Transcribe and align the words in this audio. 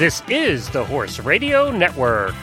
This 0.00 0.22
is 0.30 0.70
the 0.70 0.82
Horse 0.82 1.20
Radio 1.20 1.70
Network. 1.70 2.34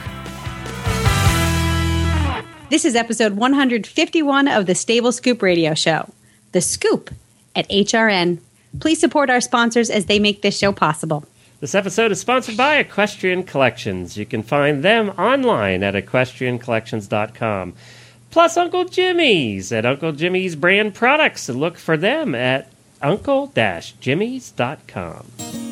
This 2.70 2.84
is 2.84 2.94
episode 2.94 3.32
151 3.32 4.46
of 4.46 4.66
the 4.66 4.76
Stable 4.76 5.10
Scoop 5.10 5.42
Radio 5.42 5.74
Show. 5.74 6.08
The 6.52 6.60
Scoop 6.60 7.10
at 7.56 7.68
HRN. 7.68 8.38
Please 8.78 9.00
support 9.00 9.28
our 9.28 9.40
sponsors 9.40 9.90
as 9.90 10.06
they 10.06 10.20
make 10.20 10.42
this 10.42 10.56
show 10.56 10.70
possible. 10.70 11.24
This 11.58 11.74
episode 11.74 12.12
is 12.12 12.20
sponsored 12.20 12.56
by 12.56 12.76
Equestrian 12.76 13.42
Collections. 13.42 14.16
You 14.16 14.24
can 14.24 14.44
find 14.44 14.84
them 14.84 15.08
online 15.18 15.82
at 15.82 15.94
equestriancollections.com. 15.94 17.74
Plus 18.30 18.56
Uncle 18.56 18.84
Jimmy's 18.84 19.72
at 19.72 19.84
Uncle 19.84 20.12
Jimmy's 20.12 20.54
brand 20.54 20.94
products. 20.94 21.48
Look 21.48 21.76
for 21.76 21.96
them 21.96 22.36
at 22.36 22.70
uncle-jimmy's.com. 23.02 25.67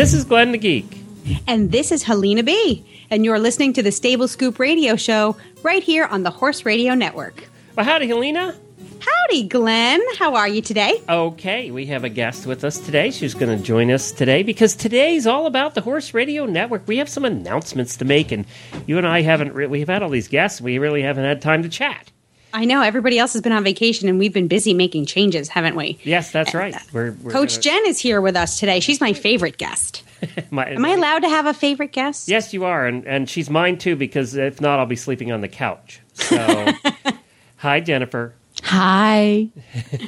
This 0.00 0.14
is 0.14 0.24
Glenn 0.24 0.50
the 0.52 0.56
Geek. 0.56 0.98
And 1.46 1.72
this 1.72 1.92
is 1.92 2.02
Helena 2.02 2.42
B. 2.42 2.82
And 3.10 3.22
you're 3.22 3.38
listening 3.38 3.74
to 3.74 3.82
the 3.82 3.92
Stable 3.92 4.28
Scoop 4.28 4.58
Radio 4.58 4.96
Show 4.96 5.36
right 5.62 5.82
here 5.82 6.06
on 6.06 6.22
the 6.22 6.30
Horse 6.30 6.64
Radio 6.64 6.94
Network. 6.94 7.44
Well, 7.76 7.84
howdy, 7.84 8.06
Helena. 8.06 8.56
Howdy, 8.98 9.42
Glenn. 9.42 10.00
How 10.18 10.36
are 10.36 10.48
you 10.48 10.62
today? 10.62 11.02
Okay, 11.06 11.70
we 11.70 11.84
have 11.84 12.04
a 12.04 12.08
guest 12.08 12.46
with 12.46 12.64
us 12.64 12.78
today. 12.78 13.10
She's 13.10 13.34
going 13.34 13.54
to 13.54 13.62
join 13.62 13.90
us 13.90 14.10
today 14.10 14.42
because 14.42 14.74
today's 14.74 15.26
all 15.26 15.44
about 15.44 15.74
the 15.74 15.82
Horse 15.82 16.14
Radio 16.14 16.46
Network. 16.46 16.88
We 16.88 16.96
have 16.96 17.10
some 17.10 17.26
announcements 17.26 17.98
to 17.98 18.06
make, 18.06 18.32
and 18.32 18.46
you 18.86 18.96
and 18.96 19.06
I 19.06 19.20
haven't. 19.20 19.52
Re- 19.52 19.66
we've 19.66 19.90
had 19.90 20.02
all 20.02 20.08
these 20.08 20.28
guests. 20.28 20.62
We 20.62 20.78
really 20.78 21.02
haven't 21.02 21.24
had 21.24 21.42
time 21.42 21.62
to 21.62 21.68
chat. 21.68 22.10
I 22.52 22.64
know 22.64 22.82
everybody 22.82 23.18
else 23.18 23.32
has 23.34 23.42
been 23.42 23.52
on 23.52 23.64
vacation, 23.64 24.08
and 24.08 24.18
we've 24.18 24.32
been 24.32 24.48
busy 24.48 24.74
making 24.74 25.06
changes, 25.06 25.48
haven't 25.48 25.76
we? 25.76 25.98
Yes, 26.04 26.30
that's 26.32 26.52
right. 26.54 26.74
We're, 26.92 27.12
we're 27.22 27.30
Coach 27.30 27.52
gonna- 27.54 27.62
Jen 27.62 27.86
is 27.86 27.98
here 27.98 28.20
with 28.20 28.36
us 28.36 28.58
today. 28.58 28.80
She's 28.80 29.00
my 29.00 29.12
favorite 29.12 29.56
guest. 29.58 30.02
my- 30.50 30.68
Am 30.70 30.84
I 30.84 30.90
allowed 30.90 31.20
to 31.20 31.28
have 31.28 31.46
a 31.46 31.54
favorite 31.54 31.92
guest? 31.92 32.28
Yes, 32.28 32.52
you 32.52 32.64
are, 32.64 32.86
and 32.86 33.06
and 33.06 33.28
she's 33.30 33.48
mine 33.50 33.78
too. 33.78 33.96
Because 33.96 34.34
if 34.34 34.60
not, 34.60 34.78
I'll 34.78 34.86
be 34.86 34.96
sleeping 34.96 35.32
on 35.32 35.40
the 35.40 35.48
couch. 35.48 36.00
So, 36.14 36.66
hi, 37.56 37.80
Jennifer. 37.80 38.34
Hi. 38.64 39.48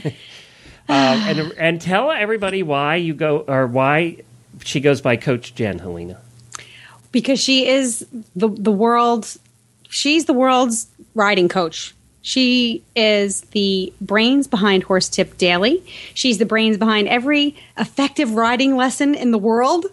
Um, 0.04 0.12
and 0.88 1.38
and 1.56 1.80
tell 1.80 2.10
everybody 2.10 2.62
why 2.62 2.96
you 2.96 3.14
go 3.14 3.38
or 3.40 3.66
why 3.66 4.18
she 4.64 4.80
goes 4.80 5.00
by 5.00 5.16
Coach 5.16 5.54
Jen, 5.54 5.78
Helena. 5.78 6.20
because 7.12 7.40
she 7.40 7.66
is 7.68 8.06
the 8.36 8.48
the 8.48 8.72
world 8.72 9.36
she's 9.88 10.24
the 10.26 10.32
world's 10.34 10.88
riding 11.14 11.48
coach 11.48 11.94
she 12.22 12.82
is 12.96 13.40
the 13.50 13.92
brains 14.00 14.46
behind 14.46 14.82
horse 14.84 15.08
tip 15.08 15.36
daily 15.38 15.84
she's 16.14 16.38
the 16.38 16.46
brains 16.46 16.76
behind 16.78 17.08
every 17.08 17.56
effective 17.78 18.32
riding 18.32 18.76
lesson 18.76 19.14
in 19.14 19.30
the 19.32 19.38
world 19.38 19.86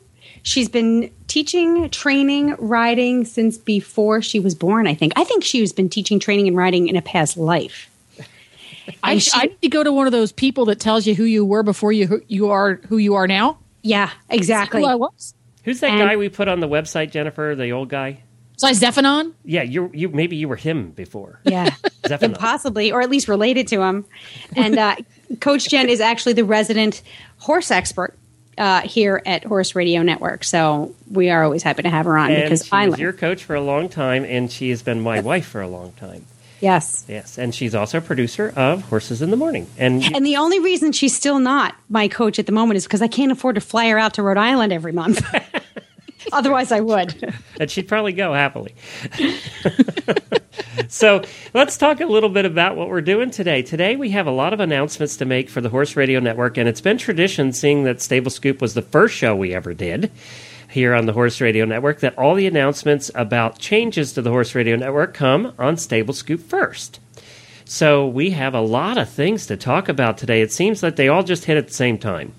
she's 0.44 0.70
been 0.70 1.12
teaching 1.28 1.90
training 1.90 2.56
riding 2.60 3.26
since 3.26 3.58
before 3.58 4.22
she 4.22 4.40
was 4.40 4.56
born 4.56 4.88
i 4.88 4.94
think 4.94 5.12
i 5.16 5.24
think 5.24 5.44
she's 5.44 5.74
been 5.74 5.90
teaching 5.90 6.20
training 6.20 6.48
and 6.48 6.56
riding 6.56 6.88
in 6.88 6.96
a 6.96 7.02
past 7.02 7.36
life 7.36 7.90
I, 9.04 9.14
And 9.14 9.24
she- 9.24 9.32
I 9.34 9.46
need 9.46 9.62
to 9.62 9.70
go 9.70 9.84
to 9.84 9.92
one 9.92 10.06
of 10.08 10.12
those 10.12 10.32
people 10.32 10.66
that 10.66 10.80
tells 10.80 11.06
you 11.08 11.16
who 11.16 11.24
you 11.24 11.44
were 11.46 11.64
before 11.64 11.92
you 11.92 12.08
who 12.08 12.22
you 12.28 12.50
are 12.50 12.76
who 12.90 12.98
you 12.98 13.16
are 13.16 13.28
now. 13.28 13.58
yeah 13.82 14.10
exactly 14.30 14.82
Who 14.82 14.88
I 14.88 14.96
was. 14.96 15.34
Who's 15.64 15.80
that 15.82 15.92
And- 15.92 16.00
guy 16.00 16.16
we 16.16 16.30
put 16.30 16.48
on 16.48 16.60
the 16.62 16.68
website, 16.68 17.12
Jennifer? 17.12 17.54
The 17.56 17.72
old 17.72 17.90
guy. 17.90 18.22
Besides 18.62 18.80
Xenophon, 18.80 19.34
Yeah, 19.46 19.64
you 19.64 19.90
you 19.94 20.10
maybe 20.10 20.36
you 20.36 20.48
were 20.50 20.56
him 20.58 20.92
before. 20.92 21.40
yeah 21.46 21.70
Xenophon. 22.08 22.34
possibly, 22.34 22.92
or 22.92 23.02
at 23.02 23.10
least 23.10 23.28
related 23.28 23.68
to 23.70 23.82
him. 23.82 24.06
And 24.56 24.78
uh, 24.78 24.96
Coach 25.40 25.70
Jen 25.70 25.88
is 25.90 26.02
actually 26.02 26.34
the 26.34 26.44
resident 26.44 27.02
horse 27.38 27.72
expert 27.72 28.16
uh, 28.58 28.82
here 28.82 29.22
at 29.26 29.46
Horse 29.46 29.76
Radio 29.76 30.02
Network. 30.04 30.44
So 30.44 30.94
we 31.10 31.30
are 31.30 31.44
always 31.46 31.64
happy 31.64 31.84
to 31.84 31.90
have 31.90 32.06
her 32.06 32.18
on 32.18 32.32
And 32.32 32.44
because 32.44 32.66
she 32.66 32.72
I 32.74 32.86
was 32.88 32.94
learn. 32.94 33.00
your 33.02 33.14
coach 33.14 33.46
for 33.46 33.56
a 33.56 33.62
long 33.62 33.88
time, 33.88 34.26
and 34.26 34.52
she 34.52 34.70
has 34.72 34.82
been 34.82 35.00
my 35.00 35.22
wife 35.22 35.46
for 35.48 35.62
a 35.62 35.68
long 35.70 35.94
time. 35.94 36.26
yes. 36.60 37.06
Yes, 37.08 37.38
and 37.38 37.56
she's 37.56 37.74
also 37.74 38.00
a 38.00 38.02
producer 38.02 38.52
of 38.58 38.82
Horses 38.90 39.22
in 39.22 39.30
the 39.32 39.38
Morning. 39.38 39.68
And 39.78 40.04
And 40.14 40.26
the 40.26 40.36
only 40.36 40.60
reason 40.60 40.92
she's 40.92 41.16
still 41.16 41.40
not 41.40 41.76
my 41.88 42.10
coach 42.10 42.38
at 42.40 42.46
the 42.46 42.52
moment 42.52 42.76
is 42.76 42.84
because 42.84 43.02
I 43.02 43.08
can't 43.08 43.32
afford 43.32 43.56
to 43.56 43.62
fly 43.62 43.88
her 43.88 43.98
out 43.98 44.16
to 44.16 44.24
Rhode 44.24 44.38
Island 44.38 44.74
every 44.74 44.92
month. 44.92 45.24
Otherwise, 46.32 46.72
I 46.72 46.80
would. 46.80 47.34
and 47.60 47.70
she'd 47.72 47.88
probably 47.88 48.14
go 48.14 48.34
happily. 48.34 48.76
so 50.88 51.24
let's 51.54 51.78
talk 51.78 52.02
a 52.02 52.06
little 52.06 52.30
bit 52.30 52.46
about 52.46 52.76
what 52.76 52.90
we're 52.90 53.02
doing 53.02 53.32
today. 53.32 53.62
Today 53.62 53.96
we 53.96 54.10
have 54.12 54.28
a 54.28 54.32
lot 54.32 54.54
of 54.54 54.60
announcements 54.60 55.18
to 55.18 55.26
make 55.26 55.50
for 55.50 55.62
the 55.62 55.70
Horse 55.70 55.96
Radio 55.96 56.20
Network, 56.20 56.58
and 56.58 56.68
it's 56.68 56.82
been 56.82 56.98
tradition, 56.98 57.54
seeing 57.54 57.84
that 57.84 58.02
Stable 58.02 58.32
Scoop 58.32 58.62
was 58.62 58.74
the 58.74 58.82
first 58.82 59.16
show 59.16 59.36
we 59.36 59.54
ever 59.54 59.74
did 59.74 60.12
here 60.70 60.94
on 60.94 61.06
the 61.06 61.14
Horse 61.14 61.42
Radio 61.42 61.66
Network, 61.66 62.00
that 62.02 62.18
all 62.18 62.36
the 62.36 62.48
announcements 62.48 63.10
about 63.16 63.58
changes 63.58 64.14
to 64.14 64.22
the 64.22 64.30
Horse 64.30 64.54
Radio 64.54 64.76
Network 64.76 65.14
come 65.14 65.54
on 65.58 65.78
Stable 65.78 66.14
Scoop 66.14 66.42
first. 66.42 67.00
So 67.66 68.08
we 68.08 68.32
have 68.32 68.56
a 68.56 68.62
lot 68.62 68.98
of 68.98 69.10
things 69.10 69.46
to 69.48 69.58
talk 69.58 69.90
about 69.90 70.18
today. 70.18 70.42
It 70.42 70.52
seems 70.52 70.82
that 70.82 70.96
they 70.96 71.08
all 71.08 71.24
just 71.24 71.46
hit 71.46 71.58
at 71.58 71.68
the 71.68 71.74
same 71.74 71.98
time. 71.98 72.34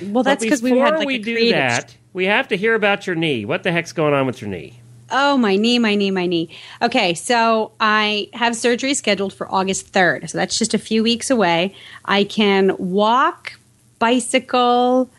Well, 0.00 0.22
that's 0.22 0.42
because 0.42 0.62
we 0.62 0.78
had 0.78 0.96
like 0.96 1.06
we 1.06 1.16
a 1.16 1.18
do 1.18 1.34
creative- 1.34 1.58
that, 1.58 1.96
we 2.12 2.26
have 2.26 2.48
to 2.48 2.56
hear 2.56 2.74
about 2.74 3.06
your 3.06 3.16
knee. 3.16 3.44
What 3.44 3.62
the 3.62 3.72
heck's 3.72 3.92
going 3.92 4.14
on 4.14 4.26
with 4.26 4.40
your 4.40 4.50
knee? 4.50 4.80
Oh, 5.12 5.36
my 5.36 5.56
knee, 5.56 5.78
my 5.78 5.94
knee, 5.96 6.10
my 6.10 6.26
knee. 6.26 6.50
Okay, 6.80 7.14
so 7.14 7.72
I 7.80 8.28
have 8.32 8.54
surgery 8.54 8.94
scheduled 8.94 9.32
for 9.32 9.52
August 9.52 9.92
3rd. 9.92 10.30
So 10.30 10.38
that's 10.38 10.56
just 10.56 10.72
a 10.72 10.78
few 10.78 11.02
weeks 11.02 11.30
away. 11.30 11.74
I 12.04 12.24
can 12.24 12.76
walk, 12.78 13.58
bicycle, 13.98 15.10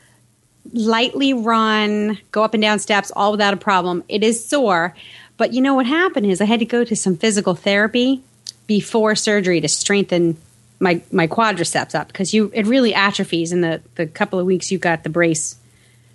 lightly 0.72 1.34
run, 1.34 2.18
go 2.32 2.44
up 2.44 2.54
and 2.54 2.62
down 2.62 2.80
steps, 2.80 3.12
all 3.12 3.32
without 3.32 3.54
a 3.54 3.58
problem. 3.58 4.04
It 4.08 4.24
is 4.24 4.44
sore. 4.44 4.96
But 5.36 5.54
you 5.54 5.62
know 5.62 5.76
what 5.76 5.88
happened 5.88 6.28
is 6.28 6.40
I 6.40 6.46
had 6.46 6.60
to 6.60 6.66
go 6.66 6.84
to 6.86 6.96
some 6.96 7.18
physical 7.18 7.56
therapy 7.56 8.22
before 8.68 9.16
surgery 9.16 9.60
to 9.60 9.68
strengthen 9.68 10.38
my, 10.80 11.02
my 11.12 11.28
quadriceps 11.28 11.94
up 11.94 12.08
because 12.08 12.34
you 12.34 12.50
it 12.54 12.66
really 12.66 12.94
atrophies 12.94 13.52
in 13.52 13.62
the, 13.62 13.82
the 13.96 14.08
couple 14.08 14.40
of 14.40 14.46
weeks 14.46 14.72
you 14.72 14.78
got 14.78 15.04
the 15.04 15.10
brace 15.10 15.58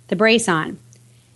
the 0.07 0.15
brace 0.15 0.47
on. 0.47 0.79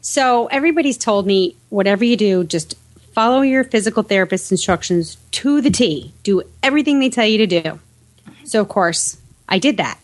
So 0.02 0.48
everybody's 0.48 0.98
told 0.98 1.28
me 1.28 1.56
whatever 1.70 2.04
you 2.04 2.18
do, 2.18 2.44
just 2.44 2.76
follow 3.14 3.42
your 3.42 3.64
physical 3.64 4.04
therapist's 4.04 4.52
instructions 4.52 5.18
to 5.32 5.62
the 5.62 5.70
T. 5.70 6.14
Do 6.24 6.44
everything 6.64 7.00
they 7.00 7.10
tell 7.10 7.26
you 7.26 7.38
to 7.40 7.62
do. 7.62 7.80
So 8.46 8.62
of 8.62 8.70
course, 8.70 9.18
I 9.48 9.60
did 9.60 9.78
that. 9.78 10.00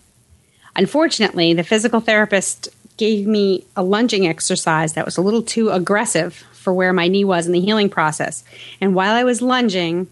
Unfortunately, 0.76 1.54
the 1.54 1.64
physical 1.64 2.00
therapist 2.00 2.70
gave 2.98 3.26
me 3.26 3.66
a 3.76 3.84
lunging 3.84 4.28
exercise 4.28 4.94
that 4.94 5.06
was 5.06 5.18
a 5.18 5.22
little 5.22 5.42
too 5.42 5.70
aggressive 5.70 6.36
for 6.52 6.74
where 6.74 6.94
my 6.94 7.08
knee 7.08 7.24
was 7.24 7.46
in 7.46 7.54
the 7.54 7.62
healing 7.62 7.90
process. 7.90 8.44
And 8.82 8.94
while 8.94 9.14
I 9.14 9.24
was 9.24 9.42
lunging, 9.42 10.08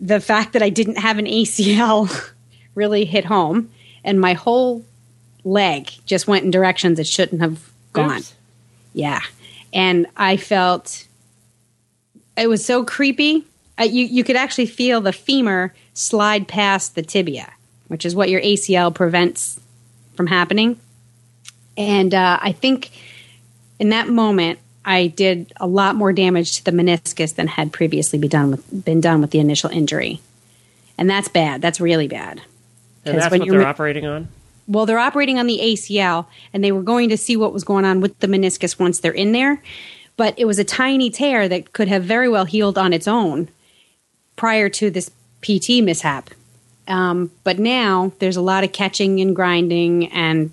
the 0.00 0.20
fact 0.20 0.54
that 0.54 0.62
I 0.62 0.70
didn't 0.70 0.98
have 0.98 1.18
an 1.18 1.26
ACL 1.26 2.30
really 2.74 3.04
hit 3.04 3.24
home, 3.24 3.70
and 4.02 4.20
my 4.20 4.32
whole 4.32 4.84
leg 5.44 5.90
just 6.06 6.26
went 6.26 6.44
in 6.44 6.50
directions 6.50 6.98
it 6.98 7.06
shouldn't 7.06 7.40
have 7.40 7.70
gone. 7.92 8.18
Oops. 8.18 8.34
Yeah. 8.94 9.20
And 9.72 10.06
I 10.16 10.36
felt 10.36 11.06
it 12.36 12.48
was 12.48 12.64
so 12.64 12.84
creepy. 12.84 13.44
Uh, 13.78 13.84
you, 13.84 14.04
you 14.04 14.24
could 14.24 14.36
actually 14.36 14.66
feel 14.66 15.00
the 15.00 15.12
femur 15.12 15.74
slide 15.94 16.46
past 16.48 16.94
the 16.94 17.02
tibia, 17.02 17.52
which 17.88 18.04
is 18.04 18.14
what 18.14 18.28
your 18.28 18.40
ACL 18.40 18.94
prevents 18.94 19.60
from 20.14 20.26
happening. 20.26 20.78
And 21.76 22.14
uh, 22.14 22.38
I 22.40 22.52
think 22.52 22.90
in 23.78 23.90
that 23.90 24.08
moment, 24.08 24.58
I 24.84 25.06
did 25.06 25.52
a 25.56 25.66
lot 25.66 25.94
more 25.94 26.12
damage 26.12 26.56
to 26.56 26.64
the 26.64 26.70
meniscus 26.70 27.34
than 27.34 27.46
had 27.46 27.72
previously 27.72 28.18
been 28.18 28.30
done 28.30 28.50
with, 28.50 28.84
been 28.84 29.00
done 29.00 29.20
with 29.20 29.30
the 29.30 29.38
initial 29.38 29.70
injury. 29.70 30.20
And 30.98 31.08
that's 31.08 31.28
bad. 31.28 31.62
That's 31.62 31.80
really 31.80 32.08
bad. 32.08 32.42
And 33.04 33.18
that's 33.18 33.30
what 33.30 33.44
you're 33.46 33.58
they're 33.58 33.66
operating 33.66 34.06
on? 34.06 34.28
Well, 34.72 34.86
they're 34.86 34.98
operating 34.98 35.38
on 35.38 35.46
the 35.46 35.60
ACL 35.62 36.26
and 36.52 36.64
they 36.64 36.72
were 36.72 36.82
going 36.82 37.08
to 37.10 37.16
see 37.16 37.36
what 37.36 37.52
was 37.52 37.64
going 37.64 37.84
on 37.84 38.00
with 38.00 38.18
the 38.20 38.26
meniscus 38.26 38.78
once 38.78 39.00
they're 39.00 39.12
in 39.12 39.32
there. 39.32 39.62
But 40.16 40.38
it 40.38 40.44
was 40.44 40.58
a 40.58 40.64
tiny 40.64 41.10
tear 41.10 41.48
that 41.48 41.72
could 41.72 41.88
have 41.88 42.04
very 42.04 42.28
well 42.28 42.44
healed 42.44 42.78
on 42.78 42.92
its 42.92 43.08
own 43.08 43.48
prior 44.36 44.68
to 44.68 44.90
this 44.90 45.10
PT 45.42 45.82
mishap. 45.82 46.30
Um, 46.88 47.30
but 47.44 47.58
now 47.58 48.12
there's 48.18 48.36
a 48.36 48.42
lot 48.42 48.64
of 48.64 48.72
catching 48.72 49.20
and 49.20 49.34
grinding 49.36 50.12
and 50.12 50.50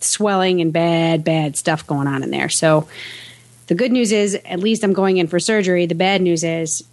swelling 0.00 0.60
and 0.60 0.72
bad, 0.72 1.24
bad 1.24 1.56
stuff 1.56 1.86
going 1.86 2.06
on 2.06 2.22
in 2.22 2.30
there. 2.30 2.48
So 2.48 2.88
the 3.66 3.74
good 3.74 3.92
news 3.92 4.12
is 4.12 4.34
at 4.44 4.60
least 4.60 4.82
I'm 4.82 4.92
going 4.92 5.18
in 5.18 5.26
for 5.26 5.38
surgery. 5.38 5.86
The 5.86 5.94
bad 5.94 6.22
news 6.22 6.42
is 6.42 6.84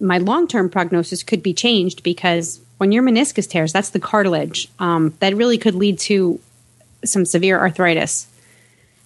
my 0.00 0.18
long 0.18 0.48
term 0.48 0.68
prognosis 0.68 1.22
could 1.22 1.42
be 1.42 1.54
changed 1.54 2.02
because 2.02 2.60
when 2.78 2.92
your 2.92 3.02
meniscus 3.02 3.48
tears, 3.48 3.72
that's 3.72 3.90
the 3.90 4.00
cartilage. 4.00 4.68
Um, 4.78 5.14
that 5.20 5.34
really 5.34 5.58
could 5.58 5.74
lead 5.74 5.98
to 6.00 6.40
some 7.04 7.24
severe 7.24 7.58
arthritis 7.58 8.26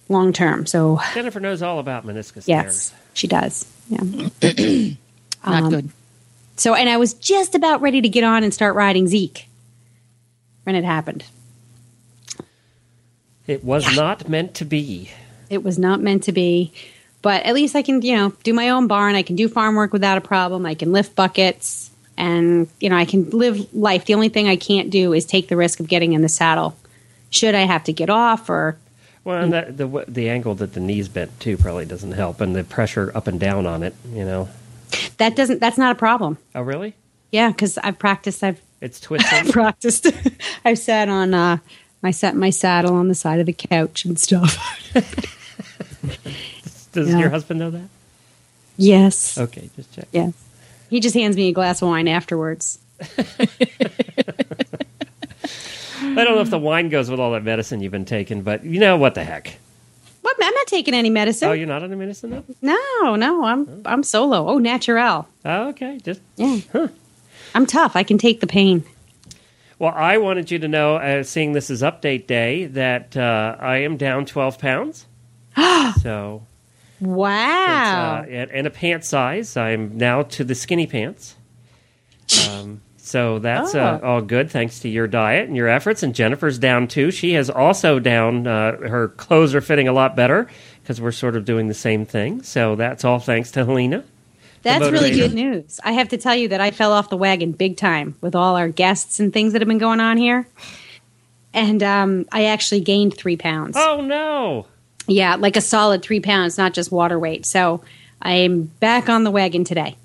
long 0.09 0.33
term. 0.33 0.65
So, 0.65 0.99
Jennifer 1.13 1.39
knows 1.39 1.61
all 1.61 1.79
about 1.79 2.05
meniscus 2.05 2.43
yes, 2.47 2.89
tears. 2.89 2.93
she 3.13 3.27
does. 3.27 3.65
Yeah. 3.87 3.99
Not 5.45 5.63
Um, 5.63 5.69
good. 5.69 5.89
So, 6.57 6.75
and 6.75 6.87
I 6.89 6.97
was 6.97 7.13
just 7.15 7.55
about 7.55 7.81
ready 7.81 8.01
to 8.01 8.09
get 8.09 8.23
on 8.23 8.43
and 8.43 8.53
start 8.53 8.75
riding 8.75 9.07
Zeke 9.07 9.47
when 10.63 10.75
it 10.75 10.83
happened. 10.83 11.23
It 13.47 13.63
was 13.63 13.95
not 13.95 14.29
meant 14.29 14.53
to 14.55 14.65
be. 14.65 15.09
It 15.49 15.63
was 15.63 15.77
not 15.79 15.99
meant 15.99 16.23
to 16.23 16.31
be, 16.31 16.71
but 17.21 17.43
at 17.43 17.53
least 17.55 17.75
I 17.75 17.81
can, 17.81 18.01
you 18.01 18.15
know, 18.15 18.33
do 18.43 18.53
my 18.53 18.69
own 18.69 18.87
barn. 18.87 19.15
I 19.15 19.23
can 19.23 19.35
do 19.35 19.49
farm 19.49 19.75
work 19.75 19.91
without 19.91 20.17
a 20.17 20.21
problem. 20.21 20.65
I 20.65 20.75
can 20.75 20.91
lift 20.91 21.15
buckets 21.15 21.90
and, 22.21 22.67
you 22.79 22.89
know, 22.89 22.95
I 22.95 23.05
can 23.05 23.29
live 23.31 23.73
life. 23.73 24.05
The 24.05 24.13
only 24.13 24.29
thing 24.29 24.47
I 24.47 24.55
can't 24.55 24.89
do 24.91 25.11
is 25.11 25.25
take 25.25 25.47
the 25.49 25.57
risk 25.57 25.79
of 25.79 25.87
getting 25.87 26.13
in 26.13 26.21
the 26.21 26.29
saddle. 26.29 26.75
Should 27.31 27.55
I 27.55 27.61
have 27.61 27.83
to 27.85 27.93
get 27.93 28.09
off 28.09 28.49
or 28.49 28.77
Well, 29.23 29.41
and 29.43 29.51
that, 29.53 29.77
the 29.77 29.87
the 30.07 30.29
angle 30.29 30.55
that 30.55 30.73
the 30.73 30.79
knees 30.79 31.07
bent 31.09 31.37
too 31.39 31.57
probably 31.57 31.85
doesn't 31.85 32.11
help, 32.13 32.39
and 32.41 32.55
the 32.55 32.63
pressure 32.63 33.11
up 33.15 33.27
and 33.27 33.39
down 33.39 33.65
on 33.65 33.83
it. 33.83 33.95
You 34.13 34.25
know. 34.25 34.49
that 35.17 35.35
doesn't 35.35 35.59
that's 35.59 35.77
not 35.77 35.91
a 35.91 35.95
problem. 35.99 36.37
Oh, 36.55 36.61
really? 36.61 36.93
Yeah, 37.31 37.51
cuz 37.53 37.77
I've 37.77 37.97
practiced 37.99 38.43
I've 38.43 38.59
It's 38.81 38.99
twisting. 38.99 39.51
practiced. 39.59 40.07
I've 40.65 40.77
sat 40.79 41.07
on 41.09 41.33
uh 41.33 41.57
my 42.03 42.11
set 42.11 42.35
my 42.35 42.49
saddle 42.51 42.93
on 42.95 43.07
the 43.07 43.15
side 43.15 43.39
of 43.39 43.45
the 43.45 43.53
couch 43.53 44.05
and 44.05 44.19
stuff. 44.19 44.57
Does 46.91 47.09
Yeah. 47.09 47.19
your 47.19 47.29
husband 47.29 47.59
know 47.59 47.71
that? 47.71 47.87
yes. 48.77 49.37
Okay, 49.37 49.69
just 49.75 49.93
check. 49.93 50.07
Yes. 50.11 50.33
He 50.91 50.99
just 50.99 51.15
hands 51.15 51.37
me 51.37 51.47
a 51.47 51.53
glass 51.53 51.81
of 51.81 51.87
wine 51.87 52.09
afterwards. 52.09 52.77
I 53.17 53.45
don't 56.01 56.35
know 56.35 56.41
if 56.41 56.49
the 56.49 56.59
wine 56.59 56.89
goes 56.89 57.09
with 57.09 57.17
all 57.17 57.31
that 57.31 57.45
medicine 57.45 57.81
you've 57.81 57.93
been 57.93 58.03
taking, 58.03 58.41
but 58.41 58.65
you 58.65 58.77
know 58.77 58.97
what 58.97 59.15
the 59.15 59.23
heck. 59.23 59.57
What? 60.21 60.35
I'm 60.43 60.53
not 60.53 60.67
taking 60.67 60.93
any 60.93 61.09
medicine. 61.09 61.47
Oh, 61.47 61.53
you're 61.53 61.65
not 61.65 61.81
on 61.81 61.91
the 61.91 61.95
medicine 61.95 62.31
though. 62.31 62.43
no, 62.61 63.15
no, 63.15 63.45
I'm 63.45 63.81
I'm 63.85 64.03
solo. 64.03 64.49
Oh, 64.49 64.57
natural. 64.57 65.29
Oh, 65.45 65.69
okay. 65.69 65.97
Just 66.03 66.19
Yeah. 66.35 66.59
Huh. 66.73 66.89
I'm 67.55 67.65
tough. 67.65 67.95
I 67.95 68.03
can 68.03 68.17
take 68.17 68.41
the 68.41 68.47
pain. 68.47 68.83
well, 69.79 69.93
I 69.95 70.17
wanted 70.17 70.51
you 70.51 70.59
to 70.59 70.67
know, 70.67 70.97
uh, 70.97 71.23
seeing 71.23 71.53
this 71.53 71.69
is 71.69 71.81
update 71.81 72.27
day, 72.27 72.65
that 72.65 73.15
uh, 73.15 73.55
I 73.59 73.77
am 73.77 73.95
down 73.95 74.25
12 74.25 74.59
pounds. 74.59 75.05
so, 76.01 76.45
Wow. 77.01 78.21
it's, 78.23 78.29
uh, 78.29 78.31
and, 78.31 78.51
and 78.51 78.67
a 78.67 78.69
pant 78.69 79.03
size. 79.03 79.57
I'm 79.57 79.97
now 79.97 80.23
to 80.23 80.43
the 80.43 80.55
skinny 80.55 80.87
pants. 80.87 81.35
Um, 82.49 82.81
so 82.97 83.39
that's 83.39 83.73
uh, 83.75 83.99
Oh. 84.01 84.07
all 84.07 84.21
good, 84.21 84.49
thanks 84.51 84.79
to 84.81 84.89
your 84.89 85.07
diet 85.07 85.47
and 85.47 85.57
your 85.57 85.67
efforts. 85.67 86.03
And 86.03 86.13
Jennifer's 86.15 86.59
down 86.59 86.87
too. 86.87 87.11
She 87.11 87.33
has 87.33 87.49
also 87.49 87.99
down. 87.99 88.47
Uh, 88.47 88.77
her 88.77 89.09
clothes 89.09 89.53
are 89.55 89.61
fitting 89.61 89.87
a 89.87 89.93
lot 89.93 90.15
better 90.15 90.47
because 90.81 91.01
we're 91.01 91.11
sort 91.11 91.35
of 91.35 91.43
doing 91.43 91.67
the 91.67 91.73
same 91.73 92.05
thing. 92.05 92.43
So 92.43 92.75
that's 92.75 93.03
all 93.03 93.19
thanks 93.19 93.51
to 93.51 93.65
Helena. 93.65 94.03
That's 94.63 94.89
really 94.91 95.09
good 95.11 95.33
news. 95.33 95.79
I 95.83 95.93
have 95.93 96.09
to 96.09 96.17
tell 96.17 96.35
you 96.35 96.49
that 96.49 96.61
I 96.61 96.69
fell 96.69 96.91
off 96.93 97.09
the 97.09 97.17
wagon 97.17 97.51
big 97.51 97.77
time 97.77 98.15
with 98.21 98.35
all 98.35 98.55
our 98.55 98.69
guests 98.69 99.19
and 99.19 99.33
things 99.33 99.53
that 99.53 99.61
have 99.63 99.67
been 99.67 99.79
going 99.79 99.99
on 99.99 100.17
here. 100.17 100.47
And 101.53 101.81
um, 101.81 102.25
I 102.31 102.45
actually 102.45 102.81
gained 102.81 103.17
three 103.17 103.35
pounds. 103.37 103.75
Oh 103.77 104.01
no! 104.01 104.67
Yeah, 105.07 105.35
like 105.35 105.55
a 105.57 105.61
solid 105.61 106.01
three 106.01 106.19
pounds, 106.19 106.57
not 106.57 106.73
just 106.73 106.91
water 106.91 107.17
weight. 107.19 107.45
So 107.45 107.81
I'm 108.21 108.63
back 108.63 109.09
on 109.09 109.23
the 109.23 109.31
wagon 109.31 109.63
today. 109.63 109.95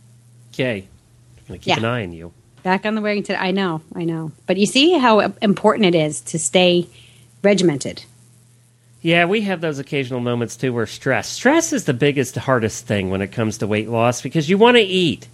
Okay, 0.54 0.86
I'm 1.38 1.44
gonna 1.48 1.58
keep 1.58 1.66
Yeah. 1.68 1.78
an 1.78 1.84
eye 1.84 2.02
on 2.02 2.12
you. 2.12 2.32
Back 2.62 2.86
on 2.86 2.94
the 2.94 3.00
wagon 3.00 3.22
today. 3.22 3.38
I 3.38 3.50
know, 3.52 3.82
I 3.94 4.04
know. 4.04 4.32
But 4.46 4.56
you 4.56 4.66
see 4.66 4.98
how 4.98 5.20
important 5.42 5.86
it 5.86 5.94
is 5.94 6.20
to 6.22 6.38
stay 6.38 6.86
regimented. 7.42 8.02
Yeah, 9.02 9.26
we 9.26 9.42
have 9.42 9.60
those 9.60 9.78
occasional 9.78 10.18
moments 10.20 10.56
too 10.56 10.72
where 10.72 10.86
stress. 10.86 11.28
Stress 11.28 11.72
is 11.72 11.84
the 11.84 11.94
biggest, 11.94 12.34
hardest 12.36 12.86
thing 12.86 13.10
when 13.10 13.22
it 13.22 13.30
comes 13.30 13.58
to 13.58 13.66
weight 13.66 13.88
loss 13.88 14.20
because 14.20 14.48
you 14.48 14.58
want 14.58 14.76
to 14.78 14.82
eat. 14.82 15.28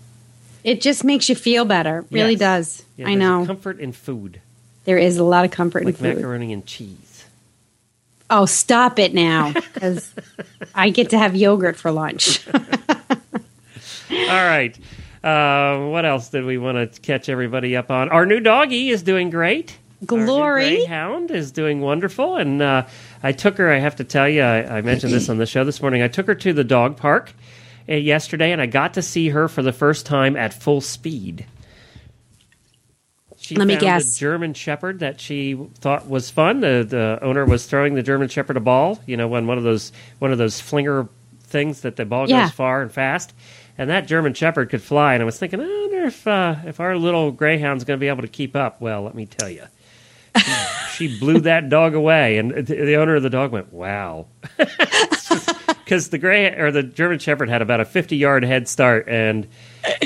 It 0.65 0.81
just 0.83 1.05
makes 1.05 1.29
you 1.29 1.35
feel 1.35 1.65
better. 1.65 2.05
Really 2.11 2.33
Yes. 2.33 2.39
does. 2.41 2.83
Yeah, 2.99 3.09
I 3.09 3.15
know. 3.15 3.47
comfort 3.47 3.81
in 3.81 3.93
food, 3.93 4.41
there 4.85 4.99
is 4.99 5.17
a 5.17 5.25
lot 5.25 5.45
of 5.47 5.51
comfort 5.53 5.85
like 5.85 5.95
in 5.95 6.01
food. 6.05 6.17
macaroni 6.17 6.53
and 6.53 6.67
cheese. 6.67 7.12
Oh, 8.35 8.47
stop 8.47 8.99
it 8.99 9.13
now. 9.13 9.53
Because 9.53 10.11
I 10.75 10.89
get 10.89 11.11
to 11.11 11.19
have 11.19 11.37
yogurt 11.37 11.77
for 11.77 11.93
lunch. 11.93 12.49
All 12.55 12.57
right. 14.11 14.75
Uh, 15.23 15.87
what 15.89 16.07
else 16.07 16.31
did 16.31 16.47
we 16.47 16.57
want 16.57 16.95
to 16.95 17.01
catch 17.03 17.29
everybody 17.29 17.77
up 17.77 17.91
on? 17.91 18.09
Our 18.09 18.25
new 18.25 18.41
doggy 18.41 18.89
is 18.89 19.03
doing 19.03 19.29
great. 19.29 19.77
Glory. 20.07 20.77
Greyhound 20.77 21.31
is 21.31 21.53
doing 21.53 21.83
wonderful, 21.83 22.37
and 22.37 22.63
uh, 22.63 22.87
I 23.23 23.33
took 23.33 23.59
her. 23.59 23.71
I 23.71 23.79
have 23.79 23.97
to 23.97 24.05
tell 24.05 24.29
you, 24.29 24.43
I, 24.43 24.79
I 24.79 24.81
mentioned 24.81 25.13
this 25.13 25.29
on 25.29 25.37
the 25.37 25.47
show 25.47 25.63
this 25.63 25.83
morning. 25.83 26.03
I 26.03 26.09
took 26.09 26.27
her 26.27 26.35
to 26.35 26.55
the 26.55 26.65
dog 26.65 26.97
park 26.97 27.35
uh, 27.87 27.93
yesterday, 27.95 28.51
and 28.51 28.63
I 28.63 28.67
got 28.67 28.95
to 28.95 29.03
see 29.03 29.29
her 29.29 29.47
for 29.47 29.63
the 29.63 29.73
first 29.73 30.07
time 30.07 30.37
at 30.37 30.55
full 30.55 30.81
speed. 30.81 31.45
She 33.43 33.57
Let 33.57 33.67
me 33.67 33.77
guess. 33.77 34.17
a 34.17 34.21
German 34.21 34.55
Shepherd 34.55 35.01
that 35.01 35.21
she 35.21 35.59
thought 35.81 36.07
was 36.09 36.31
fun. 36.31 36.61
The 36.61 36.87
the 36.89 37.19
owner 37.23 37.45
was 37.45 37.67
throwing 37.67 37.95
the 37.95 38.03
German 38.03 38.29
Shepherd 38.29 38.57
a 38.57 38.61
ball. 38.61 39.01
You 39.05 39.17
know, 39.17 39.27
when 39.27 39.47
one 39.49 39.59
of 39.59 39.65
those 39.65 39.93
one 40.21 40.31
of 40.31 40.39
those 40.39 40.61
flinger 40.61 41.09
things 41.43 41.81
that 41.81 41.97
the 41.97 42.05
ball 42.05 42.29
Yeah. 42.31 42.43
goes 42.45 42.53
far 42.53 42.83
and 42.83 42.91
fast. 42.91 43.35
And 43.77 43.91
that 43.91 44.07
German 44.07 44.35
Shepherd 44.35 44.69
could 44.71 44.83
fly, 44.83 45.15
and 45.15 45.23
I 45.23 45.25
was 45.27 45.39
thinking, 45.39 45.61
I 45.61 45.65
wonder 45.65 46.05
if 46.05 46.27
uh, 46.27 46.57
if 46.67 46.79
our 46.79 46.97
little 46.97 47.33
Greyhound's 47.33 47.85
going 47.85 47.99
to 47.99 48.01
be 48.01 48.09
able 48.09 48.23
to 48.23 48.29
keep 48.29 48.55
up. 48.55 48.81
Well, 48.81 49.03
let 49.03 49.15
me 49.15 49.27
tell 49.27 49.49
you, 49.49 49.65
she, 50.37 50.53
she 51.09 51.19
blew 51.19 51.41
that 51.41 51.69
dog 51.69 51.95
away, 51.95 52.37
and 52.39 52.51
the, 52.53 52.63
the 52.63 52.97
owner 52.97 53.17
of 53.17 53.23
the 53.23 53.31
dog 53.31 53.51
went, 53.51 53.73
"Wow," 53.73 54.27
because 55.85 56.11
the 56.11 56.19
gray 56.19 56.55
or 56.55 56.71
the 56.71 56.83
German 56.83 57.19
Shepherd 57.19 57.49
had 57.49 57.63
about 57.63 57.81
a 57.81 57.85
fifty 57.85 58.17
yard 58.17 58.45
head 58.45 58.69
start, 58.69 59.09
and 59.09 59.47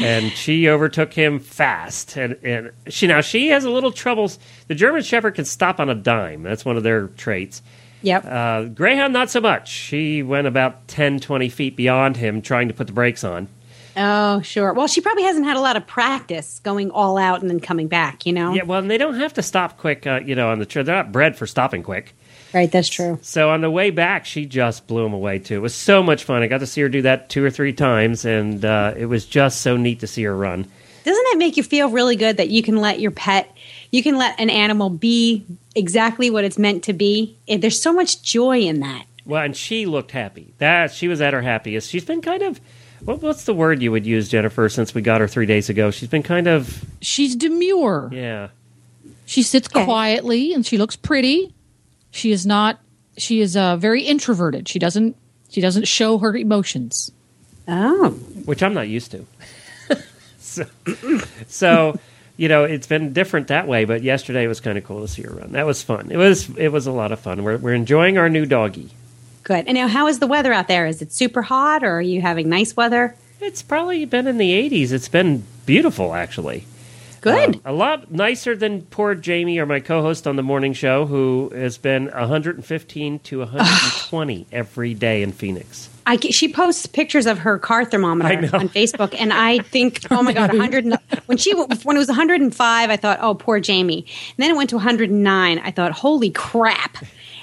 and 0.01 0.31
she 0.33 0.69
overtook 0.69 1.13
him 1.13 1.39
fast, 1.39 2.17
and 2.17 2.37
and 2.43 2.71
she 2.89 3.07
now 3.07 3.21
she 3.21 3.49
has 3.49 3.65
a 3.65 3.71
little 3.71 3.93
troubles. 3.93 4.39
The 4.69 4.75
German 4.75 5.03
Shepherd 5.03 5.35
can 5.35 5.45
stop 5.45 5.81
on 5.81 5.89
a 5.89 5.95
dime. 5.95 6.43
That's 6.43 6.65
one 6.65 6.77
of 6.77 6.83
their 6.83 7.09
traits. 7.09 7.63
yep. 8.03 8.25
Uh, 8.25 8.65
Greyhound, 8.65 9.13
not 9.13 9.31
so 9.31 9.41
much. 9.41 9.69
She 9.71 10.23
went 10.23 10.47
about 10.47 10.87
10, 10.89 11.21
20 11.21 11.49
feet 11.49 11.77
beyond 11.77 12.17
him, 12.17 12.43
trying 12.43 12.69
to 12.69 12.75
put 12.75 12.87
the 12.87 12.93
brakes 12.93 13.25
on. 13.25 13.49
Oh, 13.99 14.43
sure. 14.43 14.75
Well, 14.75 14.89
she 14.89 15.01
probably 15.01 15.23
hasn't 15.23 15.47
had 15.47 15.57
a 15.57 15.61
lot 15.61 15.77
of 15.77 15.87
practice 15.87 16.61
going 16.63 16.91
all 16.91 17.17
out 17.17 17.41
and 17.41 17.49
then 17.49 17.61
coming 17.61 17.89
back, 17.89 18.27
you 18.27 18.33
know? 18.35 18.53
Yeah, 18.53 18.65
well, 18.65 18.79
and 18.81 18.91
they 18.91 18.99
don't 18.99 19.15
have 19.15 19.33
to 19.35 19.43
stop 19.43 19.79
quick, 19.79 20.07
uh, 20.07 20.21
you 20.23 20.35
know, 20.35 20.51
on 20.51 20.59
the 20.59 20.67
trail. 20.67 20.85
They're 20.85 20.95
not 20.95 21.13
bred 21.13 21.35
for 21.35 21.47
stopping 21.47 21.83
quick. 21.83 22.15
Right, 22.57 22.73
that's 22.73 22.89
true. 22.89 23.19
So 23.21 23.51
on 23.51 23.61
the 23.61 23.71
way 23.71 23.91
back, 23.91 24.25
she 24.25 24.47
just 24.47 24.87
blew 24.87 25.05
him 25.05 25.13
away 25.13 25.41
too. 25.41 25.57
It 25.57 25.61
was 25.61 25.75
so 25.75 26.03
much 26.03 26.25
fun. 26.25 26.43
I 26.43 26.47
got 26.47 26.61
to 26.61 26.67
see 26.67 26.81
her 26.81 26.89
do 26.89 27.03
that 27.03 27.29
two 27.29 27.45
or 27.45 27.51
three 27.51 27.75
times, 27.75 28.25
and 28.25 28.65
uh, 28.65 28.95
it 28.97 29.05
was 29.05 29.27
just 29.27 29.61
so 29.61 29.77
neat 29.77 30.01
to 30.01 30.07
see 30.07 30.23
her 30.23 30.35
run. 30.35 30.63
Doesn't 31.05 31.25
it 31.29 31.37
make 31.39 31.59
you 31.59 31.63
feel 31.63 31.91
really 31.91 32.17
good 32.17 32.39
that 32.39 32.49
you 32.49 32.63
can 32.63 32.77
let 32.77 32.99
your 32.99 33.11
pet, 33.11 33.55
you 33.91 34.03
can 34.03 34.17
let 34.17 34.41
an 34.41 34.49
animal 34.49 34.89
be 34.89 35.45
exactly 35.75 36.31
what 36.31 36.45
it's 36.45 36.57
meant 36.57 36.85
to 36.85 36.95
be? 36.95 37.37
And 37.47 37.61
There's 37.63 37.79
so 37.81 37.93
much 37.93 38.23
joy 38.23 38.61
in 38.61 38.81
that. 38.81 39.05
Well, 39.27 39.43
and 39.45 39.55
she 39.55 39.85
looked 39.85 40.13
happy. 40.13 40.55
That 40.57 40.93
she 40.93 41.09
was 41.09 41.21
at 41.21 41.35
her 41.35 41.43
happiest. 41.43 41.91
She's 41.91 42.07
been 42.07 42.23
kind 42.23 42.43
of, 42.43 42.59
what, 43.05 43.21
what's 43.21 43.45
the 43.45 43.53
word 43.53 43.83
you 43.83 43.93
would 43.93 44.07
use, 44.07 44.31
Jennifer? 44.31 44.69
Since 44.71 44.95
we 44.95 45.03
got 45.03 45.21
her 45.21 45.29
three 45.29 45.47
days 45.47 45.69
ago, 45.69 45.91
she's 45.91 46.09
been 46.09 46.23
kind 46.23 46.47
of, 46.47 46.83
She's 47.03 47.37
demure. 47.37 48.09
yeah. 48.15 48.49
She 49.27 49.43
sits 49.43 49.69
Okay. 49.69 49.85
quietly 49.85 50.55
and 50.55 50.65
she 50.65 50.79
looks 50.79 50.97
pretty. 50.97 51.53
She 52.17 52.33
is 52.33 52.47
not. 52.47 52.81
She 53.19 53.41
is 53.41 53.57
uh, 53.57 53.77
very 53.77 54.03
introverted. 54.03 54.69
She 54.69 54.79
doesn't. 54.79 55.17
She 55.51 55.61
doesn't 55.61 55.87
show 55.87 56.19
her 56.19 56.37
emotions. 56.37 57.13
Oh. 57.69 58.11
which 58.45 58.63
I'm 58.63 58.75
not 58.75 58.89
used 58.89 59.11
to. 59.11 59.27
so, 60.39 60.65
so, 61.49 61.99
you 62.37 62.49
know, 62.49 62.65
it's 62.65 62.87
been 62.87 63.13
different 63.13 63.49
that 63.49 63.67
way. 63.67 63.85
But 63.85 64.03
yesterday 64.03 64.47
was 64.47 64.61
kind 64.61 64.79
of 64.79 64.85
cool 64.85 65.01
to 65.03 65.09
see 65.09 65.23
her 65.23 65.31
run. 65.35 65.53
That 65.53 65.67
was 65.67 65.83
fun. 65.83 66.11
It 66.11 66.17
was 66.17 66.49
it 66.57 66.69
was 66.69 66.87
a 66.87 66.93
lot 66.93 67.13
of 67.13 67.21
fun. 67.21 67.45
We're 67.45 67.59
we're 67.59 67.75
enjoying 67.75 68.19
our 68.19 68.31
new 68.31 68.47
doggy. 68.47 68.91
Good. 69.43 69.67
And 69.69 69.77
now, 69.77 69.87
how 69.87 70.09
is 70.09 70.19
the 70.19 70.27
weather 70.27 70.53
out 70.53 70.69
there? 70.69 70.87
Is 70.87 71.03
it 71.03 71.13
super 71.13 71.43
hot 71.43 71.85
or 71.85 71.99
are 71.99 72.03
you 72.03 72.21
having 72.21 72.49
nice 72.49 72.77
weather? 72.77 73.15
It's 73.41 73.63
probably 73.63 74.05
been 74.07 74.27
in 74.27 74.39
the 74.39 74.51
80s. 74.51 74.91
It's 74.91 75.09
been 75.09 75.45
beautiful, 75.67 76.15
actually. 76.15 76.65
Good. 77.21 77.57
Um, 77.57 77.61
a 77.65 77.73
lot 77.73 78.11
nicer 78.11 78.57
than 78.57 78.83
poor 78.83 79.15
Jamie 79.15 79.59
or 79.59 79.67
my 79.67 79.81
co-host 79.81 80.27
on 80.27 80.37
the 80.37 80.43
morning 80.43 80.73
show, 80.73 81.07
who 81.07 81.51
has 81.55 81.79
been 81.79 82.07
115 82.07 83.19
to 83.21 83.39
120 83.41 84.47
every 84.53 84.95
day 84.95 85.23
in 85.23 85.33
Phoenix. 85.33 85.91
I, 86.07 86.17
she 86.19 86.53
posts 86.53 86.87
pictures 86.87 87.27
of 87.27 87.39
her 87.39 87.59
car 87.59 87.85
thermometer 87.85 88.55
on 88.57 88.69
Facebook, 88.69 89.15
and 89.19 89.33
I 89.33 89.59
think, 89.59 90.01
oh 90.11 90.23
my 90.23 90.33
god, 90.33 90.51
100. 90.51 90.95
When 91.27 91.37
she 91.37 91.53
when 91.55 91.97
it 91.97 91.99
was 91.99 92.09
105, 92.09 92.91
I 92.91 92.97
thought, 92.97 93.19
oh, 93.21 93.35
poor 93.35 93.59
Jamie. 93.59 94.07
And 94.37 94.45
then 94.45 94.51
it 94.51 94.57
went 94.57 94.71
to 94.71 94.77
109. 94.77 95.59
I 95.59 95.71
thought, 95.73 95.93
holy 95.93 96.31
crap. 96.31 96.99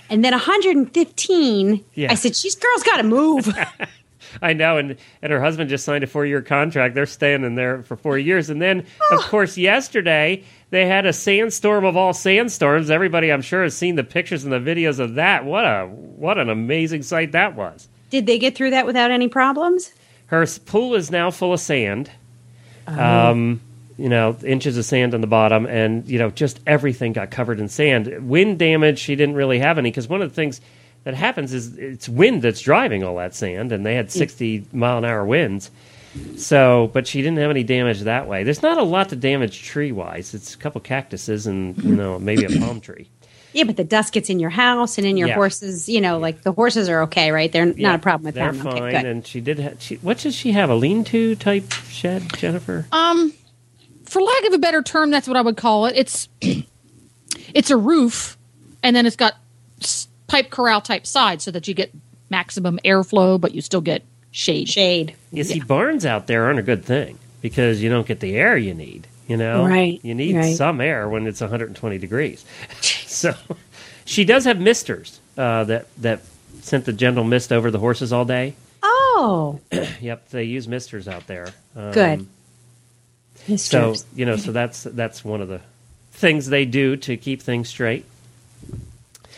And 0.10 0.24
then 0.24 0.32
115. 0.32 1.86
Yeah. 1.96 2.12
I 2.12 2.16
said, 2.16 2.36
she's 2.36 2.56
girl's 2.56 2.84
got 2.84 2.98
to 2.98 3.04
move. 3.04 3.54
I 4.42 4.54
know, 4.54 4.78
and, 4.78 4.96
and 5.22 5.32
her 5.32 5.42
husband 5.42 5.70
just 5.70 5.86
signed 5.86 6.04
a 6.04 6.08
four 6.08 6.26
year 6.26 6.42
contract. 6.42 6.96
They're 6.96 7.06
staying 7.06 7.44
in 7.44 7.56
there 7.56 7.84
for 7.84 7.96
four 7.96 8.18
years. 8.18 8.50
And 8.50 8.62
then, 8.62 8.86
of 9.12 9.20
course, 9.22 9.58
yesterday 9.58 10.44
they 10.70 10.88
had 10.88 11.06
a 11.06 11.14
sandstorm 11.14 11.86
of 11.86 11.96
all 11.96 12.14
sandstorms. 12.14 12.90
Everybody, 12.90 13.32
I'm 13.32 13.42
sure, 13.42 13.64
has 13.64 13.76
seen 13.76 13.96
the 13.96 14.04
pictures 14.04 14.44
and 14.44 14.52
the 14.52 14.60
videos 14.60 15.00
of 15.00 15.16
that. 15.16 15.46
What 15.46 15.66
a 15.66 15.86
what 15.86 16.38
an 16.38 16.50
amazing 16.50 17.04
sight 17.04 17.32
that 17.34 17.56
was. 17.56 17.88
Did 18.10 18.26
they 18.26 18.38
get 18.38 18.56
through 18.56 18.72
that 18.72 18.86
without 18.86 19.12
any 19.12 19.28
problems? 19.28 19.94
Her 20.28 20.46
pool 20.66 20.96
is 20.96 21.12
now 21.12 21.32
full 21.32 21.54
of 21.54 21.60
sand. 21.60 22.10
Um, 22.88 23.62
you 23.98 24.10
know, 24.10 24.36
inches 24.44 24.78
of 24.78 24.86
sand 24.86 25.14
on 25.14 25.22
the 25.22 25.28
bottom, 25.28 25.66
and 25.66 26.08
you 26.08 26.20
know, 26.20 26.30
just 26.30 26.60
everything 26.66 27.14
got 27.14 27.32
covered 27.32 27.60
in 27.60 27.70
sand. 27.70 28.28
Wind 28.28 28.60
damage, 28.60 29.00
she 29.00 29.16
didn't 29.16 29.36
really 29.36 29.60
have 29.60 29.78
any 29.78 29.92
because 29.92 30.08
one 30.08 30.22
of 30.22 30.30
the 30.30 30.36
things 30.36 30.60
that 31.04 31.14
happens 31.14 31.54
is 31.54 31.78
it's 31.78 32.08
wind 32.08 32.42
that's 32.42 32.62
driving 32.62 33.04
all 33.04 33.16
that 33.18 33.36
sand, 33.36 33.72
and 33.72 33.86
they 33.86 33.96
had 33.96 34.12
sixty 34.12 34.66
mile 34.72 34.98
an 35.00 35.06
hour 35.06 35.26
winds. 35.26 35.70
So, 36.38 36.92
but 36.94 37.08
she 37.08 37.22
didn't 37.24 37.40
have 37.40 37.50
any 37.50 37.64
damage 37.64 38.02
that 38.02 38.28
way. 38.28 38.44
There's 38.44 38.62
not 38.62 38.78
a 38.78 38.84
lot 38.84 39.10
to 39.10 39.16
damage 39.16 39.64
tree 39.64 39.92
wise. 39.92 40.34
It's 40.36 40.54
a 40.54 40.58
couple 40.58 40.80
cactuses 40.82 41.48
and 41.48 41.76
you 41.84 41.96
know 41.96 42.20
maybe 42.20 42.46
a 42.46 42.60
palm 42.60 42.82
tree. 42.82 43.10
Yeah, 43.52 43.66
but 43.66 43.78
the 43.78 43.84
dust 43.84 44.14
gets 44.14 44.30
in 44.32 44.40
your 44.40 44.50
house 44.50 44.98
and 44.98 45.06
in 45.06 45.16
your 45.18 45.28
Yeah. 45.30 45.36
horses. 45.36 45.88
You 45.90 46.02
know, 46.02 46.18
like 46.20 46.42
the 46.44 46.52
horses 46.52 46.88
are 46.90 47.02
okay, 47.04 47.32
right? 47.32 47.52
They're 47.52 47.68
Yeah, 47.68 47.90
not 47.90 47.96
a 47.96 48.02
problem 48.02 48.26
with 48.26 48.36
they're 48.36 48.52
them. 48.52 48.62
fine, 48.64 48.96
Okay, 48.96 49.10
and 49.10 49.26
she 49.26 49.42
did. 49.42 49.60
Ha- 49.60 49.70
she, 49.80 49.96
what 49.98 50.20
does 50.20 50.36
she 50.36 50.52
have? 50.54 50.70
A 50.70 50.76
lean-to 50.76 51.36
type 51.36 51.72
shed, 51.90 52.24
Jennifer? 52.38 52.86
Um, 52.92 53.34
for 54.06 54.22
lack 54.22 54.46
of 54.46 54.54
a 54.54 54.58
better 54.60 54.82
term, 54.84 55.10
that's 55.12 55.28
what 55.28 55.38
I 55.38 55.42
would 55.42 55.58
call 55.58 55.86
it. 55.88 55.94
It's 55.96 56.30
it's 57.54 57.70
a 57.72 57.78
roof, 57.78 58.38
and 58.82 58.96
then 58.96 59.06
it's 59.06 59.16
got 59.16 59.34
s- 59.82 60.08
pipe 60.34 60.50
corral 60.50 60.82
type 60.82 61.06
side 61.06 61.44
so 61.44 61.52
that 61.52 61.68
you 61.68 61.76
get 61.76 61.94
maximum 62.32 62.80
airflow, 62.84 63.40
but 63.40 63.54
you 63.54 63.62
still 63.62 63.82
get 63.82 64.04
shade. 64.32 64.68
Shade. 64.68 65.16
You 65.32 65.44
see, 65.44 65.60
barns 65.60 66.08
out 66.08 66.26
there 66.26 66.46
aren't 66.46 66.58
a 66.58 66.64
good 66.64 66.84
thing 66.84 67.20
because 67.42 67.84
you 67.84 67.90
don't 67.90 68.08
get 68.08 68.20
the 68.20 68.36
air 68.36 68.58
you 68.58 68.74
need. 68.74 69.08
You 69.28 69.38
know, 69.38 69.66
Right, 69.66 70.00
You 70.04 70.16
need 70.16 70.36
right. 70.36 70.56
some 70.56 70.82
air 70.82 71.08
when 71.08 71.28
it's 71.28 71.40
120 71.40 71.98
degrees. 72.00 72.44
so, 72.82 73.34
she 74.06 74.26
does 74.26 74.46
have 74.46 74.60
misters 74.60 75.20
uh, 75.38 75.66
that 75.66 75.86
that 76.02 76.22
sent 76.62 76.86
the 76.86 76.94
gentle 76.94 77.24
mist 77.24 77.54
over 77.54 77.70
the 77.70 77.80
horses 77.80 78.12
all 78.12 78.26
day. 78.26 78.56
Oh, 78.82 79.60
Yep, 80.02 80.30
they 80.30 80.44
use 80.46 80.68
misters 80.68 81.08
out 81.08 81.28
there. 81.28 81.50
Um, 81.76 81.92
Good. 81.92 82.28
So 83.60 83.94
you 84.16 84.26
know, 84.26 84.38
so 84.38 84.52
that's 84.52 84.84
that's 84.84 85.24
one 85.24 85.42
of 85.42 85.48
the 85.48 85.62
things 86.12 86.48
they 86.48 86.66
do 86.66 86.96
to 86.98 87.18
keep 87.18 87.42
things 87.42 87.70
straight. 87.70 88.06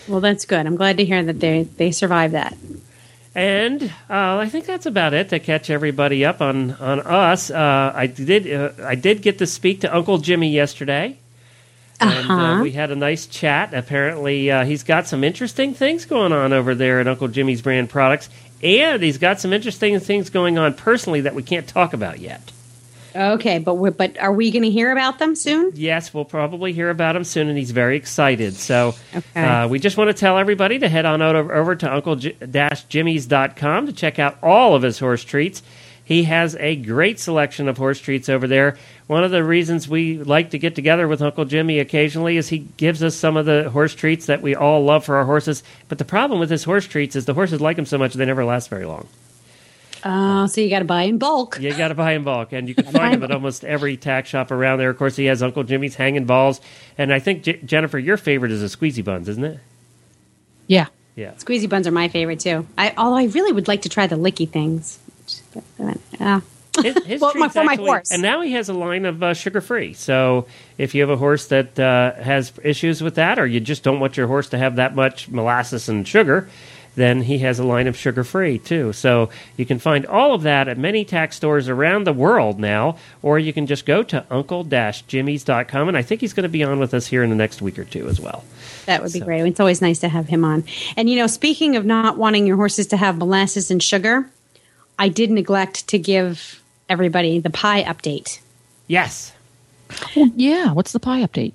Well, 0.08 0.20
that's 0.22 0.46
good. 0.46 0.66
I'm 0.66 0.76
glad 0.76 0.98
to 0.98 1.06
hear 1.06 1.24
that 1.24 1.40
they 1.40 1.64
they 1.64 1.92
survived 1.92 2.34
that. 2.34 2.56
And 3.34 3.84
uh, 4.10 4.38
I 4.38 4.48
think 4.48 4.66
that's 4.66 4.86
about 4.86 5.14
it 5.14 5.28
to 5.30 5.40
catch 5.40 5.70
everybody 5.70 6.24
up 6.24 6.42
on 6.42 6.72
on 6.74 7.02
us. 7.02 7.52
Uh, 7.52 7.92
I 7.94 8.08
did 8.08 8.52
uh, 8.52 8.72
I 8.84 8.96
did 8.96 9.22
get 9.22 9.40
to 9.40 9.46
speak 9.48 9.82
to 9.82 9.94
Uncle 9.94 10.20
Jimmy 10.20 10.50
yesterday, 10.52 11.18
and 12.00 12.30
uh, 12.32 12.34
Uh-huh. 12.34 12.64
we 12.64 12.72
had 12.72 12.92
a 12.92 12.96
nice 12.96 13.26
chat. 13.28 13.74
Apparently, 13.74 14.50
uh, 14.52 14.64
he's 14.64 14.84
got 14.84 15.08
some 15.08 15.24
interesting 15.24 15.74
things 15.74 16.06
going 16.06 16.32
on 16.32 16.54
over 16.54 16.74
there 16.76 17.02
at 17.02 17.08
Uncle 17.10 17.28
Jimmy's 17.28 17.62
Brand 17.62 17.90
Products, 17.90 18.30
and 18.64 19.04
he's 19.04 19.18
got 19.18 19.42
some 19.42 19.52
interesting 19.52 20.00
things 20.00 20.30
going 20.30 20.58
on 20.58 20.74
personally 20.74 21.22
that 21.22 21.36
we 21.36 21.44
can't 21.44 21.68
talk 21.68 21.94
about 21.94 22.20
yet. 22.20 22.52
Okay, 23.16 23.60
but 23.60 23.76
we're, 23.76 23.92
but 23.92 24.20
are 24.20 24.34
we 24.34 24.52
going 24.52 24.64
to 24.64 24.70
hear 24.70 24.92
about 24.92 25.20
them 25.20 25.36
soon? 25.36 25.72
Yes, 25.76 26.14
we'll 26.14 26.26
probably 26.26 26.74
hear 26.74 26.90
about 26.90 27.16
him 27.16 27.24
soon, 27.24 27.48
and 27.48 27.58
he's 27.58 27.72
very 27.72 27.96
excited. 27.96 28.56
So 28.56 28.94
Okay. 29.16 29.42
uh, 29.44 29.68
we 29.70 29.80
just 29.80 29.96
want 29.98 30.10
to 30.10 30.14
tell 30.14 30.38
everybody 30.38 30.80
to 30.80 30.90
head 30.90 31.06
on 31.06 31.22
over, 31.22 31.54
over 31.54 31.76
to 31.76 31.94
uncle-jimmys.com 31.94 33.86
to 33.88 33.94
check 33.94 34.20
out 34.20 34.38
all 34.44 34.76
of 34.76 34.82
his 34.84 35.00
horse 35.00 35.24
treats. 35.24 35.64
He 36.04 36.24
has 36.26 36.56
a 36.58 36.76
great 36.76 37.20
selection 37.20 37.68
of 37.68 37.78
horse 37.78 38.00
treats 38.00 38.30
over 38.30 38.48
there. 38.48 38.78
One 39.08 39.24
of 39.24 39.32
the 39.32 39.44
reasons 39.44 39.90
we 39.90 40.20
like 40.20 40.52
to 40.52 40.60
get 40.60 40.76
together 40.76 41.08
with 41.08 41.22
Uncle 41.22 41.46
Jimmy 41.46 41.80
occasionally 41.80 42.38
is 42.38 42.48
he 42.50 42.60
gives 42.78 43.02
us 43.02 43.16
some 43.16 43.38
of 43.38 43.48
the 43.48 43.72
horse 43.72 43.96
treats 43.96 44.28
that 44.28 44.42
we 44.44 44.54
all 44.56 44.84
love 44.84 45.04
for 45.04 45.16
our 45.16 45.26
horses. 45.26 45.64
But 45.90 45.98
the 45.98 46.06
problem 46.06 46.40
with 46.40 46.52
his 46.52 46.64
horse 46.64 46.86
treats 46.86 47.16
is 47.16 47.26
the 47.26 47.34
horses 47.34 47.60
like 47.60 47.76
them 47.78 47.88
so 47.88 47.98
much 47.98 48.14
they 48.14 48.26
never 48.26 48.46
last 48.46 48.70
very 48.70 48.86
long. 48.86 49.08
Oh, 50.08 50.46
so 50.46 50.62
you 50.62 50.70
got 50.70 50.80
to 50.80 50.86
buy 50.86 51.04
in 51.04 51.18
bulk. 51.18 51.60
You 51.60 51.74
got 51.76 51.88
to 51.88 51.96
buy 51.96 52.12
in 52.14 52.24
bulk, 52.24 52.54
and 52.54 52.70
you 52.70 52.76
can 52.76 52.86
find 52.86 53.14
them 53.16 53.24
at 53.24 53.32
almost 53.32 53.66
every 53.66 53.98
tack 53.98 54.28
shop 54.28 54.52
around 54.52 54.78
there. 54.78 54.92
Of 54.92 54.98
course, 55.00 55.16
he 55.16 55.26
has 55.26 55.42
Uncle 55.42 55.64
Jimmy's 55.64 55.96
hanging 55.96 56.26
balls, 56.26 56.62
and 56.98 57.12
I 57.12 57.18
think 57.20 57.42
J- 57.44 57.60
Jennifer, 57.66 57.98
your 57.98 58.16
favorite 58.18 58.52
is 58.52 58.62
the 58.62 58.68
squeezy 58.78 59.04
buns, 59.04 59.28
isn't 59.28 59.44
it? 59.44 59.60
Yeah. 60.68 60.88
Yeah. 61.16 61.32
Squeezy 61.34 61.68
buns 61.68 61.88
are 61.88 61.92
my 61.92 62.08
favorite 62.08 62.40
too. 62.40 62.68
I 62.78 62.94
although 62.98 63.18
I 63.18 63.24
really 63.26 63.52
would 63.52 63.68
like 63.68 63.82
to 63.84 63.90
try 63.90 64.06
the 64.06 64.16
licky 64.18 64.48
things. 64.50 65.00
Uh, 66.20 66.42
His, 66.84 67.04
his 67.06 67.22
Well, 67.22 67.34
my- 67.36 67.48
for 67.50 67.64
my 67.64 67.74
actually- 67.74 67.88
horse. 67.88 68.12
And 68.12 68.22
now 68.22 68.42
he 68.42 68.52
has 68.52 68.70
a 68.70 68.74
line 68.74 69.06
of 69.06 69.24
uh, 69.24 69.34
sugar 69.34 69.62
free. 69.62 69.94
So 69.94 70.46
if 70.78 70.94
you 70.94 71.02
have 71.02 71.10
a 71.10 71.16
horse 71.18 71.48
that 71.48 71.80
uh, 71.80 72.14
has 72.22 72.52
issues 72.64 73.02
with 73.02 73.16
that, 73.16 73.40
or 73.40 73.48
you 73.48 73.60
just 73.60 73.82
don't 73.84 74.00
want 74.00 74.18
your 74.18 74.28
horse 74.28 74.50
to 74.50 74.58
have 74.58 74.76
that 74.76 74.94
much 74.94 75.30
molasses 75.30 75.88
and 75.90 76.08
sugar, 76.08 76.50
then 76.96 77.22
he 77.22 77.40
has 77.40 77.60
a 77.60 77.64
line 77.64 77.88
of 77.88 77.96
sugar 77.98 78.24
free 78.24 78.58
too. 78.58 78.94
So 78.94 79.30
you 79.58 79.66
can 79.66 79.80
find 79.80 80.06
all 80.06 80.34
of 80.34 80.44
that 80.44 80.68
at 80.68 80.78
many 80.78 81.06
tack 81.06 81.34
stores 81.34 81.68
around 81.70 82.06
the 82.06 82.14
world 82.14 82.60
now, 82.60 82.98
or 83.22 83.38
you 83.38 83.54
can 83.54 83.68
just 83.68 83.86
go 83.86 84.02
to 84.04 84.26
uncle-jimmys.com. 84.32 85.88
And 85.88 85.98
I 85.98 86.02
think 86.02 86.22
he's 86.22 86.34
going 86.34 86.44
to 86.44 86.50
be 86.50 86.64
on 86.64 86.80
with 86.80 86.94
us 86.94 87.08
here 87.08 87.24
in 87.24 87.30
the 87.30 87.36
next 87.36 87.62
week 87.62 87.78
or 87.80 87.84
two 87.86 88.08
as 88.08 88.20
well. 88.20 88.44
that 88.86 89.02
would 89.02 89.12
be 89.14 89.20
So- 89.20 89.26
great. 89.26 89.46
It's 89.46 89.60
always 89.60 89.82
nice 89.82 90.00
to 90.00 90.10
have 90.10 90.28
him 90.28 90.44
on. 90.46 90.64
And 90.96 91.10
you 91.10 91.16
know, 91.18 91.28
speaking 91.28 91.76
of 91.76 91.86
not 91.86 92.18
wanting 92.18 92.46
your 92.48 92.58
horses 92.58 92.88
to 92.88 92.98
have 92.98 93.18
molasses 93.18 93.72
and 93.72 93.82
sugar, 93.82 94.30
I 95.00 95.10
did 95.10 95.32
neglect 95.32 95.88
to 95.90 95.98
give 96.00 96.62
everybody 96.88 97.40
the 97.40 97.50
pie 97.50 97.84
update. 97.84 98.40
Yes. 98.88 99.34
Oh, 100.16 100.32
yeah. 100.36 100.72
What's 100.72 100.92
the 100.92 101.00
pie 101.00 101.22
update? 101.24 101.54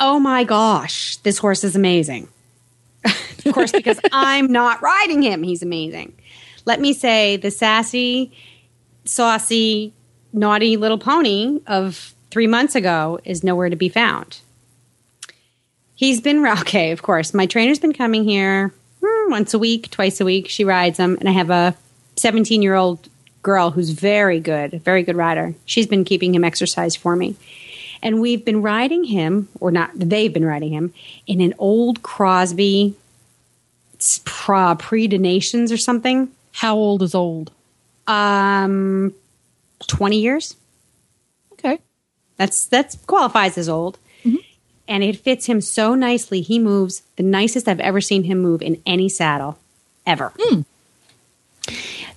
Oh 0.00 0.18
my 0.20 0.44
gosh, 0.44 1.16
this 1.18 1.38
horse 1.38 1.64
is 1.64 1.74
amazing. 1.76 2.28
Of 3.44 3.52
course, 3.52 3.72
because 3.72 4.00
I'm 4.12 4.50
not 4.50 4.82
riding 4.82 5.22
him, 5.22 5.42
he's 5.42 5.62
amazing. 5.62 6.14
Let 6.64 6.80
me 6.80 6.92
say 6.92 7.36
the 7.36 7.50
sassy, 7.50 8.32
saucy, 9.04 9.92
naughty 10.32 10.76
little 10.76 10.98
pony 10.98 11.60
of 11.66 12.14
three 12.30 12.46
months 12.46 12.74
ago 12.74 13.20
is 13.24 13.44
nowhere 13.44 13.68
to 13.68 13.76
be 13.76 13.88
found. 13.88 14.40
He's 15.94 16.20
been, 16.20 16.46
okay, 16.60 16.90
of 16.92 17.02
course. 17.02 17.34
My 17.34 17.46
trainer's 17.46 17.78
been 17.78 17.92
coming 17.92 18.24
here 18.24 18.72
hmm, 19.04 19.30
once 19.30 19.54
a 19.54 19.58
week, 19.58 19.90
twice 19.90 20.20
a 20.20 20.24
week. 20.24 20.48
She 20.48 20.64
rides 20.64 20.98
him, 20.98 21.16
and 21.20 21.28
I 21.28 21.32
have 21.32 21.50
a 21.50 21.76
17 22.16 22.62
year 22.62 22.74
old 22.74 23.08
girl 23.42 23.70
who's 23.70 23.90
very 23.90 24.40
good, 24.40 24.82
very 24.82 25.02
good 25.02 25.16
rider. 25.16 25.54
She's 25.66 25.86
been 25.86 26.04
keeping 26.04 26.34
him 26.34 26.44
exercise 26.44 26.96
for 26.96 27.14
me 27.14 27.36
and 28.04 28.20
we've 28.20 28.44
been 28.44 28.60
riding 28.60 29.04
him, 29.04 29.48
or 29.58 29.70
not, 29.70 29.90
they've 29.94 30.32
been 30.32 30.44
riding 30.44 30.70
him 30.70 30.92
in 31.26 31.40
an 31.40 31.54
old 31.58 32.02
Crosby 32.02 32.94
pra, 34.24 34.74
Prix 34.76 35.08
des 35.08 35.18
Nations 35.18 35.72
or 35.72 35.76
something. 35.76 36.30
How 36.52 36.76
old 36.76 37.02
is 37.02 37.14
old? 37.14 37.50
Um, 38.06 39.14
20 39.86 40.20
years. 40.20 40.56
Okay. 41.52 41.78
That's 42.36 42.66
that's 42.66 42.96
qualifies 43.06 43.58
as 43.58 43.68
old. 43.68 43.98
And 44.86 45.02
it 45.02 45.16
fits 45.16 45.46
him 45.46 45.60
so 45.60 45.94
nicely. 45.94 46.42
He 46.42 46.58
moves 46.58 47.02
the 47.16 47.22
nicest 47.22 47.68
I've 47.68 47.80
ever 47.80 48.00
seen 48.00 48.24
him 48.24 48.38
move 48.38 48.60
in 48.60 48.82
any 48.84 49.08
saddle 49.08 49.58
ever. 50.06 50.32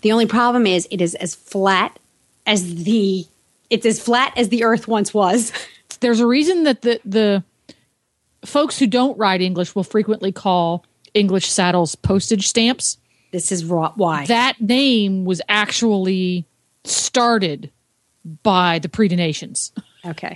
The 0.01 0.11
only 0.11 0.25
problem 0.25 0.67
is 0.67 0.87
it 0.91 1.01
is 1.01 1.15
as 1.15 1.33
flat 1.33 1.97
as 2.45 2.83
the 2.83 3.25
it's 3.69 3.85
as 3.85 3.99
flat 4.01 4.33
as 4.37 4.49
the 4.49 4.63
earth 4.63 4.87
once 4.87 5.13
was. 5.13 5.51
There's 5.99 6.19
a 6.19 6.27
reason 6.27 6.63
that 6.63 6.81
the 6.81 6.99
the 7.05 7.43
folks 8.45 8.77
who 8.77 8.87
don't 8.87 9.17
write 9.17 9.41
English 9.41 9.73
will 9.73 9.83
frequently 9.83 10.31
call 10.31 10.85
English 11.17 11.47
saddles 11.49 11.95
postage 11.95 12.47
stamps. 12.47 12.97
This 13.31 13.51
is 13.51 13.65
raw, 13.65 13.91
why. 13.95 14.25
That 14.27 14.59
name 14.61 15.25
was 15.25 15.41
actually 15.49 16.45
started 16.85 17.71
by 18.43 18.79
the 18.79 18.89
Prix 18.89 19.09
des 19.09 19.15
Nations. 19.15 19.71
Okay. 20.05 20.35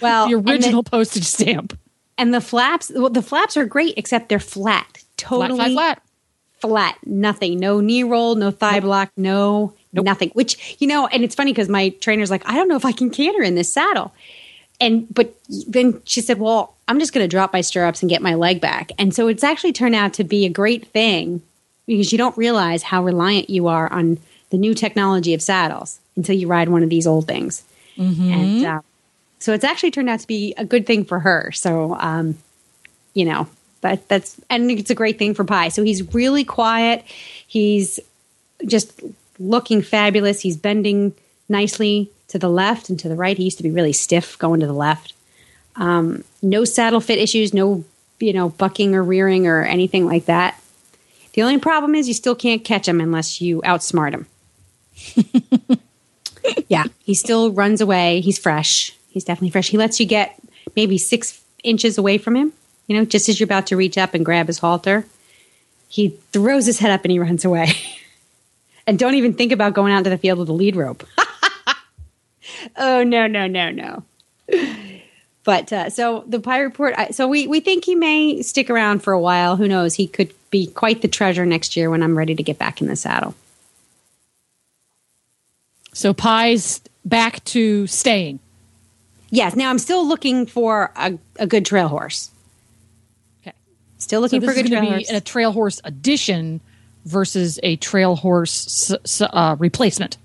Well, 0.00 0.28
The 0.28 0.36
and 0.36 0.46
the- 0.46 0.52
original 0.52 0.82
postage 0.82 1.24
stamp. 1.24 1.78
and 2.18 2.32
the, 2.34 2.40
flaps. 2.40 2.90
Well, 2.94 3.10
the 3.10 3.22
flaps 3.22 3.56
are 3.56 3.64
great, 3.66 3.94
except 3.96 4.28
they're 4.28 4.38
flat, 4.38 4.86
Flat, 4.92 5.48
totally 5.48 5.56
flat, 5.56 5.72
flat. 5.72 6.02
flat. 6.60 6.98
Nothing. 7.06 7.58
No 7.58 7.80
knee 7.80 8.02
roll. 8.04 8.34
No 8.34 8.50
thigh 8.50 8.80
block. 8.80 9.10
No 9.16 9.72
nothing. 9.92 10.30
Which 10.30 10.76
you 10.80 10.86
know, 10.86 11.06
and 11.06 11.22
it's 11.24 11.34
funny 11.34 11.52
because 11.52 11.68
my 11.68 11.88
trainer's 12.00 12.30
like, 12.30 12.46
I 12.48 12.54
don't 12.56 12.68
know 12.68 12.76
if 12.76 12.84
I 12.84 12.92
can 12.92 13.10
canter 13.10 13.42
in 13.42 13.54
this 13.54 13.72
saddle. 13.72 14.12
And 14.80 15.12
but 15.12 15.34
then 15.68 16.00
she 16.04 16.20
said, 16.20 16.38
"Well, 16.38 16.74
I'm 16.88 16.98
just 16.98 17.12
going 17.12 17.24
to 17.24 17.28
drop 17.28 17.52
my 17.52 17.60
stirrups 17.60 18.02
and 18.02 18.10
get 18.10 18.22
my 18.22 18.34
leg 18.34 18.60
back." 18.60 18.90
And 18.98 19.14
so 19.14 19.28
it's 19.28 19.44
actually 19.44 19.72
turned 19.72 19.94
out 19.94 20.14
to 20.14 20.24
be 20.24 20.44
a 20.44 20.50
great 20.50 20.88
thing 20.88 21.42
because 21.86 22.12
you 22.12 22.18
don't 22.18 22.36
realize 22.36 22.82
how 22.82 23.04
reliant 23.04 23.50
you 23.50 23.68
are 23.68 23.92
on 23.92 24.18
the 24.50 24.56
new 24.56 24.74
technology 24.74 25.34
of 25.34 25.42
saddles 25.42 26.00
until 26.16 26.36
you 26.36 26.48
ride 26.48 26.68
one 26.68 26.82
of 26.82 26.90
these 26.90 27.06
old 27.06 27.26
things. 27.26 27.62
And 28.32 28.64
uh, 28.66 28.80
so 29.38 29.52
it's 29.52 29.64
actually 29.64 29.90
turned 29.90 30.08
out 30.08 30.20
to 30.20 30.26
be 30.26 30.54
a 30.56 30.64
good 30.64 30.86
thing 30.86 31.04
for 31.04 31.20
her. 31.20 31.52
So, 31.52 31.94
um, 31.98 32.38
you 33.12 33.24
know, 33.24 33.46
but 33.80 34.08
that's 34.08 34.40
and 34.48 34.70
it's 34.70 34.90
a 34.90 34.94
great 34.94 35.18
thing 35.18 35.34
for 35.34 35.44
Pie. 35.44 35.68
So 35.68 35.82
he's 35.82 36.14
really 36.14 36.44
quiet. 36.44 37.04
He's 37.46 38.00
just 38.64 39.02
looking 39.38 39.82
fabulous. 39.82 40.40
He's 40.40 40.56
bending 40.56 41.14
nicely 41.48 42.10
to 42.34 42.38
the 42.40 42.50
left 42.50 42.90
and 42.90 42.98
to 42.98 43.08
the 43.08 43.14
right. 43.14 43.38
He 43.38 43.44
used 43.44 43.58
to 43.58 43.62
be 43.62 43.70
really 43.70 43.92
stiff 43.92 44.36
going 44.40 44.58
to 44.58 44.66
the 44.66 44.72
left. 44.72 45.14
Um, 45.76 46.24
no 46.42 46.64
saddle 46.64 47.00
fit 47.00 47.20
issues. 47.20 47.54
No, 47.54 47.84
you 48.18 48.32
know, 48.32 48.48
bucking 48.48 48.96
or 48.96 49.04
rearing 49.04 49.46
or 49.46 49.62
anything 49.62 50.04
like 50.04 50.24
that. 50.24 50.60
The 51.34 51.42
only 51.42 51.58
problem 51.58 51.94
is 51.94 52.08
you 52.08 52.14
still 52.14 52.34
can't 52.34 52.64
catch 52.64 52.88
him 52.88 53.00
unless 53.00 53.40
you 53.40 53.62
outsmart 53.62 54.14
him. 54.14 55.78
yeah, 56.68 56.86
he 57.04 57.14
still 57.14 57.52
runs 57.52 57.80
away. 57.80 58.20
He's 58.20 58.38
fresh. 58.38 58.96
He's 59.10 59.22
definitely 59.22 59.50
fresh. 59.50 59.70
He 59.70 59.78
lets 59.78 60.00
you 60.00 60.06
get 60.06 60.36
maybe 60.74 60.98
six 60.98 61.40
inches 61.62 61.98
away 61.98 62.18
from 62.18 62.34
him. 62.34 62.52
You 62.88 62.96
know, 62.96 63.04
just 63.04 63.28
as 63.28 63.38
you're 63.38 63.46
about 63.46 63.68
to 63.68 63.76
reach 63.76 63.96
up 63.96 64.14
and 64.14 64.24
grab 64.24 64.48
his 64.48 64.58
halter, 64.58 65.06
he 65.88 66.08
throws 66.32 66.66
his 66.66 66.80
head 66.80 66.90
up 66.90 67.04
and 67.04 67.12
he 67.12 67.20
runs 67.20 67.44
away. 67.44 67.72
and 68.88 68.98
don't 68.98 69.14
even 69.14 69.34
think 69.34 69.52
about 69.52 69.72
going 69.72 69.92
out 69.92 70.02
to 70.02 70.10
the 70.10 70.18
field 70.18 70.40
with 70.40 70.48
a 70.48 70.52
lead 70.52 70.74
rope. 70.74 71.06
oh 72.76 73.02
no, 73.02 73.26
no, 73.26 73.46
no, 73.46 73.70
no. 73.70 74.04
But 75.44 75.72
uh, 75.72 75.90
so 75.90 76.24
the 76.26 76.40
pirate 76.40 76.66
report. 76.66 76.94
So 77.14 77.28
we 77.28 77.46
we 77.46 77.60
think 77.60 77.84
he 77.84 77.94
may 77.94 78.42
stick 78.42 78.70
around 78.70 79.02
for 79.02 79.12
a 79.12 79.20
while. 79.20 79.56
Who 79.56 79.68
knows? 79.68 79.94
He 79.94 80.06
could 80.06 80.32
be 80.50 80.66
quite 80.66 81.02
the 81.02 81.08
treasure 81.08 81.44
next 81.44 81.76
year 81.76 81.90
when 81.90 82.02
I'm 82.02 82.16
ready 82.16 82.34
to 82.34 82.42
get 82.42 82.58
back 82.58 82.80
in 82.80 82.86
the 82.86 82.96
saddle. 82.96 83.34
So 85.92 86.14
Pie's 86.14 86.80
back 87.04 87.44
to 87.44 87.86
staying. 87.86 88.40
Yes. 89.30 89.54
Now 89.54 89.70
I'm 89.70 89.78
still 89.78 90.06
looking 90.06 90.46
for 90.46 90.92
a, 90.96 91.18
a 91.38 91.46
good 91.46 91.66
trail 91.66 91.88
horse. 91.88 92.30
Okay. 93.42 93.54
Still 93.98 94.20
looking 94.20 94.40
so 94.40 94.46
for 94.46 94.52
a 94.52 94.54
good 94.54 94.68
trail 94.68 94.80
be 94.80 94.86
horse. 94.88 95.10
a 95.10 95.20
trail 95.20 95.52
horse 95.52 95.80
addition 95.84 96.60
versus 97.04 97.60
a 97.62 97.76
trail 97.76 98.16
horse 98.16 98.92
uh, 99.20 99.56
replacement. 99.58 100.16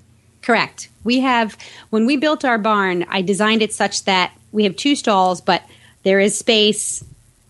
Correct. 0.50 0.90
We 1.04 1.20
have 1.20 1.56
when 1.92 2.08
we 2.08 2.18
built 2.18 2.44
our 2.44 2.58
barn, 2.58 3.06
I 3.08 3.22
designed 3.22 3.62
it 3.62 3.72
such 3.72 4.06
that 4.06 4.34
we 4.52 4.64
have 4.64 4.76
two 4.76 4.96
stalls, 4.96 5.42
but 5.42 5.62
there 6.02 6.20
is 6.20 6.36
space 6.36 7.04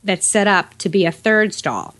that's 0.03 0.27
set 0.27 0.47
up 0.47 0.77
to 0.79 0.89
be 0.89 1.05
a 1.05 1.11
third 1.13 1.53
stall. 1.53 1.95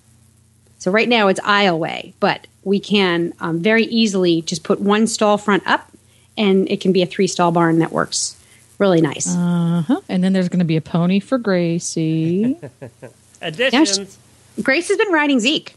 So 0.77 0.91
right 0.91 1.07
now 1.07 1.29
it's 1.29 1.39
aisleway, 1.39 2.11
but 2.19 2.47
we 2.65 2.81
can 2.81 3.31
um, 3.39 3.61
very 3.61 3.85
easily 3.85 4.41
just 4.41 4.65
put 4.65 4.81
one 4.81 5.07
stall 5.07 5.37
front 5.37 5.65
up, 5.65 5.89
and 6.37 6.69
it 6.69 6.81
can 6.81 6.91
be 6.91 7.01
a 7.01 7.05
three 7.05 7.27
stall 7.27 7.53
barn 7.53 7.79
that 7.79 7.93
works 7.93 8.35
really 8.77 8.99
nice. 8.99 9.33
Uh 9.33 9.83
huh. 9.87 10.01
And 10.09 10.21
then 10.21 10.33
there's 10.33 10.49
going 10.49 10.59
to 10.59 10.65
be 10.65 10.75
a 10.75 10.81
pony 10.81 11.21
for 11.21 11.37
Gracie. 11.37 12.57
Additions. 13.41 14.17
She, 14.57 14.63
Grace 14.63 14.89
has 14.89 14.97
been 14.97 15.13
riding 15.13 15.39
Zeke. 15.39 15.75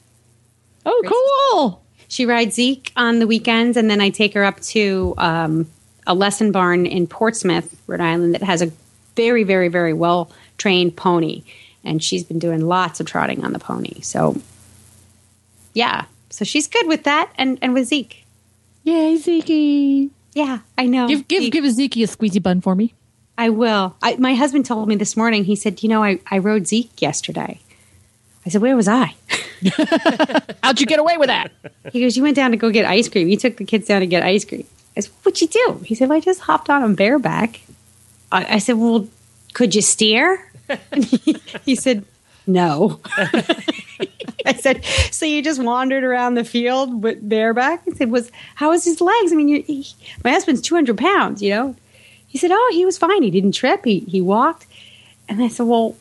Oh, 0.85 1.01
Grace 1.01 1.13
cool! 1.13 1.82
She 2.13 2.27
rides 2.27 2.57
Zeke 2.57 2.93
on 2.95 3.21
the 3.21 3.27
weekends, 3.27 3.79
and 3.79 3.89
then 3.89 4.03
I 4.03 4.11
take 4.11 4.35
her 4.35 4.45
up 4.45 4.61
to 4.61 5.15
um, 5.17 5.71
a 6.07 6.13
lesson 6.13 6.53
barn 6.53 6.85
in 6.85 7.07
Portsmouth, 7.07 7.75
Rhode 7.87 8.03
Island, 8.03 8.35
that 8.35 8.43
has 8.43 8.61
a 8.61 8.71
very, 9.17 9.45
very, 9.45 9.69
very 9.69 9.95
well 9.95 10.31
trained 10.59 10.95
pony, 10.95 11.43
and 11.83 12.05
she's 12.05 12.23
been 12.23 12.39
doing 12.39 12.61
lots 12.61 13.01
of 13.01 13.07
trotting 13.07 13.47
on 13.47 13.55
the 13.55 13.59
pony. 13.59 14.03
So, 14.03 14.37
yeah, 15.73 16.05
so 16.29 16.45
she's 16.45 16.67
good 16.67 16.87
with 16.87 17.05
that, 17.05 17.33
and 17.37 17.59
and 17.63 17.73
with 17.73 17.89
Zeke. 17.89 18.27
Yay, 18.85 19.17
Zeke! 19.17 20.11
Yeah, 20.35 20.59
I 20.77 20.85
know. 20.85 21.09
Give 21.09 21.27
give 21.27 21.45
Zeke. 21.45 21.53
give 21.55 21.71
Zeke 21.71 21.97
a 21.97 22.01
squeezy 22.01 22.43
bun 22.43 22.61
for 22.61 22.75
me. 22.75 22.93
I 23.39 23.49
will. 23.49 23.97
I, 24.03 24.17
my 24.17 24.35
husband 24.35 24.67
told 24.67 24.87
me 24.87 24.97
this 24.97 25.17
morning. 25.17 25.45
He 25.45 25.57
said, 25.57 25.83
"You 25.83 25.89
know, 25.89 26.05
I 26.05 26.21
I 26.31 26.37
rode 26.37 26.67
Zeke 26.67 27.01
yesterday." 27.01 27.61
I 28.45 28.51
said, 28.51 28.61
"Where 28.61 28.77
was 28.77 28.87
I?" 28.87 29.15
How'd 30.63 30.81
you 30.81 30.87
get 30.87 30.99
away 30.99 31.17
with 31.17 31.29
that? 31.29 31.53
He 31.93 32.01
goes, 32.01 32.17
"You 32.17 32.23
went 32.23 32.37
down 32.37 32.51
to 32.51 32.57
go 32.57 32.71
get 32.71 32.85
ice 32.85 33.09
cream. 33.09 33.29
You 33.29 33.37
took 33.37 33.57
the 33.57 33.65
kids 33.65 33.87
down 33.87 34.01
to 34.01 34.07
get 34.07 34.23
ice 34.23 34.45
cream." 34.45 34.67
I 34.97 35.01
said, 35.01 35.13
"What'd 35.23 35.41
you 35.41 35.49
do?" 35.49 35.81
He 35.85 35.95
said, 35.95 36.09
well, 36.09 36.19
"I 36.19 36.21
just 36.21 36.41
hopped 36.41 36.69
on 36.71 36.83
a 36.83 36.89
bareback." 36.89 37.61
I, 38.31 38.57
I 38.57 38.59
said, 38.59 38.77
"Well, 38.77 39.09
could 39.53 39.75
you 39.75 39.83
steer?" 39.83 40.51
He, 40.95 41.37
he 41.65 41.77
said, 41.77 42.05
"No." 42.47 43.01
I 44.45 44.55
said, 44.55 44.85
"So 45.11 45.25
you 45.27 45.43
just 45.43 45.63
wandered 45.63 46.05
around 46.05 46.35
the 46.35 46.45
field 46.45 47.03
with 47.03 47.27
bareback?" 47.27 47.83
I 47.89 47.95
said, 47.95 48.11
"Was 48.11 48.31
how 48.57 48.71
was 48.71 48.85
his 48.85 49.01
legs? 49.01 49.33
I 49.33 49.35
mean, 49.37 49.63
he, 49.65 49.87
my 50.25 50.31
husband's 50.31 50.61
two 50.61 50.75
hundred 50.75 50.99
pounds, 50.99 51.43
you 51.43 51.51
know." 51.51 51.77
He 52.27 52.39
said, 52.39 52.51
"Oh, 52.53 52.71
he 52.75 52.85
was 52.85 52.99
fine. 52.99 53.23
He 53.23 53.31
didn't 53.31 53.53
trip. 53.53 53.85
He 53.85 54.01
he 54.01 54.21
walked." 54.21 54.67
And 55.29 55.43
I 55.43 55.49
said, 55.49 55.67
"Well." 55.67 55.97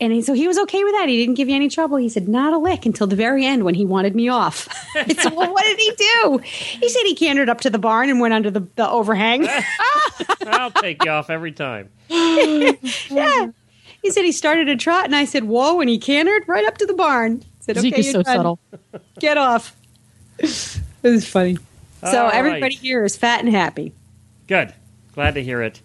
And 0.00 0.12
he, 0.12 0.22
so 0.22 0.32
he 0.32 0.46
was 0.46 0.58
okay 0.58 0.84
with 0.84 0.92
that. 0.94 1.08
He 1.08 1.18
didn't 1.18 1.34
give 1.34 1.48
you 1.48 1.56
any 1.56 1.68
trouble. 1.68 1.96
He 1.96 2.08
said, 2.08 2.28
not 2.28 2.52
a 2.52 2.58
lick 2.58 2.86
until 2.86 3.08
the 3.08 3.16
very 3.16 3.44
end 3.44 3.64
when 3.64 3.74
he 3.74 3.84
wanted 3.84 4.14
me 4.14 4.28
off. 4.28 4.68
I 4.94 5.12
said, 5.12 5.34
well, 5.34 5.52
what 5.52 5.64
did 5.64 5.78
he 5.78 5.92
do? 5.96 6.38
He 6.38 6.88
said 6.88 7.02
he 7.02 7.16
cantered 7.16 7.48
up 7.48 7.60
to 7.62 7.70
the 7.70 7.80
barn 7.80 8.08
and 8.08 8.20
went 8.20 8.32
under 8.32 8.50
the, 8.50 8.60
the 8.76 8.88
overhang. 8.88 9.48
I'll 10.46 10.70
take 10.70 11.04
you 11.04 11.10
off 11.10 11.30
every 11.30 11.50
time. 11.50 11.88
yeah. 12.08 13.48
He 14.02 14.10
said 14.10 14.24
he 14.24 14.30
started 14.30 14.68
a 14.68 14.76
trot, 14.76 15.06
and 15.06 15.16
I 15.16 15.24
said, 15.24 15.44
whoa, 15.44 15.80
and 15.80 15.90
he 15.90 15.98
cantered 15.98 16.44
right 16.46 16.64
up 16.64 16.78
to 16.78 16.86
the 16.86 16.94
barn. 16.94 17.42
I 17.42 17.46
said, 17.58 17.78
Zeke 17.78 17.94
okay, 17.94 18.00
is 18.00 18.12
so 18.12 18.22
done. 18.22 18.36
subtle. 18.36 18.60
Get 19.18 19.36
off. 19.36 19.74
it 20.38 20.80
was 21.02 21.26
funny. 21.26 21.58
so 22.02 22.26
All 22.26 22.30
everybody 22.30 22.76
here 22.76 23.04
is 23.04 23.16
fat 23.16 23.40
and 23.40 23.52
happy. 23.52 23.92
Good. 24.46 24.72
Glad 25.14 25.34
to 25.34 25.42
hear 25.42 25.60
it. 25.62 25.82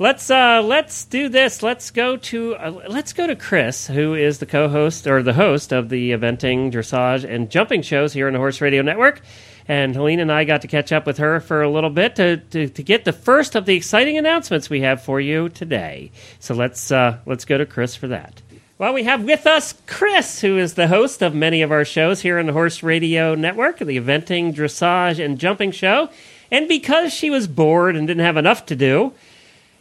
Let's 0.00 0.30
uh, 0.30 0.62
let's 0.62 1.04
do 1.06 1.28
this. 1.28 1.60
Let's 1.60 1.90
go 1.90 2.16
to 2.16 2.54
uh, 2.54 2.82
let's 2.88 3.12
go 3.12 3.26
to 3.26 3.34
Chris, 3.34 3.88
who 3.88 4.14
is 4.14 4.38
the 4.38 4.46
co-host 4.46 5.08
or 5.08 5.24
the 5.24 5.32
host 5.32 5.72
of 5.72 5.88
the 5.88 6.12
eventing, 6.12 6.70
dressage, 6.70 7.28
and 7.28 7.50
jumping 7.50 7.82
shows 7.82 8.12
here 8.12 8.28
on 8.28 8.32
the 8.32 8.38
Horse 8.38 8.60
Radio 8.60 8.82
Network. 8.82 9.22
And 9.66 9.96
Helene 9.96 10.20
and 10.20 10.30
I 10.30 10.44
got 10.44 10.62
to 10.62 10.68
catch 10.68 10.92
up 10.92 11.04
with 11.04 11.18
her 11.18 11.40
for 11.40 11.62
a 11.62 11.70
little 11.70 11.90
bit 11.90 12.14
to, 12.14 12.36
to, 12.36 12.68
to 12.68 12.82
get 12.84 13.04
the 13.04 13.12
first 13.12 13.56
of 13.56 13.66
the 13.66 13.74
exciting 13.74 14.16
announcements 14.16 14.70
we 14.70 14.82
have 14.82 15.02
for 15.02 15.20
you 15.20 15.48
today. 15.48 16.12
So 16.38 16.54
let's 16.54 16.92
uh, 16.92 17.18
let's 17.26 17.44
go 17.44 17.58
to 17.58 17.66
Chris 17.66 17.96
for 17.96 18.06
that. 18.06 18.40
Well, 18.78 18.94
we 18.94 19.02
have 19.02 19.24
with 19.24 19.48
us 19.48 19.74
Chris, 19.88 20.40
who 20.40 20.58
is 20.58 20.74
the 20.74 20.86
host 20.86 21.22
of 21.22 21.34
many 21.34 21.60
of 21.62 21.72
our 21.72 21.84
shows 21.84 22.20
here 22.20 22.38
on 22.38 22.46
the 22.46 22.52
Horse 22.52 22.84
Radio 22.84 23.34
Network, 23.34 23.78
the 23.78 23.98
eventing, 23.98 24.54
dressage, 24.54 25.22
and 25.22 25.40
jumping 25.40 25.72
show. 25.72 26.08
And 26.52 26.68
because 26.68 27.12
she 27.12 27.30
was 27.30 27.48
bored 27.48 27.96
and 27.96 28.06
didn't 28.06 28.24
have 28.24 28.36
enough 28.36 28.64
to 28.66 28.76
do, 28.76 29.12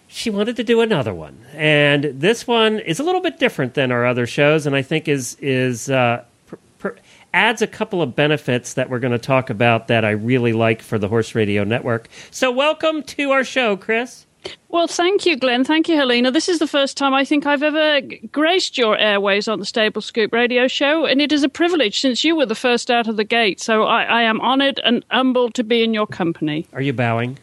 she 0.07 0.29
wanted 0.29 0.55
to 0.55 0.63
do 0.63 0.81
another 0.81 1.13
one. 1.13 1.37
And 1.53 2.05
this 2.05 2.47
one 2.47 2.79
is 2.79 2.99
a 2.99 3.03
little 3.03 3.21
bit 3.21 3.39
different 3.39 3.73
than 3.73 3.91
our 3.91 4.05
other 4.05 4.25
shows, 4.25 4.65
and 4.65 4.75
I 4.75 4.81
think 4.81 5.07
is 5.07 5.37
is 5.39 5.89
uh, 5.89 6.23
pr- 6.45 6.55
pr- 6.79 6.89
adds 7.33 7.61
a 7.61 7.67
couple 7.67 8.01
of 8.01 8.15
benefits 8.15 8.73
that 8.73 8.89
we're 8.89 8.99
going 8.99 9.11
to 9.11 9.19
talk 9.19 9.49
about 9.49 9.87
that 9.87 10.05
I 10.05 10.11
really 10.11 10.53
like 10.53 10.81
for 10.81 10.97
the 10.97 11.07
Horse 11.07 11.35
Radio 11.35 11.63
Network. 11.63 12.07
So, 12.31 12.51
welcome 12.51 13.03
to 13.03 13.31
our 13.31 13.43
show, 13.43 13.75
Chris. 13.77 14.25
Well, 14.69 14.87
thank 14.87 15.25
you, 15.25 15.37
Glenn. 15.37 15.63
Thank 15.63 15.89
you, 15.89 15.95
Helena. 15.95 16.31
This 16.31 16.47
is 16.47 16.59
the 16.59 16.67
first 16.67 16.95
time 16.97 17.13
I 17.13 17.25
think 17.25 17.45
I've 17.45 17.63
ever 17.63 18.01
graced 18.31 18.77
your 18.77 18.97
airways 18.97 19.47
on 19.47 19.59
the 19.59 19.65
Stable 19.65 20.01
Scoop 20.01 20.31
radio 20.33 20.67
show, 20.67 21.05
and 21.05 21.21
it 21.21 21.31
is 21.31 21.43
a 21.43 21.49
privilege 21.49 21.99
since 21.99 22.23
you 22.23 22.35
were 22.35 22.45
the 22.45 22.55
first 22.55 22.89
out 22.91 23.07
of 23.07 23.17
the 23.17 23.23
gate. 23.23 23.59
So 23.59 23.83
I, 23.83 24.03
I 24.03 24.21
am 24.23 24.39
honoured 24.41 24.79
and 24.83 25.03
humbled 25.09 25.53
to 25.55 25.63
be 25.63 25.83
in 25.83 25.93
your 25.93 26.07
company. 26.07 26.65
Are 26.73 26.81
you 26.81 26.93
bowing? 26.93 27.39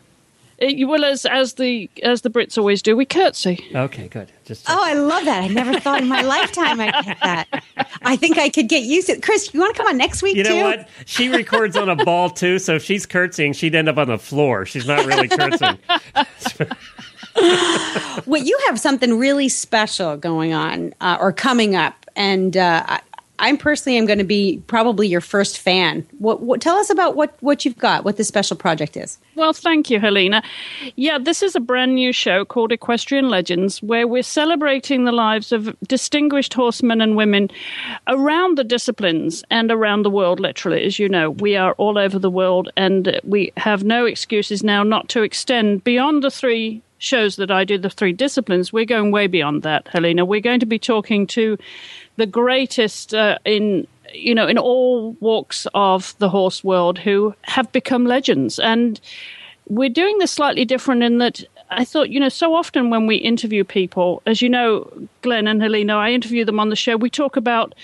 Uh, 0.62 0.66
you 0.66 0.86
will, 0.86 1.04
as 1.04 1.26
as 1.26 1.54
the 1.54 1.90
as 2.02 2.22
the 2.22 2.30
Brits 2.30 2.56
always 2.56 2.80
do, 2.82 2.96
we 2.96 3.04
curtsy. 3.04 3.64
Okay, 3.74 4.08
good. 4.08 4.30
Just 4.44 4.66
Oh, 4.68 4.78
I 4.80 4.92
love 4.94 5.24
that. 5.24 5.42
I 5.42 5.48
never 5.48 5.80
thought 5.80 6.02
in 6.02 6.08
my 6.08 6.20
lifetime 6.36 6.80
I'd 6.80 7.04
get 7.04 7.18
that. 7.22 7.64
I 8.02 8.16
think 8.16 8.38
I 8.38 8.48
could 8.50 8.68
get 8.68 8.82
used 8.84 9.06
to 9.08 9.14
it. 9.14 9.22
Chris, 9.22 9.52
you 9.52 9.60
want 9.60 9.74
to 9.74 9.78
come 9.82 9.88
on 9.88 9.96
next 9.96 10.22
week 10.22 10.36
You 10.36 10.44
know 10.44 10.50
too? 10.50 10.62
what? 10.62 10.88
She 11.06 11.28
records 11.28 11.76
on 11.76 11.88
a 11.88 11.96
ball 11.96 12.30
too, 12.30 12.58
so 12.58 12.74
if 12.76 12.84
she's 12.84 13.06
curtsying, 13.06 13.52
she'd 13.52 13.74
end 13.74 13.88
up 13.88 13.96
on 13.98 14.08
the 14.08 14.18
floor. 14.18 14.64
She's 14.66 14.86
not 14.86 15.04
really 15.06 15.28
curtsying. 15.28 15.78
Well, 18.26 18.40
you 18.42 18.56
have 18.66 18.78
something 18.78 19.18
really 19.18 19.48
special 19.48 20.16
going 20.16 20.52
on 20.54 20.94
uh, 21.00 21.18
or 21.20 21.32
coming 21.32 21.74
up, 21.74 22.06
and 22.14 22.56
uh, 22.56 22.84
I, 22.86 23.00
I'm 23.38 23.56
personally 23.56 23.98
am 23.98 24.06
going 24.06 24.18
to 24.18 24.24
be 24.24 24.62
probably 24.68 25.08
your 25.08 25.20
first 25.20 25.58
fan. 25.58 26.06
What, 26.18 26.42
what, 26.42 26.60
tell 26.60 26.76
us 26.76 26.88
about 26.88 27.16
what 27.16 27.36
what 27.40 27.64
you've 27.64 27.76
got, 27.76 28.04
what 28.04 28.16
this 28.16 28.28
special 28.28 28.56
project 28.56 28.96
is. 28.96 29.18
Well, 29.34 29.52
thank 29.52 29.90
you, 29.90 29.98
Helena. 29.98 30.42
Yeah, 30.94 31.18
this 31.18 31.42
is 31.42 31.56
a 31.56 31.60
brand 31.60 31.96
new 31.96 32.12
show 32.12 32.44
called 32.44 32.70
Equestrian 32.70 33.28
Legends, 33.28 33.82
where 33.82 34.06
we're 34.06 34.22
celebrating 34.22 35.04
the 35.04 35.12
lives 35.12 35.50
of 35.50 35.76
distinguished 35.80 36.54
horsemen 36.54 37.00
and 37.00 37.16
women 37.16 37.50
around 38.06 38.56
the 38.56 38.64
disciplines 38.64 39.42
and 39.50 39.70
around 39.72 40.04
the 40.04 40.10
world, 40.10 40.38
literally. 40.38 40.84
As 40.84 40.98
you 41.00 41.08
know, 41.08 41.30
we 41.30 41.56
are 41.56 41.72
all 41.72 41.98
over 41.98 42.18
the 42.18 42.30
world, 42.30 42.70
and 42.76 43.20
we 43.24 43.52
have 43.56 43.82
no 43.82 44.06
excuses 44.06 44.62
now 44.62 44.84
not 44.84 45.08
to 45.08 45.22
extend 45.22 45.82
beyond 45.82 46.22
the 46.22 46.30
three 46.30 46.82
shows 46.98 47.36
that 47.36 47.50
I 47.50 47.64
do, 47.64 47.76
the 47.78 47.90
three 47.90 48.12
disciplines. 48.12 48.72
We're 48.72 48.84
going 48.84 49.10
way 49.10 49.26
beyond 49.26 49.62
that, 49.62 49.88
Helena. 49.88 50.24
We're 50.24 50.40
going 50.40 50.60
to 50.60 50.66
be 50.66 50.78
talking 50.78 51.26
to 51.28 51.58
the 52.16 52.26
greatest 52.26 53.14
uh, 53.14 53.38
in 53.44 53.86
you 54.12 54.34
know 54.34 54.46
in 54.46 54.58
all 54.58 55.12
walks 55.20 55.66
of 55.74 56.16
the 56.18 56.28
horse 56.28 56.62
world 56.62 56.98
who 56.98 57.34
have 57.42 57.70
become 57.72 58.04
legends 58.04 58.58
and 58.58 59.00
we're 59.68 59.88
doing 59.88 60.18
this 60.18 60.30
slightly 60.30 60.64
different 60.64 61.02
in 61.02 61.18
that 61.18 61.42
I 61.70 61.84
thought, 61.84 62.10
you 62.10 62.20
know, 62.20 62.28
so 62.28 62.54
often 62.54 62.90
when 62.90 63.06
we 63.06 63.16
interview 63.16 63.64
people, 63.64 64.22
as 64.26 64.42
you 64.42 64.48
know, 64.48 64.90
Glenn 65.22 65.46
and 65.46 65.62
Helena, 65.62 65.96
I 65.96 66.10
interview 66.10 66.44
them 66.44 66.60
on 66.60 66.68
the 66.68 66.76
show, 66.76 66.96
we 66.96 67.10
talk 67.10 67.36
about 67.36 67.74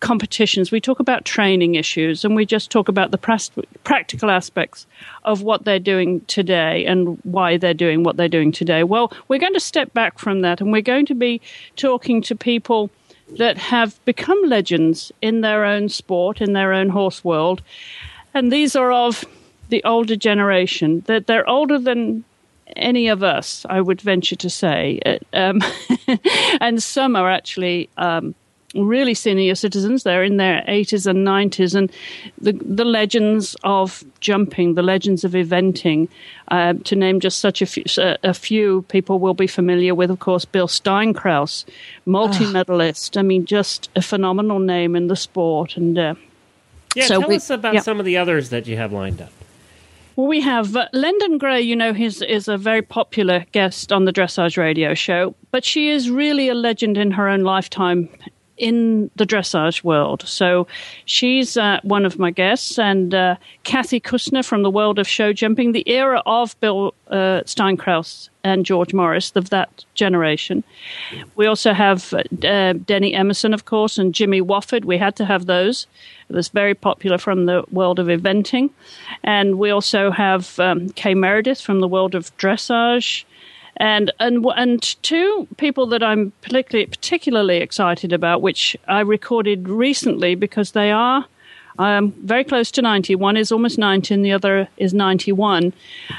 competitions, 0.00 0.70
we 0.70 0.80
talk 0.80 1.00
about 1.00 1.24
training 1.24 1.74
issues, 1.74 2.24
and 2.24 2.34
we 2.34 2.44
just 2.44 2.70
talk 2.70 2.88
about 2.88 3.10
the 3.10 3.18
pras- 3.18 3.64
practical 3.84 4.30
aspects 4.30 4.86
of 5.24 5.42
what 5.42 5.64
they're 5.64 5.78
doing 5.78 6.20
today 6.22 6.84
and 6.86 7.18
why 7.24 7.56
they're 7.56 7.74
doing 7.74 8.02
what 8.02 8.16
they're 8.16 8.28
doing 8.28 8.52
today. 8.52 8.82
Well, 8.82 9.12
we're 9.28 9.38
going 9.38 9.54
to 9.54 9.60
step 9.60 9.92
back 9.94 10.18
from 10.18 10.40
that 10.40 10.60
and 10.60 10.72
we're 10.72 10.82
going 10.82 11.06
to 11.06 11.14
be 11.14 11.40
talking 11.76 12.22
to 12.22 12.34
people 12.34 12.90
that 13.30 13.58
have 13.58 14.02
become 14.04 14.40
legends 14.44 15.12
in 15.20 15.40
their 15.40 15.64
own 15.64 15.88
sport, 15.88 16.40
in 16.40 16.52
their 16.52 16.72
own 16.72 16.88
horse 16.88 17.24
world. 17.24 17.62
And 18.34 18.52
these 18.52 18.76
are 18.76 18.92
of 18.92 19.24
the 19.68 19.82
older 19.84 20.16
generation. 20.16 21.02
That 21.06 21.26
they're 21.26 21.48
older 21.48 21.78
than 21.78 22.24
any 22.74 23.08
of 23.08 23.22
us, 23.22 23.64
I 23.68 23.80
would 23.80 24.00
venture 24.00 24.36
to 24.36 24.50
say. 24.50 25.00
Uh, 25.04 25.18
um, 25.32 25.62
and 26.60 26.82
some 26.82 27.16
are 27.16 27.30
actually 27.30 27.88
um, 27.96 28.34
really 28.84 29.14
senior 29.14 29.54
citizens. 29.54 30.02
They're 30.02 30.24
in 30.24 30.36
their 30.36 30.62
80s 30.68 31.06
and 31.06 31.26
90s. 31.26 31.74
And 31.74 31.90
the, 32.40 32.52
the 32.52 32.84
legends 32.84 33.56
of 33.64 34.04
jumping, 34.20 34.74
the 34.74 34.82
legends 34.82 35.24
of 35.24 35.32
eventing, 35.32 36.08
uh, 36.48 36.74
to 36.84 36.96
name 36.96 37.20
just 37.20 37.40
such 37.40 37.62
a 37.62 37.66
few, 37.66 37.84
a 38.22 38.34
few, 38.34 38.82
people 38.88 39.18
will 39.18 39.34
be 39.34 39.46
familiar 39.46 39.94
with, 39.94 40.10
of 40.10 40.18
course, 40.18 40.44
Bill 40.44 40.68
Steinkraus, 40.68 41.64
multi 42.04 42.46
medalist. 42.52 43.16
I 43.16 43.22
mean, 43.22 43.46
just 43.46 43.90
a 43.96 44.02
phenomenal 44.02 44.58
name 44.58 44.96
in 44.96 45.08
the 45.08 45.16
sport. 45.16 45.76
And 45.76 45.98
uh, 45.98 46.14
yeah, 46.94 47.06
so 47.06 47.20
tell 47.20 47.28
we, 47.28 47.36
us 47.36 47.50
about 47.50 47.74
yeah. 47.74 47.80
some 47.80 48.00
of 48.00 48.06
the 48.06 48.16
others 48.16 48.50
that 48.50 48.66
you 48.66 48.76
have 48.76 48.92
lined 48.92 49.20
up. 49.20 49.30
Well, 50.16 50.28
we 50.28 50.40
have 50.40 50.74
uh, 50.74 50.88
Lendon 50.94 51.36
Gray, 51.36 51.60
you 51.60 51.76
know, 51.76 51.92
he's, 51.92 52.22
is 52.22 52.48
a 52.48 52.56
very 52.56 52.80
popular 52.80 53.44
guest 53.52 53.92
on 53.92 54.06
the 54.06 54.12
Dressage 54.14 54.56
Radio 54.56 54.94
show, 54.94 55.34
but 55.50 55.62
she 55.62 55.90
is 55.90 56.10
really 56.10 56.48
a 56.48 56.54
legend 56.54 56.96
in 56.96 57.10
her 57.10 57.28
own 57.28 57.40
lifetime 57.40 58.08
in 58.56 59.10
the 59.16 59.26
dressage 59.26 59.84
world. 59.84 60.22
So 60.26 60.66
she's 61.04 61.56
uh, 61.56 61.80
one 61.82 62.04
of 62.04 62.18
my 62.18 62.30
guests, 62.30 62.78
and 62.78 63.14
uh, 63.14 63.36
Kathy 63.64 64.00
Kusner 64.00 64.44
from 64.44 64.62
the 64.62 64.70
world 64.70 64.98
of 64.98 65.08
show 65.08 65.32
jumping, 65.32 65.72
the 65.72 65.88
era 65.88 66.22
of 66.26 66.58
Bill 66.60 66.94
uh, 67.08 67.42
Steinkraus 67.44 68.28
and 68.42 68.64
George 68.64 68.94
Morris 68.94 69.32
of 69.34 69.50
that 69.50 69.84
generation. 69.94 70.62
We 71.34 71.46
also 71.46 71.72
have 71.72 72.14
uh, 72.14 72.72
Denny 72.74 73.12
Emerson, 73.12 73.52
of 73.52 73.64
course, 73.64 73.98
and 73.98 74.14
Jimmy 74.14 74.40
Wofford. 74.40 74.84
We 74.84 74.98
had 74.98 75.16
to 75.16 75.24
have 75.24 75.46
those. 75.46 75.86
It 76.28 76.34
was 76.34 76.48
very 76.48 76.74
popular 76.74 77.18
from 77.18 77.46
the 77.46 77.64
world 77.70 77.98
of 77.98 78.06
eventing. 78.06 78.70
And 79.24 79.58
we 79.58 79.70
also 79.70 80.10
have 80.10 80.58
um, 80.60 80.90
Kay 80.90 81.14
Meredith 81.14 81.60
from 81.60 81.80
the 81.80 81.88
world 81.88 82.14
of 82.14 82.36
dressage 82.36 83.24
and 83.76 84.12
and 84.20 84.44
and 84.56 85.02
two 85.02 85.46
people 85.56 85.86
that 85.86 86.02
I'm 86.02 86.32
particularly 86.42 86.86
particularly 86.86 87.56
excited 87.58 88.12
about, 88.12 88.42
which 88.42 88.76
I 88.88 89.00
recorded 89.00 89.68
recently 89.68 90.34
because 90.34 90.72
they 90.72 90.90
are 90.90 91.26
um, 91.78 92.12
very 92.24 92.44
close 92.44 92.70
to 92.72 92.82
90. 92.82 93.14
One 93.16 93.36
is 93.36 93.52
almost 93.52 93.78
90, 93.78 94.14
and 94.14 94.24
the 94.24 94.32
other 94.32 94.68
is 94.76 94.94
91, 94.94 95.72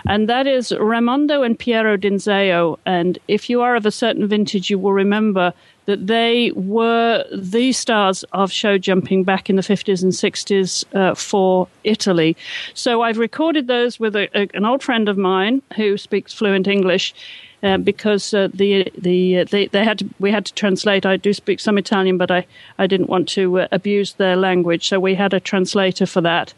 and 0.08 0.30
that 0.30 0.48
is 0.48 0.72
Raimondo 0.72 1.43
and 1.43 1.58
Piero 1.58 1.98
d'Inzeo. 1.98 2.78
And 2.86 3.17
if 3.28 3.50
you 3.50 3.62
are 3.62 3.76
of 3.76 3.86
a 3.86 3.91
certain 3.91 4.28
vintage, 4.28 4.70
you 4.70 4.78
will 4.78 4.93
remember 4.93 5.54
that 5.86 6.06
they 6.06 6.52
were 6.52 7.26
the 7.34 7.72
stars 7.72 8.24
of 8.34 8.52
show 8.52 8.78
jumping 8.78 9.24
back 9.24 9.50
in 9.50 9.56
the 9.56 9.62
50s 9.62 10.04
and 10.04 10.12
60s 10.12 10.84
uh, 10.93 11.15
for 11.15 11.67
Italy. 11.86 12.36
So 12.74 13.02
I've 13.02 13.17
recorded 13.17 13.67
those 13.67 13.98
with 14.00 14.15
a, 14.15 14.30
a, 14.38 14.50
an 14.54 14.65
old 14.65 14.84
friend 14.84 15.08
of 15.08 15.17
mine 15.17 15.62
who 15.76 15.98
speaks 15.98 16.34
fluent 16.34 16.67
English. 16.67 17.15
Uh, 17.63 17.76
because 17.78 18.36
uh, 18.36 18.50
the 18.54 18.91
the 18.96 19.39
uh, 19.39 19.46
they, 19.50 19.65
they 19.65 19.84
had 19.84 19.98
to, 19.98 20.06
we 20.20 20.32
had 20.32 20.46
to 20.46 20.54
translate. 20.54 21.08
I 21.08 21.17
do 21.17 21.34
speak 21.34 21.60
some 21.60 21.80
Italian, 21.80 22.15
but 22.20 22.30
I, 22.30 22.46
I 22.78 22.86
didn't 22.86 23.10
want 23.10 23.28
to 23.30 23.62
uh, 23.62 23.67
abuse 23.72 24.13
their 24.13 24.36
language, 24.36 24.88
so 24.88 25.00
we 25.00 25.15
had 25.15 25.34
a 25.34 25.39
translator 25.39 26.06
for 26.06 26.22
that. 26.22 26.54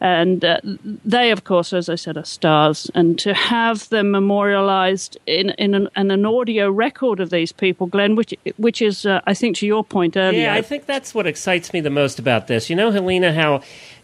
And 0.00 0.44
uh, 0.44 0.58
they, 1.04 1.30
of 1.30 1.44
course, 1.44 1.72
as 1.72 1.88
I 1.88 1.94
said, 1.94 2.16
are 2.16 2.24
stars. 2.24 2.90
And 2.94 3.18
to 3.18 3.34
have 3.34 3.88
them 3.90 4.10
memorialized 4.10 5.18
in 5.26 5.50
in 5.50 5.74
an, 5.74 5.88
in 5.94 6.10
an 6.10 6.26
audio 6.26 6.68
record 6.68 7.20
of 7.20 7.30
these 7.30 7.52
people, 7.52 7.86
Glenn, 7.86 8.16
which 8.16 8.34
which 8.56 8.82
is, 8.82 9.06
I 9.06 9.34
think, 9.34 9.56
to 9.58 9.66
your 9.66 9.84
point 9.84 10.16
earlier. 10.16 10.40
Yeah, 10.40 10.54
I 10.54 10.62
think 10.62 10.86
that's 10.86 11.14
what 11.14 11.28
excites 11.28 11.72
me 11.72 11.80
the 11.80 11.90
most 11.90 12.18
about 12.18 12.48
this. 12.48 12.68
You 12.68 12.74
know, 12.74 12.90
Helena, 12.90 13.32
how 13.32 13.60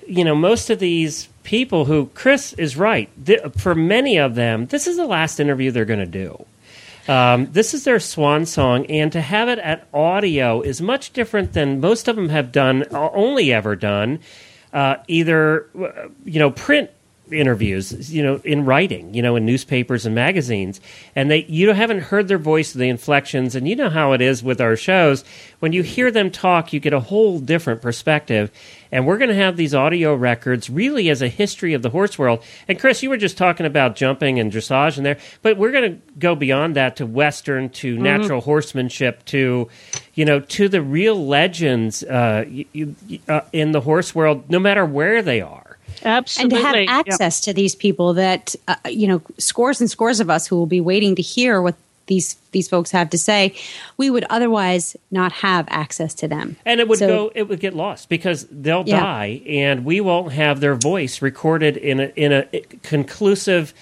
you 0.07 0.25
know 0.25 0.35
most 0.35 0.71
of 0.71 0.79
these 0.79 1.29
people 1.42 1.85
who 1.85 2.07
Chris 2.14 2.53
is 2.55 2.77
right. 2.77 3.09
Th- 3.25 3.40
for 3.57 3.75
many 3.75 4.19
of 4.19 4.35
them, 4.35 4.66
this 4.66 4.87
is 4.87 4.97
the 4.97 5.07
last 5.07 5.40
interview 5.40 5.71
they're 5.71 5.85
going 5.85 6.01
to 6.01 6.07
do. 6.07 6.45
Um, 7.09 7.47
this 7.53 7.73
is 7.73 7.85
their 7.85 8.01
swan 8.01 8.47
song, 8.47 8.87
and 8.87 9.12
to 9.12 9.21
have 9.21 9.49
it 9.49 9.59
at 9.61 9.87
audio 9.95 10.61
is 10.61 10.81
much 10.81 11.12
different 11.12 11.53
than 11.53 11.81
most 11.81 12.09
of 12.09 12.16
them 12.16 12.31
have 12.31 12.51
done, 12.51 12.85
only 12.92 13.53
ever 13.53 13.77
done, 13.77 14.19
uh, 14.73 14.97
either 15.07 15.69
you 16.25 16.38
know 16.38 16.51
print 16.51 16.90
interviews, 17.30 18.12
you 18.12 18.22
know, 18.22 18.40
in 18.44 18.64
writing, 18.64 19.14
you 19.14 19.22
know, 19.22 19.36
in 19.36 19.46
newspapers 19.46 20.06
and 20.06 20.14
magazines, 20.14 20.80
and 21.14 21.30
they 21.30 21.44
you 21.44 21.72
haven't 21.72 22.00
heard 22.00 22.28
their 22.28 22.38
voice, 22.38 22.72
the 22.72 22.88
inflections, 22.88 23.54
and 23.54 23.68
you 23.68 23.76
know 23.76 23.90
how 23.90 24.12
it 24.12 24.20
is 24.20 24.42
with 24.42 24.60
our 24.60 24.76
shows. 24.76 25.24
When 25.58 25.72
you 25.72 25.82
hear 25.82 26.10
them 26.10 26.30
talk, 26.30 26.72
you 26.72 26.80
get 26.80 26.92
a 26.92 27.00
whole 27.00 27.38
different 27.38 27.82
perspective. 27.82 28.50
And 28.92 29.06
we're 29.06 29.18
going 29.18 29.30
to 29.30 29.36
have 29.36 29.56
these 29.56 29.74
audio 29.74 30.14
records 30.14 30.70
really 30.70 31.10
as 31.10 31.20
a 31.20 31.28
history 31.28 31.74
of 31.74 31.82
the 31.82 31.90
horse 31.90 32.18
world. 32.18 32.42
And 32.68 32.78
Chris, 32.78 33.02
you 33.02 33.10
were 33.10 33.16
just 33.16 33.36
talking 33.36 33.66
about 33.66 33.96
jumping 33.96 34.38
and 34.38 34.52
dressage 34.52 34.96
in 34.96 35.04
there, 35.04 35.18
but 35.42 35.56
we're 35.56 35.72
going 35.72 35.92
to 35.92 36.12
go 36.18 36.34
beyond 36.34 36.76
that 36.76 36.96
to 36.96 37.06
Western, 37.06 37.68
to 37.70 37.94
mm-hmm. 37.94 38.02
natural 38.02 38.40
horsemanship, 38.40 39.24
to 39.26 39.68
you 40.14 40.24
know, 40.24 40.40
to 40.40 40.68
the 40.68 40.82
real 40.82 41.26
legends 41.26 42.02
uh, 42.02 42.44
uh, 43.28 43.40
in 43.52 43.72
the 43.72 43.80
horse 43.82 44.14
world, 44.14 44.48
no 44.48 44.58
matter 44.58 44.84
where 44.84 45.20
they 45.20 45.40
are. 45.40 45.65
Absolutely. 46.04 46.56
And 46.56 46.64
to 46.64 46.88
have 46.88 47.06
access 47.06 47.40
to 47.42 47.52
these 47.52 47.74
people 47.74 48.14
that, 48.14 48.54
uh, 48.68 48.76
you 48.88 49.06
know, 49.06 49.22
scores 49.38 49.80
and 49.80 49.90
scores 49.90 50.20
of 50.20 50.30
us 50.30 50.46
who 50.46 50.56
will 50.56 50.66
be 50.66 50.80
waiting 50.80 51.16
to 51.16 51.22
hear 51.22 51.61
what 51.61 51.74
these 52.06 52.35
these 52.52 52.68
folks 52.68 52.90
have 52.90 53.11
to 53.11 53.18
say, 53.18 53.54
we 53.96 54.11
would 54.11 54.24
otherwise 54.30 54.96
not 55.11 55.32
have 55.32 55.66
access 55.68 56.14
to 56.14 56.28
them. 56.28 56.56
And 56.64 56.80
it 56.80 56.88
would 56.88 56.98
so, 56.98 57.06
go 57.06 57.32
it 57.35 57.48
would 57.48 57.61
get 57.61 57.74
lost 57.74 58.09
because 58.09 58.46
they'll 58.50 58.85
yeah. 58.87 59.00
die 59.00 59.42
and 59.46 59.85
we 59.85 60.00
won't 60.00 60.32
have 60.32 60.61
their 60.61 60.74
voice 60.74 61.20
recorded 61.20 61.76
in 61.76 62.00
a 62.00 62.12
in 62.16 62.32
a 62.32 62.44
conclusive 62.82 63.74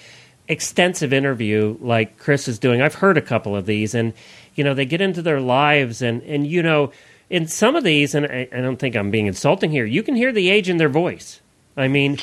extensive 0.47 1.13
interview 1.13 1.77
like 1.81 2.17
Chris 2.17 2.47
is 2.47 2.59
doing. 2.59 2.81
I've 2.81 2.95
heard 2.95 3.17
a 3.17 3.21
couple 3.21 3.55
of 3.55 3.65
these 3.65 3.95
and 3.95 4.13
you 4.55 4.63
know, 4.63 4.73
they 4.73 4.85
get 4.85 5.01
into 5.01 5.21
their 5.21 5.39
lives 5.39 6.01
and 6.01 6.21
and 6.23 6.47
you 6.47 6.63
know, 6.63 6.91
in 7.29 7.47
some 7.47 7.75
of 7.75 7.83
these 7.83 8.15
and 8.15 8.25
I, 8.25 8.47
I 8.51 8.61
don't 8.61 8.77
think 8.77 8.95
I'm 8.95 9.11
being 9.11 9.27
insulting 9.27 9.71
here, 9.71 9.85
you 9.85 10.03
can 10.03 10.15
hear 10.15 10.31
the 10.31 10.49
age 10.49 10.69
in 10.69 10.77
their 10.77 10.89
voice 10.89 11.41
I 11.77 11.87
mean, 11.87 12.19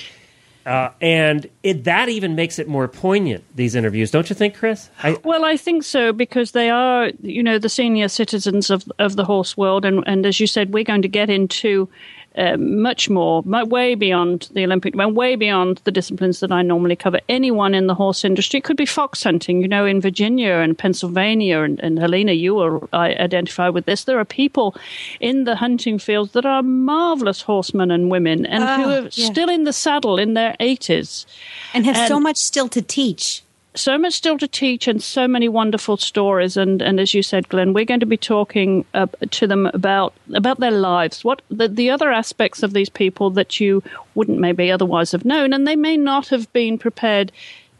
uh, 0.64 0.90
and 1.00 1.48
it, 1.62 1.84
that 1.84 2.08
even 2.08 2.34
makes 2.34 2.58
it 2.58 2.68
more 2.68 2.86
poignant. 2.86 3.44
These 3.56 3.74
interviews, 3.74 4.10
don't 4.10 4.28
you 4.30 4.36
think, 4.36 4.54
Chris? 4.54 4.90
I, 5.02 5.16
well, 5.24 5.44
I 5.44 5.56
think 5.56 5.82
so 5.82 6.12
because 6.12 6.52
they 6.52 6.70
are, 6.70 7.10
you 7.20 7.42
know, 7.42 7.58
the 7.58 7.68
senior 7.68 8.08
citizens 8.08 8.70
of 8.70 8.90
of 8.98 9.16
the 9.16 9.24
horse 9.24 9.56
world, 9.56 9.84
and 9.84 10.04
and 10.06 10.24
as 10.24 10.40
you 10.40 10.46
said, 10.46 10.72
we're 10.72 10.84
going 10.84 11.02
to 11.02 11.08
get 11.08 11.30
into 11.30 11.88
uh, 12.36 12.56
much 12.56 13.10
more, 13.10 13.42
way 13.42 13.94
beyond 13.94 14.48
the 14.52 14.64
Olympic, 14.64 14.94
way 14.94 15.36
beyond 15.36 15.80
the 15.84 15.90
disciplines 15.90 16.40
that 16.40 16.52
I 16.52 16.62
normally 16.62 16.96
cover. 16.96 17.20
Anyone 17.28 17.74
in 17.74 17.86
the 17.86 17.94
horse 17.94 18.24
industry 18.24 18.58
it 18.58 18.64
could 18.64 18.76
be 18.76 18.86
fox 18.86 19.22
hunting, 19.22 19.60
you 19.60 19.68
know, 19.68 19.84
in 19.84 20.00
Virginia 20.00 20.54
and 20.54 20.76
Pennsylvania, 20.76 21.60
and, 21.60 21.80
and 21.80 21.98
Helena, 21.98 22.32
you 22.32 22.88
I 22.92 23.14
identify 23.14 23.68
with 23.68 23.86
this. 23.86 24.04
There 24.04 24.18
are 24.18 24.24
people 24.24 24.74
in 25.20 25.44
the 25.44 25.56
hunting 25.56 25.98
fields 25.98 26.32
that 26.32 26.46
are 26.46 26.62
marvelous 26.62 27.42
horsemen 27.42 27.90
and 27.90 28.10
women, 28.10 28.46
and 28.46 28.62
who 28.62 28.90
ah, 28.90 28.98
are 28.98 29.08
yeah. 29.12 29.26
still 29.26 29.48
in 29.48 29.64
the 29.64 29.72
saddle 29.72 30.18
in 30.18 30.34
their 30.34 30.54
eighties, 30.60 31.26
and 31.74 31.84
have 31.86 31.96
and, 31.96 32.08
so 32.08 32.20
much 32.20 32.36
still 32.36 32.68
to 32.68 32.82
teach 32.82 33.42
so 33.74 33.96
much 33.96 34.12
still 34.12 34.38
to 34.38 34.48
teach 34.48 34.86
and 34.86 35.02
so 35.02 35.26
many 35.26 35.48
wonderful 35.48 35.96
stories. 35.96 36.56
And, 36.56 36.82
and 36.82 37.00
as 37.00 37.14
you 37.14 37.22
said, 37.22 37.48
Glenn, 37.48 37.72
we're 37.72 37.84
going 37.84 38.00
to 38.00 38.06
be 38.06 38.16
talking 38.16 38.84
uh, 38.94 39.06
to 39.30 39.46
them 39.46 39.66
about 39.66 40.12
about 40.34 40.60
their 40.60 40.70
lives, 40.70 41.24
what 41.24 41.42
the, 41.50 41.68
the 41.68 41.90
other 41.90 42.10
aspects 42.10 42.62
of 42.62 42.72
these 42.72 42.88
people 42.88 43.30
that 43.30 43.60
you 43.60 43.82
wouldn't 44.14 44.38
maybe 44.38 44.70
otherwise 44.70 45.12
have 45.12 45.24
known, 45.24 45.52
and 45.52 45.66
they 45.66 45.76
may 45.76 45.96
not 45.96 46.28
have 46.28 46.52
been 46.52 46.78
prepared 46.78 47.32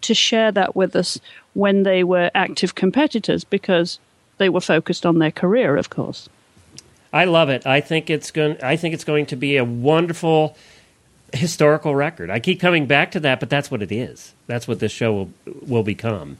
to 0.02 0.14
share 0.14 0.50
that 0.52 0.74
with 0.74 0.96
us 0.96 1.20
when 1.54 1.82
they 1.82 2.02
were 2.02 2.30
active 2.34 2.74
competitors 2.74 3.44
because 3.44 3.98
they 4.38 4.48
were 4.48 4.60
focused 4.60 5.06
on 5.06 5.18
their 5.18 5.30
career, 5.30 5.76
of 5.76 5.90
course. 5.90 6.28
I 7.12 7.26
love 7.26 7.50
it. 7.50 7.66
I 7.66 7.80
think 7.80 8.08
it's 8.08 8.30
going. 8.30 8.56
I 8.62 8.76
think 8.76 8.94
it's 8.94 9.04
going 9.04 9.26
to 9.26 9.36
be 9.36 9.58
a 9.58 9.64
wonderful 9.64 10.56
historical 11.32 11.94
record. 11.94 12.30
I 12.30 12.40
keep 12.40 12.60
coming 12.60 12.86
back 12.86 13.10
to 13.12 13.20
that, 13.20 13.40
but 13.40 13.50
that's 13.50 13.70
what 13.70 13.82
it 13.82 13.92
is. 13.92 14.34
That's 14.46 14.68
what 14.68 14.78
this 14.80 14.92
show 14.92 15.12
will 15.12 15.30
will 15.66 15.82
become. 15.82 16.38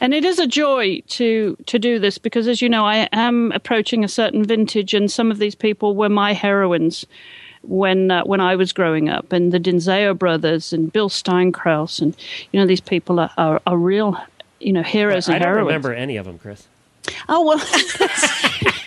And 0.00 0.14
it 0.14 0.24
is 0.24 0.38
a 0.38 0.46
joy 0.46 1.00
to 1.08 1.56
to 1.66 1.78
do 1.78 1.98
this 1.98 2.18
because, 2.18 2.48
as 2.48 2.60
you 2.62 2.68
know, 2.68 2.84
I 2.84 3.08
am 3.12 3.52
approaching 3.52 4.04
a 4.04 4.08
certain 4.08 4.44
vintage, 4.44 4.94
and 4.94 5.10
some 5.10 5.30
of 5.30 5.38
these 5.38 5.54
people 5.54 5.94
were 5.94 6.08
my 6.08 6.32
heroines 6.32 7.06
when 7.62 8.10
uh, 8.10 8.22
when 8.24 8.40
I 8.40 8.56
was 8.56 8.72
growing 8.72 9.08
up, 9.08 9.32
and 9.32 9.52
the 9.52 9.58
d'Inzeo 9.58 10.16
brothers 10.18 10.72
and 10.72 10.92
Bill 10.92 11.08
Steinkraus, 11.10 12.00
and 12.00 12.16
you 12.52 12.60
know 12.60 12.66
these 12.66 12.80
people 12.80 13.20
are 13.20 13.30
are, 13.36 13.60
are 13.66 13.76
real, 13.76 14.16
you 14.58 14.72
know, 14.72 14.82
heroes 14.82 15.28
I 15.28 15.34
and 15.34 15.42
don't 15.42 15.48
heroines. 15.52 15.66
remember 15.66 15.92
any 15.94 16.16
of 16.16 16.26
them, 16.26 16.38
Chris. 16.38 16.66
Oh 17.28 17.44
well. 17.44 18.72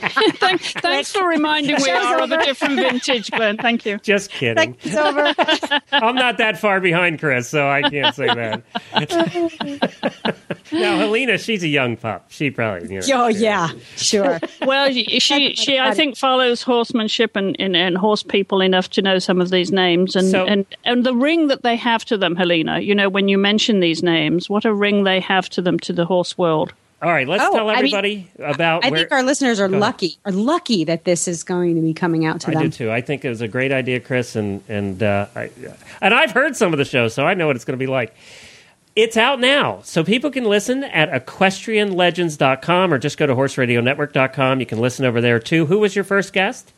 thanks, 0.34 0.72
thanks 0.74 1.12
for 1.12 1.26
reminding 1.26 1.76
me. 1.76 1.82
we 1.82 1.90
are 1.90 2.20
of 2.20 2.32
a 2.32 2.44
different 2.44 2.76
vintage, 2.76 3.30
Glenn. 3.30 3.56
Thank 3.56 3.84
you. 3.84 3.98
Just 3.98 4.30
kidding. 4.30 4.76
It's 4.82 4.96
over. 4.96 5.34
I'm 5.92 6.14
not 6.14 6.38
that 6.38 6.58
far 6.58 6.80
behind 6.80 7.18
Chris, 7.18 7.48
so 7.48 7.68
I 7.68 7.82
can't 7.82 8.14
say 8.14 8.26
that. 8.26 8.62
now, 10.72 10.96
Helena, 10.98 11.38
she's 11.38 11.62
a 11.62 11.68
young 11.68 11.96
pup. 11.96 12.26
She 12.28 12.50
probably. 12.50 12.88
You 12.94 13.00
know, 13.00 13.24
oh 13.24 13.28
yeah, 13.28 13.70
sure. 13.96 14.40
Well, 14.62 14.90
she, 14.92 15.20
she, 15.20 15.54
she 15.54 15.78
I 15.78 15.92
think, 15.94 16.16
follows 16.16 16.62
horsemanship 16.62 17.36
and, 17.36 17.56
and, 17.58 17.76
and 17.76 17.96
horse 17.96 18.22
people 18.22 18.60
enough 18.62 18.88
to 18.90 19.02
know 19.02 19.18
some 19.18 19.40
of 19.40 19.50
these 19.50 19.70
names. 19.70 20.16
And, 20.16 20.30
So- 20.30 20.46
and, 20.46 20.64
and 20.84 21.04
the 21.04 21.14
ring 21.14 21.48
that 21.48 21.62
they 21.62 21.76
have 21.76 22.04
to 22.06 22.16
them, 22.16 22.36
Helena, 22.36 22.80
you 22.80 22.94
know, 22.94 23.08
when 23.08 23.28
you 23.28 23.38
mention 23.38 23.80
these 23.80 24.02
names, 24.02 24.48
what 24.48 24.64
a 24.64 24.72
ring 24.72 25.04
they 25.04 25.20
have 25.20 25.48
to 25.50 25.62
them 25.62 25.78
to 25.80 25.92
the 25.92 26.04
horse 26.04 26.38
world. 26.38 26.72
All 27.02 27.10
right, 27.10 27.26
let's 27.26 27.42
Oh, 27.42 27.52
tell 27.54 27.68
I 27.70 27.76
mean, 27.76 27.78
everybody 27.94 28.30
about 28.38 28.84
I 28.84 28.90
where. 28.90 29.00
think 29.00 29.12
our 29.12 29.22
listeners 29.22 29.58
are 29.58 29.68
lucky, 29.68 30.18
are 30.26 30.32
lucky 30.32 30.84
that 30.84 31.04
this 31.04 31.26
is 31.26 31.42
going 31.44 31.76
to 31.76 31.80
be 31.80 31.94
coming 31.94 32.26
out 32.26 32.42
to 32.42 32.50
I 32.50 32.54
them. 32.54 32.62
do 32.64 32.68
too. 32.70 32.90
I 32.92 33.00
think 33.00 33.24
it 33.24 33.30
was 33.30 33.40
a 33.40 33.48
great 33.48 33.72
idea, 33.72 34.00
Chris, 34.00 34.36
and 34.36 34.62
and 34.68 35.02
uh, 35.02 35.26
I, 35.34 35.50
and 36.02 36.12
I've 36.12 36.32
heard 36.32 36.56
some 36.56 36.72
of 36.74 36.78
the 36.78 36.84
shows, 36.84 37.14
so 37.14 37.24
I 37.26 37.32
know 37.34 37.46
what 37.46 37.56
it's 37.56 37.64
going 37.64 37.78
to 37.78 37.82
be 37.82 37.90
like. 37.90 38.14
It's 38.96 39.16
out 39.16 39.40
now, 39.40 39.80
so 39.84 40.04
people 40.04 40.30
can 40.30 40.44
listen 40.44 40.84
at 40.84 41.10
equestrianlegends.com 41.24 42.92
or 42.92 42.98
just 42.98 43.16
go 43.18 43.26
to 43.26 43.34
horseradionetwork.com. 43.34 44.60
You 44.60 44.66
can 44.66 44.78
listen 44.78 45.04
over 45.06 45.20
there 45.20 45.38
too. 45.38 45.66
Who 45.66 45.78
was 45.78 45.94
your 45.94 46.04
first 46.04 46.32
guest? 46.32 46.72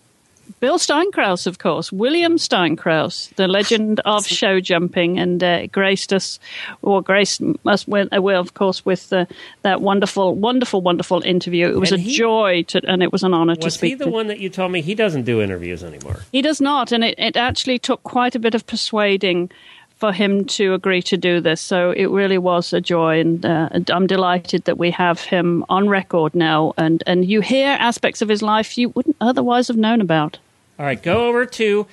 Bill 0.60 0.78
Steinkraus, 0.78 1.46
of 1.46 1.58
course, 1.58 1.90
William 1.92 2.36
Steinkraus, 2.36 3.34
the 3.36 3.48
legend 3.48 4.00
of 4.04 4.26
show 4.26 4.60
jumping, 4.60 5.18
and 5.18 5.42
uh, 5.42 5.66
graced 5.66 6.12
us, 6.12 6.38
or 6.82 7.02
graced 7.02 7.42
us, 7.66 7.86
uh, 7.88 8.22
well, 8.22 8.40
of 8.40 8.54
course, 8.54 8.84
with 8.84 9.12
uh, 9.12 9.26
that 9.62 9.80
wonderful, 9.80 10.34
wonderful, 10.34 10.80
wonderful 10.80 11.20
interview. 11.22 11.68
It 11.68 11.78
was 11.78 11.92
And 11.92 12.00
a 12.00 12.04
he- 12.04 12.16
joy 12.16 12.62
to, 12.68 12.80
and 12.88 13.02
it 13.02 13.12
was 13.12 13.22
an 13.22 13.34
honor 13.34 13.56
to 13.56 13.70
speak. 13.70 13.82
Was 13.82 13.90
he 13.90 13.94
the 13.94 14.04
to. 14.06 14.10
one 14.10 14.26
that 14.28 14.38
you 14.40 14.48
told 14.48 14.72
me 14.72 14.80
he 14.82 14.94
doesn't 14.94 15.24
do 15.24 15.40
interviews 15.40 15.82
anymore? 15.82 16.20
He 16.32 16.42
does 16.42 16.60
not, 16.60 16.92
and 16.92 17.02
it, 17.04 17.14
it 17.18 17.36
actually 17.36 17.78
took 17.78 18.02
quite 18.02 18.34
a 18.34 18.38
bit 18.38 18.54
of 18.54 18.66
persuading 18.66 19.50
for 19.96 20.12
him 20.12 20.44
to 20.44 20.74
agree 20.74 21.00
to 21.00 21.16
do 21.16 21.40
this. 21.40 21.60
So 21.60 21.92
it 21.92 22.06
really 22.06 22.38
was 22.38 22.72
a 22.72 22.80
joy, 22.80 23.20
and, 23.20 23.46
uh, 23.46 23.68
and 23.70 23.88
I'm 23.88 24.08
delighted 24.08 24.64
that 24.64 24.76
we 24.76 24.90
have 24.90 25.20
him 25.20 25.64
on 25.68 25.88
record 25.88 26.34
now, 26.34 26.72
and, 26.76 27.04
and 27.06 27.24
you 27.24 27.40
hear 27.40 27.68
aspects 27.78 28.20
of 28.20 28.28
his 28.28 28.42
life 28.42 28.76
you 28.76 28.88
wouldn't 28.88 29.14
otherwise 29.20 29.68
have 29.68 29.76
known 29.76 30.00
about. 30.00 30.38
All 30.82 30.88
right, 30.88 31.00
go 31.00 31.28
over 31.28 31.46
to 31.46 31.86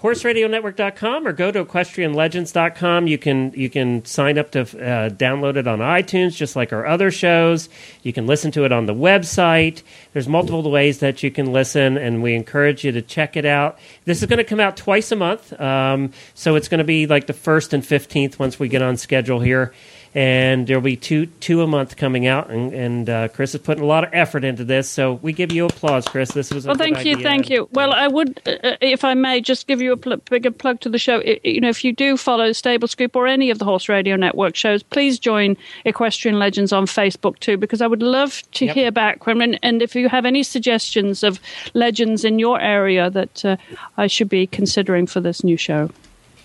horseradionetwork.com 0.00 1.26
or 1.26 1.32
go 1.32 1.50
to 1.50 1.64
equestrianlegends.com. 1.64 3.06
You 3.06 3.16
can 3.16 3.52
you 3.56 3.70
can 3.70 4.04
sign 4.04 4.36
up 4.36 4.50
to 4.50 4.60
uh, 4.60 5.08
download 5.08 5.56
it 5.56 5.66
on 5.66 5.78
iTunes 5.78 6.36
just 6.36 6.54
like 6.54 6.70
our 6.70 6.84
other 6.84 7.10
shows. 7.10 7.70
You 8.02 8.12
can 8.12 8.26
listen 8.26 8.50
to 8.50 8.66
it 8.66 8.70
on 8.70 8.84
the 8.84 8.92
website. 8.92 9.82
There's 10.12 10.28
multiple 10.28 10.70
ways 10.70 10.98
that 10.98 11.22
you 11.22 11.30
can 11.30 11.54
listen 11.54 11.96
and 11.96 12.22
we 12.22 12.34
encourage 12.34 12.84
you 12.84 12.92
to 12.92 13.00
check 13.00 13.34
it 13.34 13.46
out. 13.46 13.78
This 14.04 14.20
is 14.20 14.28
going 14.28 14.36
to 14.36 14.44
come 14.44 14.60
out 14.60 14.76
twice 14.76 15.10
a 15.10 15.16
month. 15.16 15.58
Um, 15.58 16.12
so 16.34 16.54
it's 16.54 16.68
going 16.68 16.78
to 16.78 16.84
be 16.84 17.06
like 17.06 17.26
the 17.26 17.32
1st 17.32 17.72
and 17.72 17.82
15th 17.82 18.38
once 18.38 18.58
we 18.58 18.68
get 18.68 18.82
on 18.82 18.98
schedule 18.98 19.40
here. 19.40 19.72
And 20.16 20.68
there'll 20.68 20.80
be 20.80 20.94
two 20.96 21.26
two 21.26 21.60
a 21.62 21.66
month 21.66 21.96
coming 21.96 22.28
out, 22.28 22.48
and, 22.48 22.72
and 22.72 23.10
uh, 23.10 23.26
Chris 23.28 23.52
is 23.52 23.60
putting 23.60 23.82
a 23.82 23.86
lot 23.86 24.04
of 24.04 24.10
effort 24.12 24.44
into 24.44 24.62
this. 24.64 24.88
So 24.88 25.14
we 25.14 25.32
give 25.32 25.50
you 25.50 25.64
applause, 25.66 26.06
Chris. 26.06 26.30
This 26.30 26.52
was 26.54 26.66
a 26.66 26.68
Well, 26.68 26.76
thank 26.76 27.04
you, 27.04 27.14
idea. 27.14 27.24
thank 27.24 27.50
you. 27.50 27.68
Well, 27.72 27.92
I 27.92 28.06
would, 28.06 28.40
uh, 28.46 28.76
if 28.80 29.02
I 29.02 29.14
may, 29.14 29.40
just 29.40 29.66
give 29.66 29.80
you 29.80 29.90
a 29.90 29.96
pl- 29.96 30.18
bigger 30.30 30.52
plug 30.52 30.78
to 30.82 30.88
the 30.88 30.98
show. 30.98 31.18
I- 31.18 31.40
you 31.42 31.60
know, 31.60 31.68
if 31.68 31.82
you 31.84 31.92
do 31.92 32.16
follow 32.16 32.52
Stable 32.52 32.86
Scoop 32.86 33.16
or 33.16 33.26
any 33.26 33.50
of 33.50 33.58
the 33.58 33.64
Horse 33.64 33.88
Radio 33.88 34.14
Network 34.14 34.54
shows, 34.54 34.84
please 34.84 35.18
join 35.18 35.56
Equestrian 35.84 36.38
Legends 36.38 36.72
on 36.72 36.86
Facebook 36.86 37.40
too, 37.40 37.56
because 37.56 37.80
I 37.82 37.88
would 37.88 38.02
love 38.02 38.40
to 38.52 38.66
Yep. 38.66 38.74
hear 38.76 38.90
back. 38.92 39.24
From, 39.24 39.40
and, 39.40 39.58
and 39.64 39.82
if 39.82 39.96
you 39.96 40.08
have 40.08 40.24
any 40.24 40.44
suggestions 40.44 41.24
of 41.24 41.40
legends 41.74 42.24
in 42.24 42.38
your 42.38 42.60
area 42.60 43.10
that 43.10 43.44
uh, 43.44 43.56
I 43.96 44.06
should 44.06 44.28
be 44.28 44.46
considering 44.46 45.08
for 45.08 45.20
this 45.20 45.42
new 45.42 45.56
show. 45.56 45.90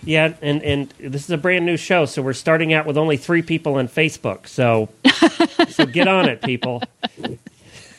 Yeah, 0.04 0.34
and 0.40 0.62
and 0.62 0.88
this 0.98 1.24
is 1.24 1.30
a 1.30 1.38
brand 1.38 1.66
new 1.66 1.76
show, 1.76 2.06
so 2.06 2.22
we're 2.22 2.32
starting 2.32 2.72
out 2.72 2.86
with 2.86 2.96
only 2.96 3.16
three 3.16 3.42
people 3.42 3.74
on 3.74 3.88
Facebook. 3.88 4.46
So 4.46 4.88
so 5.68 5.86
get 5.86 6.08
on 6.08 6.28
it, 6.28 6.42
people. 6.42 6.82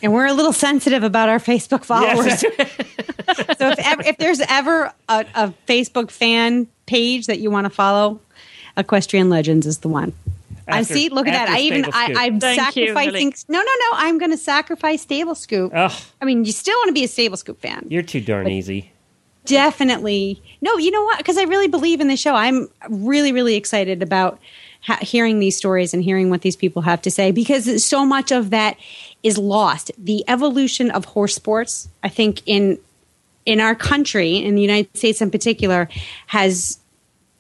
And 0.03 0.13
we're 0.13 0.25
a 0.25 0.33
little 0.33 0.53
sensitive 0.53 1.03
about 1.03 1.29
our 1.29 1.37
Facebook 1.37 1.83
followers. 1.83 2.43
Yes. 2.43 3.57
so 3.57 3.69
if 3.69 3.79
ever, 3.79 4.03
if 4.03 4.17
there's 4.17 4.41
ever 4.49 4.91
a, 5.07 5.25
a 5.35 5.53
Facebook 5.67 6.09
fan 6.09 6.67
page 6.87 7.27
that 7.27 7.39
you 7.39 7.51
want 7.51 7.65
to 7.65 7.69
follow, 7.69 8.19
Equestrian 8.77 9.29
Legends 9.29 9.67
is 9.67 9.79
the 9.79 9.89
one. 9.89 10.13
I 10.67 10.83
see. 10.83 11.09
Look 11.09 11.27
at 11.27 11.33
that. 11.33 11.49
I 11.49 11.59
even 11.59 11.85
I, 11.85 12.05
Scoop. 12.05 12.17
I'm 12.17 12.39
Thank 12.39 12.75
you, 12.75 12.87
sacrificing. 12.87 13.13
Lily. 13.13 13.35
no, 13.49 13.59
no, 13.59 13.63
no. 13.63 13.89
I'm 13.93 14.17
going 14.17 14.31
to 14.31 14.37
sacrifice 14.37 15.01
Stable 15.01 15.35
Scoop. 15.35 15.71
Ugh, 15.75 15.91
I 16.21 16.25
mean, 16.25 16.45
you 16.45 16.51
still 16.51 16.77
want 16.79 16.87
to 16.87 16.93
be 16.93 17.03
a 17.03 17.07
Stable 17.07 17.37
Scoop 17.37 17.59
fan. 17.59 17.85
you're 17.89 18.03
too 18.03 18.21
darn 18.21 18.47
easy. 18.47 18.90
Definitely. 19.45 20.41
No, 20.61 20.77
you 20.77 20.91
know 20.91 21.03
what? 21.03 21.17
Because 21.17 21.37
I 21.37 21.43
really 21.43 21.67
believe 21.67 21.99
in 21.99 22.07
the 22.07 22.17
show. 22.17 22.35
I'm 22.35 22.67
really, 22.89 23.31
really 23.31 23.55
excited 23.55 24.03
about 24.03 24.39
ha- 24.81 24.99
hearing 25.01 25.39
these 25.39 25.57
stories 25.57 25.93
and 25.93 26.03
hearing 26.03 26.29
what 26.29 26.41
these 26.41 26.55
people 26.55 26.83
have 26.83 27.01
to 27.03 27.11
say 27.11 27.31
because 27.31 27.83
so 27.83 28.05
much 28.05 28.31
of 28.31 28.51
that 28.51 28.77
is 29.23 29.37
lost. 29.37 29.91
The 29.97 30.23
evolution 30.27 30.91
of 30.91 31.05
horse 31.05 31.35
sports, 31.35 31.89
I 32.03 32.09
think, 32.09 32.41
in 32.45 32.79
in 33.43 33.59
our 33.59 33.73
country, 33.73 34.35
in 34.37 34.53
the 34.53 34.61
United 34.61 34.95
States 34.95 35.19
in 35.21 35.31
particular, 35.31 35.89
has 36.27 36.79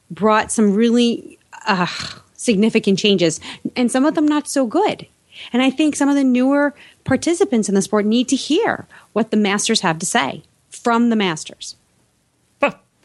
brought 0.09 0.51
some 0.51 0.73
really 0.73 1.37
uh, 1.67 1.85
significant 2.33 2.97
changes, 2.97 3.39
and 3.75 3.91
some 3.91 4.05
of 4.05 4.15
them 4.15 4.27
not 4.27 4.47
so 4.47 4.65
good. 4.65 5.05
And 5.53 5.61
I 5.61 5.69
think 5.69 5.95
some 5.95 6.09
of 6.09 6.15
the 6.15 6.23
newer 6.23 6.73
participants 7.03 7.69
in 7.69 7.75
the 7.75 7.81
sport 7.81 8.05
need 8.05 8.27
to 8.29 8.35
hear 8.35 8.87
what 9.13 9.31
the 9.31 9.37
masters 9.37 9.81
have 9.81 9.99
to 9.99 10.05
say 10.05 10.43
from 10.69 11.09
the 11.09 11.15
masters. 11.15 11.75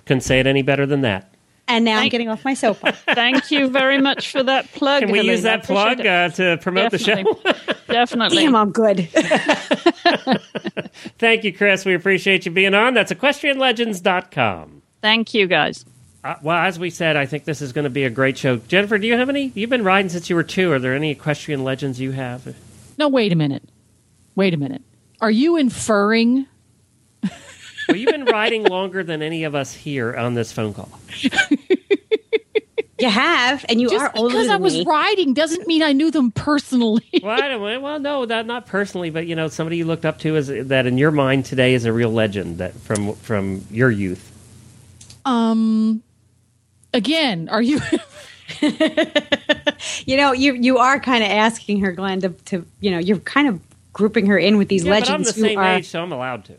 Huh, 0.06 0.08
Couldn't 0.08 0.20
say 0.22 0.40
it 0.40 0.46
any 0.46 0.62
better 0.62 0.86
than 0.86 1.00
that. 1.02 1.32
And 1.68 1.84
now 1.84 1.98
I'm 1.98 2.08
getting 2.10 2.28
off 2.28 2.44
my 2.44 2.54
soapbox. 2.54 2.96
Thank 3.06 3.50
you 3.50 3.68
very 3.68 4.00
much 4.00 4.30
for 4.30 4.42
that 4.44 4.70
plug. 4.72 5.00
Can 5.02 5.10
we 5.10 5.18
Helena. 5.18 5.32
use 5.32 5.42
that 5.42 5.64
plug 5.64 6.06
uh, 6.06 6.28
to 6.30 6.58
promote 6.62 6.92
the 6.92 6.98
show? 6.98 7.16
Definitely. 7.16 7.74
Definitely. 7.88 8.36
Damn, 8.38 8.54
I'm 8.54 8.70
good. 8.70 9.08
Thank 11.18 11.42
you, 11.44 11.52
Chris. 11.52 11.84
We 11.84 11.94
appreciate 11.94 12.46
you 12.46 12.52
being 12.52 12.74
on. 12.74 12.94
That's 12.94 13.10
equestrianlegends.com. 13.12 14.82
Thank 15.02 15.34
you, 15.34 15.46
guys. 15.46 15.84
Uh, 16.22 16.34
well, 16.42 16.56
as 16.56 16.78
we 16.78 16.90
said, 16.90 17.16
I 17.16 17.26
think 17.26 17.44
this 17.44 17.60
is 17.62 17.72
going 17.72 17.84
to 17.84 17.90
be 17.90 18.04
a 18.04 18.10
great 18.10 18.36
show. 18.38 18.56
Jennifer, 18.56 18.98
do 18.98 19.06
you 19.06 19.14
have 19.16 19.28
any? 19.28 19.52
You've 19.54 19.70
been 19.70 19.84
riding 19.84 20.08
since 20.08 20.28
you 20.30 20.36
were 20.36 20.42
two. 20.42 20.72
Are 20.72 20.78
there 20.78 20.94
any 20.94 21.10
equestrian 21.10 21.64
legends 21.64 22.00
you 22.00 22.12
have? 22.12 22.54
No, 22.98 23.08
wait 23.08 23.32
a 23.32 23.36
minute. 23.36 23.62
Wait 24.34 24.52
a 24.54 24.56
minute. 24.56 24.82
Are 25.20 25.30
you 25.30 25.56
inferring? 25.56 26.46
Well, 27.88 27.96
you've 27.96 28.10
been 28.10 28.24
riding 28.24 28.64
longer 28.64 29.02
than 29.04 29.22
any 29.22 29.44
of 29.44 29.54
us 29.54 29.72
here 29.72 30.14
on 30.16 30.34
this 30.34 30.52
phone 30.52 30.74
call. 30.74 30.88
you 32.98 33.08
have, 33.10 33.64
and 33.68 33.80
you 33.80 33.90
Just 33.90 34.02
are 34.04 34.10
older 34.16 34.32
because 34.32 34.46
than 34.48 34.56
I 34.56 34.58
was 34.58 34.74
me. 34.74 34.84
riding 34.86 35.34
doesn't 35.34 35.66
mean 35.66 35.82
I 35.82 35.92
knew 35.92 36.10
them 36.10 36.30
personally. 36.32 37.04
Well, 37.22 37.40
I 37.42 37.48
don't, 37.48 37.82
well, 37.82 37.98
no, 38.00 38.24
that 38.26 38.46
not 38.46 38.66
personally, 38.66 39.10
but 39.10 39.26
you 39.26 39.34
know, 39.36 39.48
somebody 39.48 39.76
you 39.78 39.84
looked 39.84 40.04
up 40.04 40.18
to 40.20 40.36
is 40.36 40.46
that 40.68 40.86
in 40.86 40.96
your 40.98 41.10
mind 41.10 41.44
today 41.44 41.74
is 41.74 41.84
a 41.84 41.92
real 41.92 42.10
legend 42.10 42.58
that 42.58 42.72
from 42.74 43.14
from 43.16 43.64
your 43.70 43.90
youth. 43.90 44.32
um, 45.24 46.02
again, 46.94 47.48
are 47.48 47.62
you? 47.62 47.80
You 50.06 50.16
know, 50.16 50.32
you 50.32 50.54
you 50.54 50.78
are 50.78 50.98
kind 51.00 51.22
of 51.24 51.30
asking 51.30 51.80
her, 51.80 51.92
Glenn, 51.92 52.20
to, 52.20 52.28
to 52.46 52.64
you 52.80 52.90
know, 52.92 52.98
you're 52.98 53.18
kind 53.18 53.48
of 53.48 53.60
grouping 53.92 54.26
her 54.26 54.38
in 54.38 54.56
with 54.56 54.68
these 54.68 54.84
Yeah, 54.84 54.90
but 55.00 55.10
I'm 55.10 55.22
legends 55.22 55.34
the 55.34 55.40
same 55.40 55.58
are. 55.58 55.74
age, 55.76 55.86
so 55.88 56.02
I'm 56.02 56.12
allowed 56.12 56.44
to. 56.46 56.54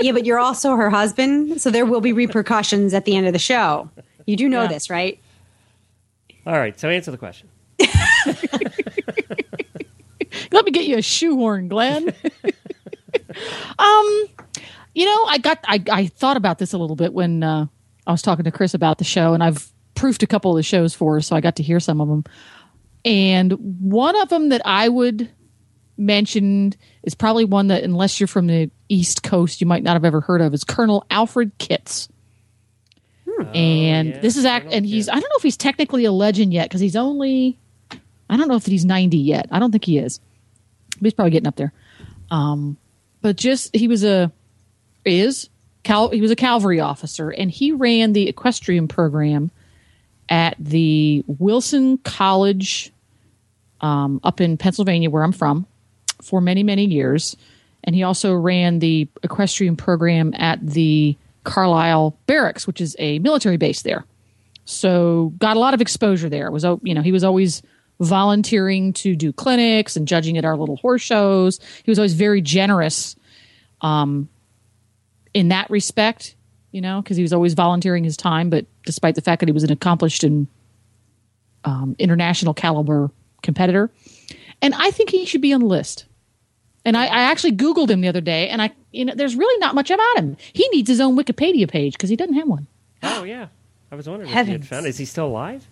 Yeah, 0.00 0.12
but 0.12 0.24
you're 0.24 0.38
also 0.38 0.76
her 0.76 0.88
husband, 0.88 1.60
so 1.60 1.70
there 1.70 1.84
will 1.84 2.00
be 2.00 2.12
repercussions 2.12 2.94
at 2.94 3.04
the 3.04 3.16
end 3.16 3.26
of 3.26 3.32
the 3.34 3.38
show. 3.38 3.90
You 4.26 4.36
do 4.36 4.48
know 4.48 4.62
Yeah. 4.62 4.68
this, 4.68 4.88
right? 4.88 5.20
All 6.46 6.58
right, 6.58 6.78
so 6.78 6.88
answer 6.88 7.10
the 7.10 7.18
question. 7.18 7.48
Let 10.52 10.64
me 10.64 10.70
get 10.70 10.86
you 10.86 10.96
a 10.96 11.02
shoehorn, 11.02 11.68
Glenn. 11.68 12.08
um, 13.78 14.24
you 14.94 15.04
know, 15.04 15.24
I 15.26 15.38
got 15.40 15.58
I, 15.64 15.82
I 15.90 16.06
thought 16.06 16.36
about 16.36 16.58
this 16.58 16.72
a 16.72 16.78
little 16.78 16.96
bit 16.96 17.12
when 17.12 17.42
uh, 17.42 17.66
I 18.06 18.12
was 18.12 18.22
talking 18.22 18.44
to 18.44 18.50
Chris 18.50 18.74
about 18.74 18.98
the 18.98 19.04
show, 19.04 19.34
and 19.34 19.42
I've 19.42 19.70
proofed 19.94 20.22
a 20.22 20.26
couple 20.26 20.50
of 20.52 20.56
the 20.56 20.62
shows 20.62 20.94
for 20.94 21.14
her, 21.14 21.20
so 21.20 21.36
I 21.36 21.40
got 21.40 21.56
to 21.56 21.62
hear 21.62 21.78
some 21.80 22.00
of 22.00 22.08
them. 22.08 22.24
And 23.04 23.52
one 23.80 24.16
of 24.20 24.28
them 24.28 24.48
that 24.50 24.62
I 24.64 24.88
would 24.88 25.30
mention 26.00 26.74
is 27.02 27.14
probably 27.14 27.44
one 27.44 27.68
that, 27.68 27.84
unless 27.84 28.18
you're 28.18 28.26
from 28.26 28.46
the 28.46 28.70
East 28.88 29.22
Coast, 29.22 29.60
you 29.60 29.66
might 29.66 29.82
not 29.82 29.92
have 29.92 30.04
ever 30.04 30.20
heard 30.20 30.40
of. 30.40 30.54
Is 30.54 30.64
Colonel 30.64 31.06
Alfred 31.10 31.52
Kitts. 31.58 32.08
and 33.54 34.08
yeah, 34.08 34.18
this 34.20 34.36
is 34.36 34.44
act, 34.44 34.68
and 34.72 34.84
he's 34.84 35.08
I 35.08 35.12
don't 35.12 35.22
know 35.22 35.36
if 35.36 35.42
he's 35.42 35.56
technically 35.56 36.04
a 36.04 36.12
legend 36.12 36.52
yet 36.52 36.68
because 36.68 36.80
he's 36.80 36.96
only 36.96 37.58
I 38.30 38.36
don't 38.36 38.48
know 38.48 38.56
if 38.56 38.66
he's 38.66 38.84
90 38.84 39.18
yet. 39.18 39.48
I 39.50 39.58
don't 39.58 39.72
think 39.72 39.84
he 39.84 39.98
is. 39.98 40.20
But 40.96 41.06
he's 41.06 41.14
probably 41.14 41.32
getting 41.32 41.48
up 41.48 41.56
there. 41.56 41.72
Um, 42.30 42.76
but 43.22 43.36
just 43.36 43.74
he 43.74 43.88
was 43.88 44.04
a 44.04 44.32
is 45.04 45.48
cal 45.82 46.10
he 46.10 46.20
was 46.20 46.30
a 46.30 46.36
cavalry 46.36 46.78
officer 46.78 47.30
and 47.30 47.50
he 47.50 47.72
ran 47.72 48.12
the 48.12 48.28
equestrian 48.28 48.86
program 48.86 49.50
at 50.28 50.54
the 50.58 51.24
Wilson 51.26 51.98
College 51.98 52.92
um, 53.80 54.20
up 54.22 54.40
in 54.40 54.56
Pennsylvania 54.56 55.10
where 55.10 55.22
I'm 55.22 55.32
from. 55.32 55.66
For 56.22 56.40
many, 56.40 56.62
many 56.62 56.84
years. 56.84 57.36
And 57.84 57.94
he 57.94 58.02
also 58.02 58.34
ran 58.34 58.78
the 58.78 59.08
equestrian 59.22 59.76
program 59.76 60.34
at 60.36 60.64
the 60.64 61.16
Carlisle 61.44 62.18
Barracks, 62.26 62.66
which 62.66 62.80
is 62.80 62.94
a 62.98 63.18
military 63.20 63.56
base 63.56 63.82
there. 63.82 64.04
So 64.64 65.32
got 65.38 65.56
a 65.56 65.60
lot 65.60 65.74
of 65.74 65.80
exposure 65.80 66.28
there. 66.28 66.50
Was 66.50 66.64
you 66.82 66.94
know 66.94 67.02
he 67.02 67.12
was 67.12 67.24
always 67.24 67.62
volunteering 67.98 68.92
to 68.94 69.16
do 69.16 69.32
clinics 69.32 69.96
and 69.96 70.06
judging 70.06 70.38
at 70.38 70.44
our 70.44 70.56
little 70.56 70.76
horse 70.76 71.02
shows. 71.02 71.58
He 71.84 71.90
was 71.90 71.98
always 71.98 72.14
very 72.14 72.40
generous, 72.40 73.16
um, 73.80 74.28
in 75.34 75.48
that 75.48 75.70
respect. 75.70 76.36
You 76.72 76.80
know, 76.80 77.02
because 77.02 77.16
he 77.16 77.24
was 77.24 77.32
always 77.32 77.54
volunteering 77.54 78.04
his 78.04 78.16
time. 78.16 78.48
But 78.48 78.66
despite 78.84 79.16
the 79.16 79.22
fact 79.22 79.40
that 79.40 79.48
he 79.48 79.52
was 79.52 79.64
an 79.64 79.72
accomplished 79.72 80.22
and 80.22 80.46
um, 81.64 81.96
international 81.98 82.54
caliber 82.54 83.10
competitor, 83.42 83.90
and 84.62 84.74
I 84.74 84.92
think 84.92 85.10
he 85.10 85.24
should 85.24 85.40
be 85.40 85.52
on 85.52 85.60
the 85.60 85.66
list. 85.66 86.06
And 86.84 86.96
I, 86.96 87.04
I 87.04 87.20
actually 87.30 87.52
Googled 87.52 87.90
him 87.90 88.00
the 88.00 88.08
other 88.08 88.22
day, 88.22 88.48
and 88.48 88.62
I, 88.62 88.70
you 88.90 89.04
know, 89.04 89.14
there's 89.14 89.36
really 89.36 89.58
not 89.58 89.74
much 89.74 89.90
about 89.90 90.16
him. 90.16 90.36
He 90.52 90.66
needs 90.68 90.88
his 90.88 91.00
own 91.00 91.16
Wikipedia 91.16 91.68
page 91.68 91.92
because 91.92 92.08
he 92.08 92.16
doesn't 92.16 92.34
have 92.34 92.48
one. 92.48 92.66
Oh 93.02 93.24
yeah, 93.24 93.48
I 93.90 93.96
was 93.96 94.08
wondering 94.08 94.30
if 94.30 94.46
he 94.46 94.52
had 94.52 94.66
found. 94.66 94.86
Is 94.86 94.98
he 94.98 95.04
still 95.04 95.26
alive? 95.26 95.66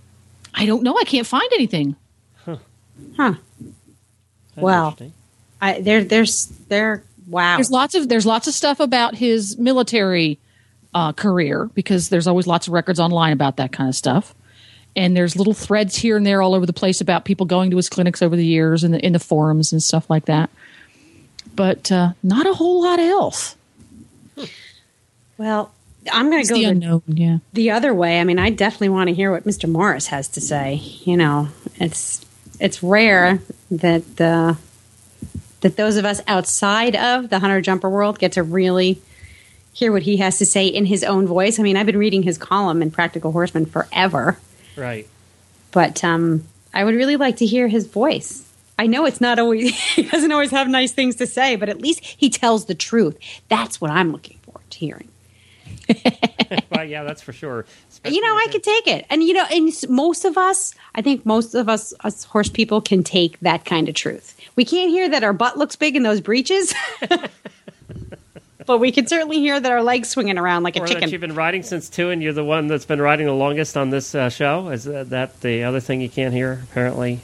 I 0.54 0.66
don't 0.66 0.82
know. 0.82 0.96
I 0.98 1.04
can't 1.04 1.26
find 1.26 1.50
anything. 1.52 1.94
Huh. 3.16 3.34
That's 4.54 4.64
Wow. 4.64 4.96
I, 5.60 5.80
there, 5.80 6.02
there's, 6.04 6.46
there. 6.68 7.04
Wow. 7.26 7.56
There's 7.56 7.70
lots 7.70 7.94
of 7.94 8.08
there's 8.08 8.26
lots 8.26 8.48
of 8.48 8.54
stuff 8.54 8.80
about 8.80 9.14
his 9.14 9.58
military 9.58 10.38
uh, 10.94 11.12
career 11.12 11.70
because 11.74 12.08
there's 12.08 12.26
always 12.26 12.46
lots 12.46 12.66
of 12.66 12.72
records 12.72 12.98
online 12.98 13.32
about 13.32 13.56
that 13.58 13.72
kind 13.72 13.88
of 13.88 13.94
stuff. 13.94 14.34
And 14.96 15.16
there's 15.16 15.36
little 15.36 15.54
threads 15.54 15.96
here 15.96 16.16
and 16.16 16.26
there 16.26 16.42
all 16.42 16.54
over 16.54 16.66
the 16.66 16.72
place 16.72 17.00
about 17.00 17.24
people 17.24 17.46
going 17.46 17.70
to 17.70 17.76
his 17.76 17.88
clinics 17.88 18.22
over 18.22 18.34
the 18.34 18.44
years 18.44 18.82
in 18.82 18.92
the 18.92 19.04
in 19.04 19.12
the 19.12 19.18
forums 19.18 19.72
and 19.72 19.82
stuff 19.82 20.08
like 20.08 20.24
that. 20.24 20.50
But 21.58 21.92
uh, 21.92 22.12
not 22.22 22.46
a 22.46 22.54
whole 22.54 22.82
lot 22.82 22.98
else. 23.00 23.54
Well, 25.36 25.72
I'm 26.12 26.30
going 26.30 26.40
It's 26.40 26.48
to 26.48 26.54
go 26.54 26.58
the 26.60 26.64
the, 26.66 26.70
unknown, 26.70 27.02
yeah. 27.08 27.38
the 27.52 27.70
other 27.70 27.92
way. 27.94 28.20
I 28.20 28.24
mean, 28.24 28.38
I 28.38 28.50
definitely 28.50 28.88
want 28.90 29.08
to 29.08 29.14
hear 29.14 29.30
what 29.30 29.44
Mr. 29.44 29.68
Morris 29.68 30.06
has 30.08 30.28
to 30.28 30.40
say. 30.40 30.74
You 31.04 31.16
know, 31.16 31.48
it's 31.76 32.24
it's 32.60 32.82
rare 32.82 33.40
that 33.70 34.20
uh, 34.20 34.54
that 35.60 35.76
those 35.76 35.96
of 35.96 36.04
us 36.04 36.20
outside 36.26 36.96
of 36.96 37.28
the 37.28 37.38
hunter 37.40 37.60
jumper 37.60 37.90
world 37.90 38.18
get 38.18 38.32
to 38.32 38.42
really 38.42 39.00
hear 39.72 39.92
what 39.92 40.02
he 40.02 40.16
has 40.16 40.38
to 40.38 40.46
say 40.46 40.66
in 40.66 40.86
his 40.86 41.04
own 41.04 41.26
voice. 41.26 41.58
I 41.58 41.62
mean, 41.62 41.76
I've 41.76 41.86
been 41.86 41.98
reading 41.98 42.22
his 42.24 42.38
column 42.38 42.82
in 42.82 42.90
Practical 42.90 43.30
Horseman 43.32 43.66
forever, 43.66 44.38
Right. 44.76 45.06
but 45.70 46.02
um, 46.02 46.44
I 46.74 46.82
would 46.84 46.94
really 46.96 47.16
like 47.16 47.36
to 47.36 47.46
hear 47.46 47.68
his 47.68 47.86
voice. 47.86 48.44
I 48.78 48.86
know 48.86 49.04
it's 49.04 49.20
not 49.20 49.38
always 49.38 49.74
he 49.94 50.02
doesn't 50.04 50.32
always 50.32 50.50
have 50.52 50.68
nice 50.68 50.92
things 50.92 51.16
to 51.16 51.26
say, 51.26 51.56
but 51.56 51.68
at 51.68 51.80
least 51.80 52.04
he 52.04 52.30
tells 52.30 52.66
the 52.66 52.74
truth. 52.74 53.18
That's 53.48 53.80
what 53.80 53.90
I'm 53.90 54.12
looking 54.12 54.38
forward 54.38 54.70
to 54.70 54.78
hearing. 54.78 55.08
well, 56.70 56.84
yeah, 56.84 57.02
that's 57.02 57.22
for 57.22 57.32
sure. 57.32 57.64
you 58.04 58.20
know, 58.20 58.36
I 58.36 58.46
could 58.50 58.62
take 58.62 58.86
it. 58.86 59.06
And 59.10 59.22
you 59.22 59.32
know, 59.34 59.44
and 59.50 59.72
most 59.88 60.24
of 60.24 60.36
us, 60.38 60.74
I 60.94 61.02
think 61.02 61.24
most 61.26 61.54
of 61.54 61.68
us, 61.68 61.92
us 62.00 62.24
horse 62.24 62.48
people, 62.48 62.80
can 62.80 63.02
take 63.02 63.38
that 63.40 63.64
kind 63.64 63.88
of 63.88 63.94
truth. 63.94 64.38
We 64.56 64.64
can't 64.64 64.90
hear 64.90 65.08
that 65.08 65.24
our 65.24 65.32
butt 65.32 65.56
looks 65.58 65.76
big 65.76 65.96
in 65.96 66.02
those 66.02 66.20
breeches, 66.20 66.74
but 68.66 68.78
we 68.78 68.92
can 68.92 69.06
certainly 69.06 69.38
hear 69.38 69.58
that 69.58 69.70
our 69.72 69.82
legs 69.82 70.08
swinging 70.08 70.38
around 70.38 70.62
like 70.62 70.76
a 70.76 70.80
Or 70.80 70.86
that 70.86 70.94
chicken. 70.94 71.10
you've 71.10 71.20
been 71.20 71.34
riding 71.34 71.62
since 71.62 71.88
two, 71.88 72.10
and 72.10 72.22
you're 72.22 72.32
the 72.32 72.44
one 72.44 72.66
that's 72.66 72.84
been 72.86 73.00
riding 73.00 73.26
the 73.26 73.32
longest 73.32 73.76
on 73.76 73.90
this 73.90 74.14
uh, 74.14 74.28
show. 74.28 74.68
Is 74.68 74.84
that, 74.84 75.10
that 75.10 75.40
the 75.40 75.64
other 75.64 75.80
thing 75.80 76.00
you 76.00 76.08
can't 76.10 76.34
hear? 76.34 76.60
Apparently, 76.70 77.20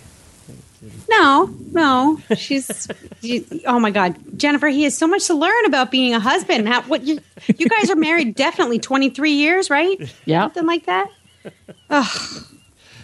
No, 1.09 1.55
no, 1.73 2.21
she's. 2.37 2.89
she- 3.23 3.45
oh 3.67 3.79
my 3.79 3.91
God, 3.91 4.17
Jennifer, 4.39 4.69
he 4.69 4.83
has 4.85 4.97
so 4.97 5.07
much 5.07 5.27
to 5.27 5.35
learn 5.35 5.65
about 5.67 5.91
being 5.91 6.15
a 6.15 6.21
husband. 6.21 6.69
How, 6.69 6.83
what 6.83 7.03
you 7.05 7.21
you 7.57 7.69
guys 7.69 7.91
are 7.91 7.97
married 7.97 8.35
definitely 8.35 8.79
twenty 8.79 9.11
three 9.11 9.33
years, 9.33 9.71
right? 9.71 9.99
Yeah. 10.25 10.43
something 10.43 10.67
like 10.67 10.87
that. 10.87 11.09
Ugh. 11.91 12.43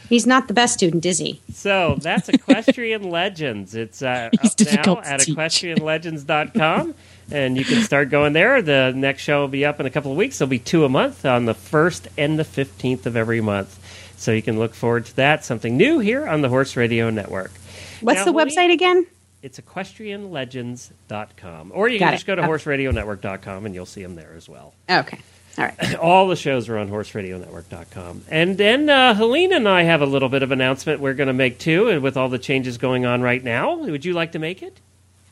He's 0.09 0.27
not 0.27 0.49
the 0.49 0.55
best 0.55 0.75
student, 0.75 1.07
is 1.07 1.19
he? 1.19 1.41
So 1.53 1.97
that's 2.01 2.29
Equestrian 2.29 3.05
Legends. 3.11 3.77
It's 3.77 4.03
uh, 4.03 4.31
He's 4.43 4.51
up 4.53 4.59
now 4.59 4.65
difficult 4.65 5.05
to 5.05 5.11
at 5.11 5.21
teach. 5.21 5.37
equestrianlegends.com. 5.37 6.95
And 7.33 7.57
you 7.57 7.65
can 7.65 7.83
start 7.85 8.11
going 8.11 8.33
there. 8.33 8.61
The 8.61 8.93
next 8.95 9.23
show 9.23 9.43
will 9.43 9.49
be 9.49 9.65
up 9.65 9.79
in 9.79 9.87
a 9.87 9.91
couple 9.91 10.11
of 10.11 10.17
weeks. 10.17 10.39
There'll 10.39 10.49
be 10.51 10.59
two 10.59 10.85
a 10.85 10.89
month 10.89 11.25
on 11.25 11.45
the 11.45 11.55
1st 11.55 12.09
and 12.19 12.39
the 12.41 12.43
15th 12.45 13.07
of 13.07 13.17
every 13.17 13.41
month. 13.41 13.79
So 14.17 14.33
you 14.33 14.43
can 14.43 14.59
look 14.59 14.75
forward 14.75 15.07
to 15.07 15.17
that. 15.17 15.45
Something 15.45 15.77
new 15.77 16.01
here 16.01 16.27
on 16.27 16.41
the 16.43 16.49
Horse 16.49 16.77
Radio 16.77 17.09
Network. 17.09 17.53
What's 18.01 18.21
Now, 18.21 18.25
the 18.27 18.33
website 18.33 18.73
again? 18.73 19.07
It's 19.43 19.59
equestrianlegends.com. 19.59 21.73
Or 21.75 21.89
you 21.89 21.99
Got 21.99 22.07
can 22.07 22.15
it. 22.15 22.17
just 22.17 22.27
go 22.27 22.35
to 22.35 22.43
Okay. 22.43 22.51
horseradionetwork.com 22.51 23.67
and 23.67 23.75
you'll 23.75 23.87
see 23.87 24.03
them 24.03 24.15
there 24.15 24.33
as 24.37 24.49
well. 24.49 24.75
Okay, 24.91 25.19
all 25.59 25.65
right. 25.65 25.95
All 26.01 26.29
the 26.29 26.37
shows 26.37 26.69
are 26.69 26.79
on 26.79 26.89
horseradionetwork.com. 26.91 28.23
And 28.31 28.59
then 28.59 28.89
uh, 28.91 29.15
Helena 29.15 29.57
and 29.57 29.69
I 29.69 29.83
have 29.83 30.03
a 30.03 30.07
little 30.07 30.29
bit 30.29 30.43
of 30.43 30.53
announcement 30.53 31.01
we're 31.01 31.15
going 31.15 31.27
to 31.29 31.33
make 31.33 31.59
too, 31.59 31.89
and 31.89 32.03
with 32.03 32.17
all 32.17 32.29
the 32.29 32.39
changes 32.39 32.79
going 32.79 33.07
on 33.07 33.23
right 33.23 33.43
now. 33.43 33.75
Would 33.77 34.05
you 34.05 34.13
like 34.13 34.33
to 34.33 34.39
make 34.39 34.63
it? 34.63 34.79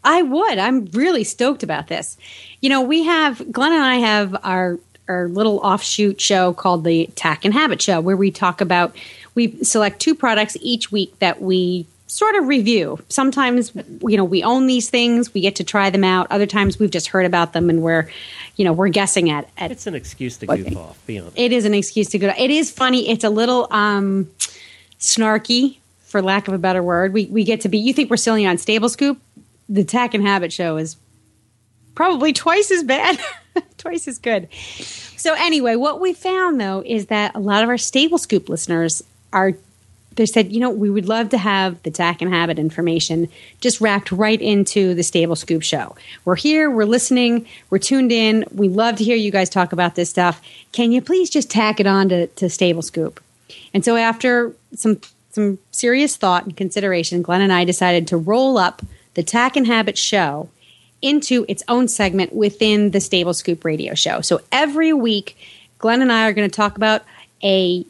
I 0.05 0.23
would. 0.23 0.59
I'm 0.59 0.87
really 0.87 1.25
stoked 1.25 1.63
about 1.63 1.89
this. 1.89 2.17
You 2.61 2.71
know, 2.71 2.81
we 2.83 3.05
have 3.05 3.51
Glenn 3.53 3.73
and 3.73 3.83
I 3.83 3.97
have 3.97 4.37
our 4.45 4.79
our 5.09 5.27
little 5.29 5.59
offshoot 5.59 6.21
show 6.21 6.53
called 6.53 6.85
the 6.85 7.09
Tack 7.15 7.45
and 7.47 7.55
Habit 7.55 7.81
Show, 7.81 8.01
where 8.01 8.17
we 8.17 8.31
talk 8.31 8.61
about 8.61 8.95
we 9.35 9.63
select 9.65 10.01
two 10.01 10.15
products 10.15 10.57
each 10.61 10.93
week 10.93 11.19
that 11.19 11.41
we 11.43 11.87
sort 12.09 12.35
of 12.35 12.49
review. 12.49 12.99
Sometimes, 13.09 13.73
you 14.03 14.17
know, 14.17 14.25
we 14.25 14.43
own 14.43 14.67
these 14.67 14.91
things, 14.91 15.33
we 15.33 15.41
get 15.41 15.57
to 15.57 15.65
try 15.65 15.91
them 15.91 16.03
out. 16.03 16.27
Other 16.31 16.47
times, 16.47 16.79
we've 16.79 16.91
just 16.91 17.07
heard 17.09 17.27
about 17.27 17.53
them 17.53 17.71
and 17.71 17.83
we're, 17.83 18.09
you 18.57 18.65
know, 18.65 18.73
we're 18.73 18.89
guessing 18.89 19.31
at 19.31 19.49
at 19.57 19.71
It's 19.71 19.87
an 19.87 19.95
excuse 19.95 20.39
to 20.39 20.47
goof 20.47 20.77
off. 20.77 21.07
Be 21.07 21.19
honest. 21.21 21.39
it 21.39 21.53
is 21.53 21.65
an 21.65 21.75
excuse 21.75 22.09
to 22.09 22.19
go. 22.19 22.33
It 22.37 22.51
is 22.51 22.71
funny. 22.71 23.09
It's 23.09 23.25
a 23.25 23.31
little 23.31 23.69
um, 23.71 24.29
snarky, 24.99 25.79
for 26.01 26.23
lack 26.23 26.49
of 26.49 26.55
a 26.55 26.59
better 26.59 26.83
word. 26.83 27.13
We 27.13 27.27
we 27.27 27.45
get 27.45 27.61
to 27.63 27.69
be. 27.69 27.79
You 27.79 27.93
think 27.93 28.11
we're 28.11 28.17
silly 28.17 28.47
on 28.47 28.59
Stable 28.59 28.89
Scoop? 28.89 29.21
The 29.69 29.85
Tack 29.85 30.15
and 30.15 30.27
Habit 30.27 30.51
Show 30.53 30.79
is 30.79 30.97
probably 31.95 32.33
twice 32.33 32.71
as 32.71 32.83
bad, 32.85 33.19
twice 33.77 34.09
as 34.09 34.19
good. 34.19 34.49
So 34.55 35.35
anyway, 35.35 35.77
what 35.77 36.01
we 36.01 36.15
found 36.15 36.59
though 36.59 36.83
is 36.87 37.07
that 37.07 37.35
a 37.35 37.39
lot 37.39 37.63
of 37.63 37.69
our 37.69 37.77
Stable 37.79 38.17
Scoop 38.19 38.49
listeners 38.49 39.03
are. 39.33 39.53
They 40.19 40.27
said, 40.27 40.53
you 40.53 40.59
know, 40.59 40.69
we 40.69 40.91
would 40.91 41.07
love 41.07 41.29
to 41.29 41.39
have 41.39 41.81
the 41.85 41.93
tack 41.93 42.21
and 42.21 42.35
habit 42.35 42.59
information 42.59 43.29
just 43.61 43.81
wrapped 43.81 44.11
right 44.11 44.43
into 44.43 44.93
the 44.95 45.05
Stable 45.05 45.37
Scoop 45.37 45.63
show. 45.63 45.95
We're 46.25 46.35
here, 46.35 46.69
we're 46.69 46.87
listening, 46.87 47.47
we're 47.71 47.79
tuned 47.79 48.11
in. 48.11 48.45
We 48.53 48.69
love 48.69 48.97
to 48.97 49.05
hear 49.05 49.17
you 49.17 49.31
guys 49.31 49.49
talk 49.49 49.73
about 49.73 49.95
this 49.95 50.11
stuff. 50.11 50.43
Can 50.73 50.91
you 50.91 51.01
please 51.01 51.31
just 51.31 51.49
tack 51.49 51.79
it 51.79 51.87
on 51.87 52.09
to, 52.09 52.27
to 52.27 52.51
Stable 52.51 52.83
Scoop? 52.83 53.23
And 53.73 53.85
so 53.85 53.97
after 53.97 54.53
some 54.75 55.01
some 55.31 55.59
serious 55.71 56.17
thought 56.17 56.47
and 56.47 56.57
consideration, 56.57 57.23
Glenn 57.23 57.43
and 57.43 57.53
I 57.53 57.65
decided 57.65 58.09
to 58.09 58.17
roll 58.17 58.59
up 58.59 58.83
the 59.15 59.23
Tack 59.23 59.55
and 59.55 59.69
Habit 59.69 59.97
show 59.97 60.49
into 61.01 61.45
its 61.49 61.63
own 61.69 61.87
segment 61.87 62.35
within 62.35 62.91
the 62.91 63.01
Stable 63.01 63.35
Scoop 63.35 63.65
radio 63.65 63.95
show. 63.95 64.21
So 64.21 64.41
every 64.51 64.93
week, 64.93 65.37
Glenn 65.79 66.03
and 66.03 66.11
I 66.11 66.29
are 66.29 66.33
going 66.33 66.51
to 66.51 66.57
talk 66.57 66.77
about 66.77 67.05
a 67.45 67.87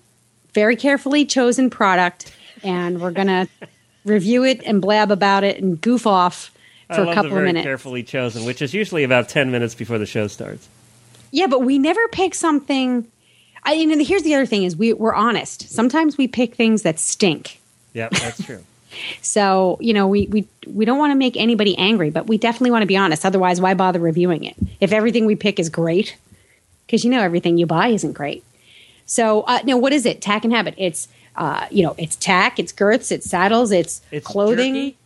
very 0.55 0.77
carefully 0.77 1.25
chosen 1.25 1.71
product, 1.71 2.35
and 2.63 3.01
we're 3.01 3.11
going 3.11 3.29
to 3.29 3.49
review 4.05 4.45
it 4.45 4.63
and 4.65 4.81
blab 4.81 5.11
about 5.11 5.45
it 5.45 5.63
and 5.63 5.81
goof 5.81 6.07
off 6.07 6.51
for 6.89 7.03
a 7.03 7.15
couple 7.15 7.37
of 7.37 7.45
minutes. 7.45 7.65
carefully 7.65 8.03
chosen, 8.03 8.45
which 8.45 8.63
is 8.63 8.73
usually 8.73 9.05
about 9.05 9.29
10 9.29 9.51
minutes 9.51 9.75
before 9.75 9.99
the 9.99 10.07
show 10.07 10.27
starts. 10.27 10.69
Yeah, 11.31 11.47
but 11.47 11.61
we 11.63 11.79
never 11.79 12.09
pick 12.09 12.35
something. 12.35 13.07
I, 13.65 13.75
you 13.75 13.87
know, 13.87 14.03
here's 14.03 14.23
the 14.23 14.35
other 14.35 14.47
thing: 14.47 14.63
is 14.63 14.77
we 14.77 14.95
we're 14.95 15.15
honest. 15.15 15.69
Sometimes 15.69 16.17
we 16.17 16.27
pick 16.27 16.55
things 16.55 16.83
that 16.83 16.99
stink. 16.99 17.61
Yeah, 17.93 18.09
that's 18.11 18.43
true. 18.43 18.65
So 19.21 19.77
you 19.83 19.93
know, 19.93 20.09
we 20.09 20.29
we 20.29 20.49
we 20.67 20.87
don't 20.87 20.99
want 20.99 21.11
to 21.11 21.15
make 21.15 21.37
anybody 21.37 21.77
angry, 21.77 22.09
but 22.09 22.27
we 22.27 22.39
definitely 22.39 22.71
want 22.71 22.83
to 22.83 22.87
be 22.87 22.97
honest. 22.97 23.27
Otherwise, 23.27 23.61
why 23.61 23.75
bother 23.75 24.01
reviewing 24.01 24.45
it 24.45 24.57
if 24.81 24.93
everything 24.93 25.27
we 25.27 25.37
pick 25.37 25.61
is 25.61 25.69
great? 25.69 26.17
Because 26.87 27.05
you 27.05 27.11
know, 27.11 27.21
everything 27.21 27.59
you 27.59 27.67
buy 27.67 27.89
isn't 27.89 28.15
great. 28.15 28.43
So 29.09 29.40
uh, 29.42 29.59
no, 29.64 29.77
what 29.77 29.92
is 29.92 30.07
it? 30.07 30.23
Tack 30.23 30.44
and 30.44 30.53
habit. 30.53 30.75
It's 30.79 31.09
uh, 31.35 31.66
you 31.71 31.83
know, 31.83 31.94
it's 31.99 32.14
tack, 32.16 32.59
it's 32.61 32.73
girths, 32.73 33.11
it's 33.12 33.29
saddles, 33.29 33.71
it's, 33.73 34.01
It's 34.11 34.27
clothing, 34.27 34.75
jerky. 34.75 34.97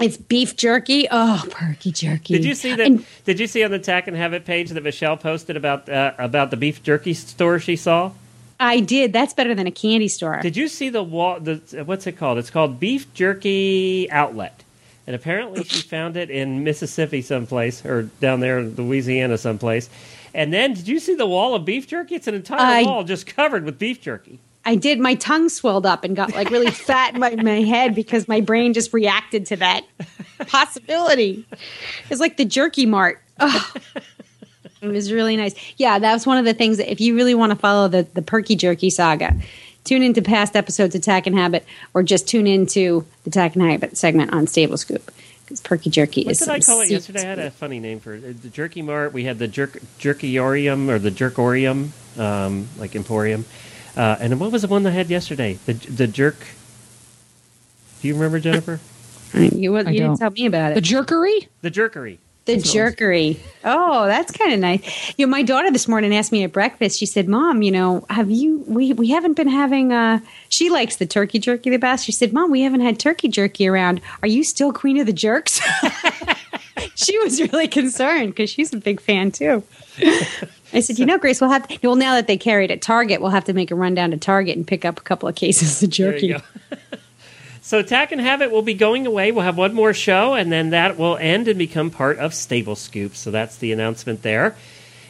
it's 0.00 0.16
beef 0.18 0.54
jerky. 0.56 1.08
Oh, 1.10 1.42
perky 1.50 1.90
jerky. 1.92 2.34
Did 2.34 2.44
you 2.44 2.54
see 2.54 2.74
that? 2.74 2.80
And- 2.86 3.04
did 3.24 3.40
you 3.40 3.46
see 3.46 3.64
on 3.64 3.70
the 3.70 3.78
Tack 3.78 4.06
and 4.06 4.16
Habit 4.16 4.44
page 4.44 4.70
that 4.70 4.82
Michelle 4.82 5.16
posted 5.16 5.56
about 5.56 5.88
uh, 5.88 6.12
about 6.18 6.50
the 6.50 6.56
beef 6.56 6.82
jerky 6.82 7.14
store 7.14 7.58
she 7.58 7.76
saw? 7.76 8.12
I 8.60 8.78
did. 8.78 9.12
That's 9.12 9.34
better 9.34 9.54
than 9.56 9.66
a 9.66 9.72
candy 9.72 10.06
store. 10.08 10.38
Did 10.40 10.56
you 10.56 10.68
see 10.68 10.88
the 10.88 11.02
wall? 11.02 11.40
The 11.40 11.56
what's 11.84 12.06
it 12.06 12.12
called? 12.12 12.38
It's 12.38 12.50
called 12.50 12.78
Beef 12.78 13.12
Jerky 13.14 14.08
Outlet, 14.10 14.62
and 15.06 15.16
apparently 15.16 15.64
she 15.64 15.82
found 15.82 16.16
it 16.16 16.30
in 16.30 16.62
Mississippi 16.62 17.22
someplace 17.22 17.84
or 17.84 18.02
down 18.20 18.38
there 18.40 18.60
in 18.60 18.74
Louisiana 18.76 19.36
someplace. 19.38 19.88
And 20.34 20.52
then, 20.52 20.74
did 20.74 20.88
you 20.88 20.98
see 20.98 21.14
the 21.14 21.26
wall 21.26 21.54
of 21.54 21.64
beef 21.64 21.86
jerky? 21.86 22.14
It's 22.14 22.26
an 22.26 22.34
entire 22.34 22.82
I- 22.82 22.82
wall 22.84 23.04
just 23.04 23.26
covered 23.26 23.64
with 23.64 23.78
beef 23.78 24.00
jerky. 24.00 24.38
I 24.64 24.76
did. 24.76 25.00
My 25.00 25.16
tongue 25.16 25.48
swelled 25.48 25.84
up 25.86 26.04
and 26.04 26.14
got 26.14 26.34
like 26.34 26.50
really 26.50 26.70
fat 26.70 27.14
in 27.14 27.20
my, 27.20 27.34
my 27.34 27.62
head 27.62 27.94
because 27.96 28.28
my 28.28 28.40
brain 28.40 28.74
just 28.74 28.92
reacted 28.92 29.46
to 29.46 29.56
that 29.56 29.84
possibility. 30.46 31.44
It's 32.10 32.20
like 32.20 32.36
the 32.36 32.44
jerky 32.44 32.86
mart. 32.86 33.20
Oh, 33.40 33.72
it 34.80 34.86
was 34.88 35.12
really 35.12 35.36
nice. 35.36 35.54
Yeah, 35.78 35.98
that 35.98 36.12
was 36.12 36.26
one 36.26 36.38
of 36.38 36.44
the 36.44 36.54
things 36.54 36.76
that 36.76 36.90
if 36.90 37.00
you 37.00 37.16
really 37.16 37.34
want 37.34 37.50
to 37.50 37.56
follow 37.56 37.88
the, 37.88 38.06
the 38.14 38.22
perky 38.22 38.54
jerky 38.54 38.88
saga, 38.90 39.36
tune 39.84 40.02
into 40.02 40.22
past 40.22 40.54
episodes 40.54 40.94
of 40.94 41.02
Tack 41.02 41.26
and 41.26 41.36
Habit 41.36 41.64
or 41.92 42.02
just 42.02 42.28
tune 42.28 42.46
into 42.46 43.04
the 43.24 43.30
Tack 43.30 43.56
and 43.56 43.64
Habit 43.64 43.96
segment 43.96 44.32
on 44.32 44.46
Stable 44.46 44.76
Scoop. 44.76 45.10
Because 45.52 45.60
perky 45.60 45.90
jerky 45.90 46.24
What 46.24 46.32
is 46.32 46.38
did 46.38 46.48
I 46.48 46.60
call 46.60 46.80
it 46.80 46.88
yesterday? 46.90 47.20
I 47.20 47.26
had 47.26 47.38
a 47.38 47.50
funny 47.50 47.78
name 47.78 48.00
for 48.00 48.14
it. 48.14 48.40
The 48.40 48.48
Jerky 48.48 48.80
Mart. 48.80 49.12
We 49.12 49.24
had 49.24 49.38
the 49.38 49.46
jerk 49.46 49.80
Jerkyorium 49.98 50.88
or 50.88 50.98
the 50.98 51.10
Jerkorium, 51.10 51.90
um, 52.18 52.68
like 52.78 52.96
Emporium. 52.96 53.44
Uh, 53.94 54.16
and 54.18 54.40
what 54.40 54.50
was 54.50 54.62
the 54.62 54.68
one 54.68 54.82
that 54.84 54.90
I 54.90 54.92
had 54.94 55.10
yesterday? 55.10 55.58
The 55.66 55.74
the 55.74 56.06
jerk. 56.06 56.38
Do 58.00 58.08
you 58.08 58.14
remember 58.14 58.40
Jennifer? 58.40 58.80
You, 59.34 59.76
you 59.78 59.78
didn't 59.84 59.96
don't. 59.96 60.16
tell 60.16 60.30
me 60.30 60.46
about 60.46 60.72
it. 60.72 60.74
The 60.76 60.80
jerkery? 60.80 61.48
the 61.60 61.70
Jerkery. 61.70 62.18
The 62.44 62.56
jerkery. 62.58 63.40
Oh, 63.64 64.06
that's 64.06 64.32
kind 64.32 64.52
of 64.52 64.58
nice. 64.58 65.14
You 65.16 65.26
know, 65.26 65.30
my 65.30 65.42
daughter 65.42 65.70
this 65.70 65.86
morning 65.86 66.14
asked 66.14 66.32
me 66.32 66.42
at 66.42 66.52
breakfast. 66.52 66.98
She 66.98 67.06
said, 67.06 67.28
"Mom, 67.28 67.62
you 67.62 67.70
know, 67.70 68.04
have 68.10 68.30
you? 68.30 68.64
We 68.66 68.92
we 68.94 69.10
haven't 69.10 69.34
been 69.34 69.48
having. 69.48 69.92
Uh, 69.92 70.18
she 70.48 70.68
likes 70.68 70.96
the 70.96 71.06
turkey 71.06 71.38
jerky 71.38 71.70
the 71.70 71.76
best. 71.76 72.04
She 72.04 72.10
said, 72.10 72.32
"Mom, 72.32 72.50
we 72.50 72.62
haven't 72.62 72.80
had 72.80 72.98
turkey 72.98 73.28
jerky 73.28 73.68
around. 73.68 74.00
Are 74.22 74.28
you 74.28 74.42
still 74.42 74.72
queen 74.72 74.98
of 74.98 75.06
the 75.06 75.12
jerks?" 75.12 75.60
she 76.96 77.16
was 77.20 77.40
really 77.40 77.68
concerned 77.68 78.30
because 78.30 78.50
she's 78.50 78.72
a 78.72 78.78
big 78.78 79.00
fan 79.00 79.30
too. 79.30 79.62
I 80.72 80.80
said, 80.80 80.98
"You 80.98 81.06
know, 81.06 81.18
Grace, 81.18 81.40
we'll 81.40 81.50
have. 81.50 81.68
To, 81.68 81.78
well, 81.84 81.94
now 81.96 82.14
that 82.16 82.26
they 82.26 82.36
carry 82.36 82.64
it 82.64 82.72
at 82.72 82.82
Target, 82.82 83.20
we'll 83.20 83.30
have 83.30 83.44
to 83.44 83.52
make 83.52 83.70
a 83.70 83.76
run 83.76 83.94
down 83.94 84.10
to 84.10 84.16
Target 84.16 84.56
and 84.56 84.66
pick 84.66 84.84
up 84.84 84.98
a 84.98 85.02
couple 85.02 85.28
of 85.28 85.36
cases 85.36 85.80
of 85.80 85.90
There 85.90 86.18
jerky." 86.18 86.36
so 87.62 87.80
Tack 87.80 88.12
and 88.12 88.20
Habit 88.20 88.50
will 88.50 88.62
be 88.62 88.74
going 88.74 89.06
away. 89.06 89.32
We'll 89.32 89.44
have 89.44 89.56
one 89.56 89.72
more 89.72 89.94
show, 89.94 90.34
and 90.34 90.52
then 90.52 90.70
that 90.70 90.98
will 90.98 91.16
end 91.16 91.48
and 91.48 91.58
become 91.58 91.90
part 91.90 92.18
of 92.18 92.34
Stable 92.34 92.76
Scoop. 92.76 93.14
So 93.14 93.30
that's 93.30 93.56
the 93.56 93.72
announcement 93.72 94.22
there. 94.22 94.56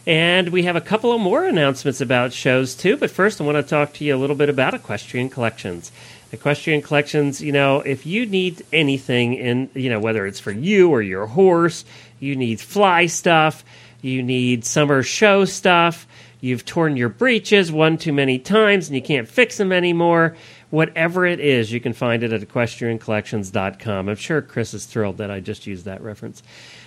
And 0.06 0.50
we 0.50 0.64
have 0.64 0.76
a 0.76 0.80
couple 0.80 1.12
of 1.12 1.20
more 1.20 1.44
announcements 1.44 2.00
about 2.00 2.32
shows 2.32 2.74
too. 2.74 2.96
But 2.96 3.10
first, 3.10 3.40
I 3.40 3.44
want 3.44 3.56
to 3.56 3.62
talk 3.62 3.94
to 3.94 4.04
you 4.04 4.14
a 4.14 4.18
little 4.18 4.36
bit 4.36 4.48
about 4.48 4.74
Equestrian 4.74 5.30
Collections. 5.30 5.90
Equestrian 6.32 6.82
Collections, 6.82 7.40
you 7.40 7.52
know, 7.52 7.80
if 7.80 8.04
you 8.04 8.26
need 8.26 8.62
anything 8.72 9.34
in, 9.34 9.70
you 9.74 9.90
know, 9.90 10.00
whether 10.00 10.26
it's 10.26 10.40
for 10.40 10.50
you 10.50 10.90
or 10.90 11.00
your 11.00 11.26
horse, 11.26 11.84
you 12.20 12.36
need 12.36 12.60
fly 12.60 13.06
stuff, 13.06 13.64
you 14.00 14.22
need 14.22 14.64
summer 14.64 15.02
show 15.02 15.44
stuff, 15.44 16.06
you've 16.40 16.64
torn 16.64 16.96
your 16.96 17.08
breeches 17.08 17.70
one 17.70 17.96
too 17.96 18.12
many 18.12 18.38
times 18.38 18.88
and 18.88 18.96
you 18.96 19.02
can't 19.02 19.28
fix 19.28 19.56
them 19.56 19.72
anymore. 19.72 20.36
Whatever 20.72 21.26
it 21.26 21.38
is, 21.38 21.70
you 21.70 21.80
can 21.80 21.92
find 21.92 22.22
it 22.22 22.32
at 22.32 22.40
equestriancollections.com. 22.40 24.08
I'm 24.08 24.16
sure 24.16 24.40
Chris 24.40 24.72
is 24.72 24.86
thrilled 24.86 25.18
that 25.18 25.30
I 25.30 25.38
just 25.40 25.66
used 25.66 25.84
that 25.84 26.00
reference. 26.00 26.42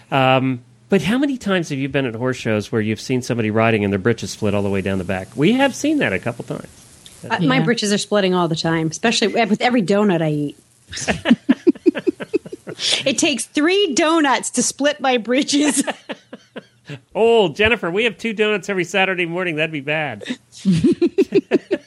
Um, 0.10 0.64
but 0.90 1.04
how 1.04 1.20
many 1.20 1.38
times 1.38 1.70
have 1.70 1.78
you 1.78 1.88
been 1.88 2.08
at 2.08 2.16
horse 2.16 2.36
shows 2.36 2.72
where 2.72 2.82
you've 2.82 3.00
seen 3.00 3.22
somebody 3.22 3.52
riding 3.52 3.84
and 3.84 3.94
their 3.94 4.00
breeches 4.00 4.32
split 4.32 4.56
all 4.56 4.64
the 4.64 4.72
way 4.72 4.82
down 4.82 4.98
the 4.98 5.04
back? 5.04 5.28
We 5.38 5.54
have 5.54 5.76
seen 5.76 6.00
that 6.00 6.14
a 6.14 6.20
couple 6.20 6.46
times. 6.46 6.68
Uh, 7.30 7.38
My 7.42 7.58
Yeah. 7.58 7.64
britches 7.64 7.94
are 7.94 8.00
splitting 8.00 8.34
all 8.34 8.48
the 8.48 8.56
time, 8.56 8.88
especially 8.88 9.28
with 9.28 9.62
every 9.62 9.84
donut 9.84 10.24
I 10.24 10.32
eat. 10.32 10.58
it 13.06 13.20
takes 13.20 13.46
three 13.46 13.94
donuts 13.94 14.50
to 14.52 14.64
split 14.64 15.00
my 15.00 15.18
britches. 15.18 15.84
Oh, 17.16 17.50
Jennifer, 17.50 17.90
we 17.90 18.04
have 18.04 18.16
two 18.16 18.32
donuts 18.32 18.70
every 18.70 18.84
Saturday 18.84 19.26
morning. 19.26 19.56
That'd 19.56 19.72
be 19.72 19.82
bad. 19.82 20.24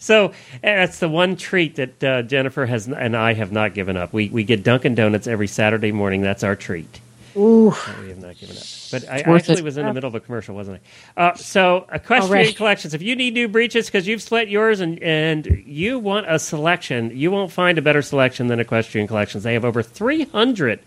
so 0.00 0.26
uh, 0.26 0.32
that's 0.62 0.98
the 0.98 1.08
one 1.08 1.36
treat 1.36 1.76
that 1.76 2.02
uh, 2.02 2.22
Jennifer 2.22 2.66
has 2.66 2.88
and 2.88 3.16
I 3.16 3.34
have 3.34 3.52
not 3.52 3.74
given 3.74 3.96
up. 3.96 4.12
We 4.12 4.28
we 4.30 4.42
get 4.42 4.64
Dunkin' 4.64 4.96
Donuts 4.96 5.28
every 5.28 5.46
Saturday 5.46 5.92
morning. 5.92 6.22
That's 6.22 6.42
our 6.42 6.56
treat. 6.56 7.00
Ooh. 7.36 7.72
We 8.02 8.08
have 8.08 8.18
not 8.20 8.36
given 8.38 8.56
up. 8.56 8.62
But 8.90 9.08
I 9.08 9.18
actually 9.20 9.58
it. 9.58 9.64
was 9.64 9.76
in 9.76 9.86
the 9.86 9.94
middle 9.94 10.08
of 10.08 10.14
a 10.14 10.20
commercial, 10.20 10.54
wasn't 10.54 10.80
I? 11.16 11.28
Uh, 11.28 11.34
so, 11.36 11.86
Equestrian 11.92 12.30
Already. 12.30 12.52
Collections. 12.52 12.92
If 12.92 13.02
you 13.02 13.14
need 13.14 13.34
new 13.34 13.46
breeches 13.46 13.86
because 13.86 14.08
you've 14.08 14.22
split 14.22 14.48
yours 14.48 14.80
and, 14.80 15.00
and 15.00 15.62
you 15.64 16.00
want 16.00 16.26
a 16.28 16.40
selection, 16.40 17.16
you 17.16 17.30
won't 17.30 17.52
find 17.52 17.78
a 17.78 17.82
better 17.82 18.02
selection 18.02 18.48
than 18.48 18.58
Equestrian 18.58 19.06
Collections. 19.06 19.44
They 19.44 19.54
have 19.54 19.64
over 19.64 19.82
300 19.82 20.80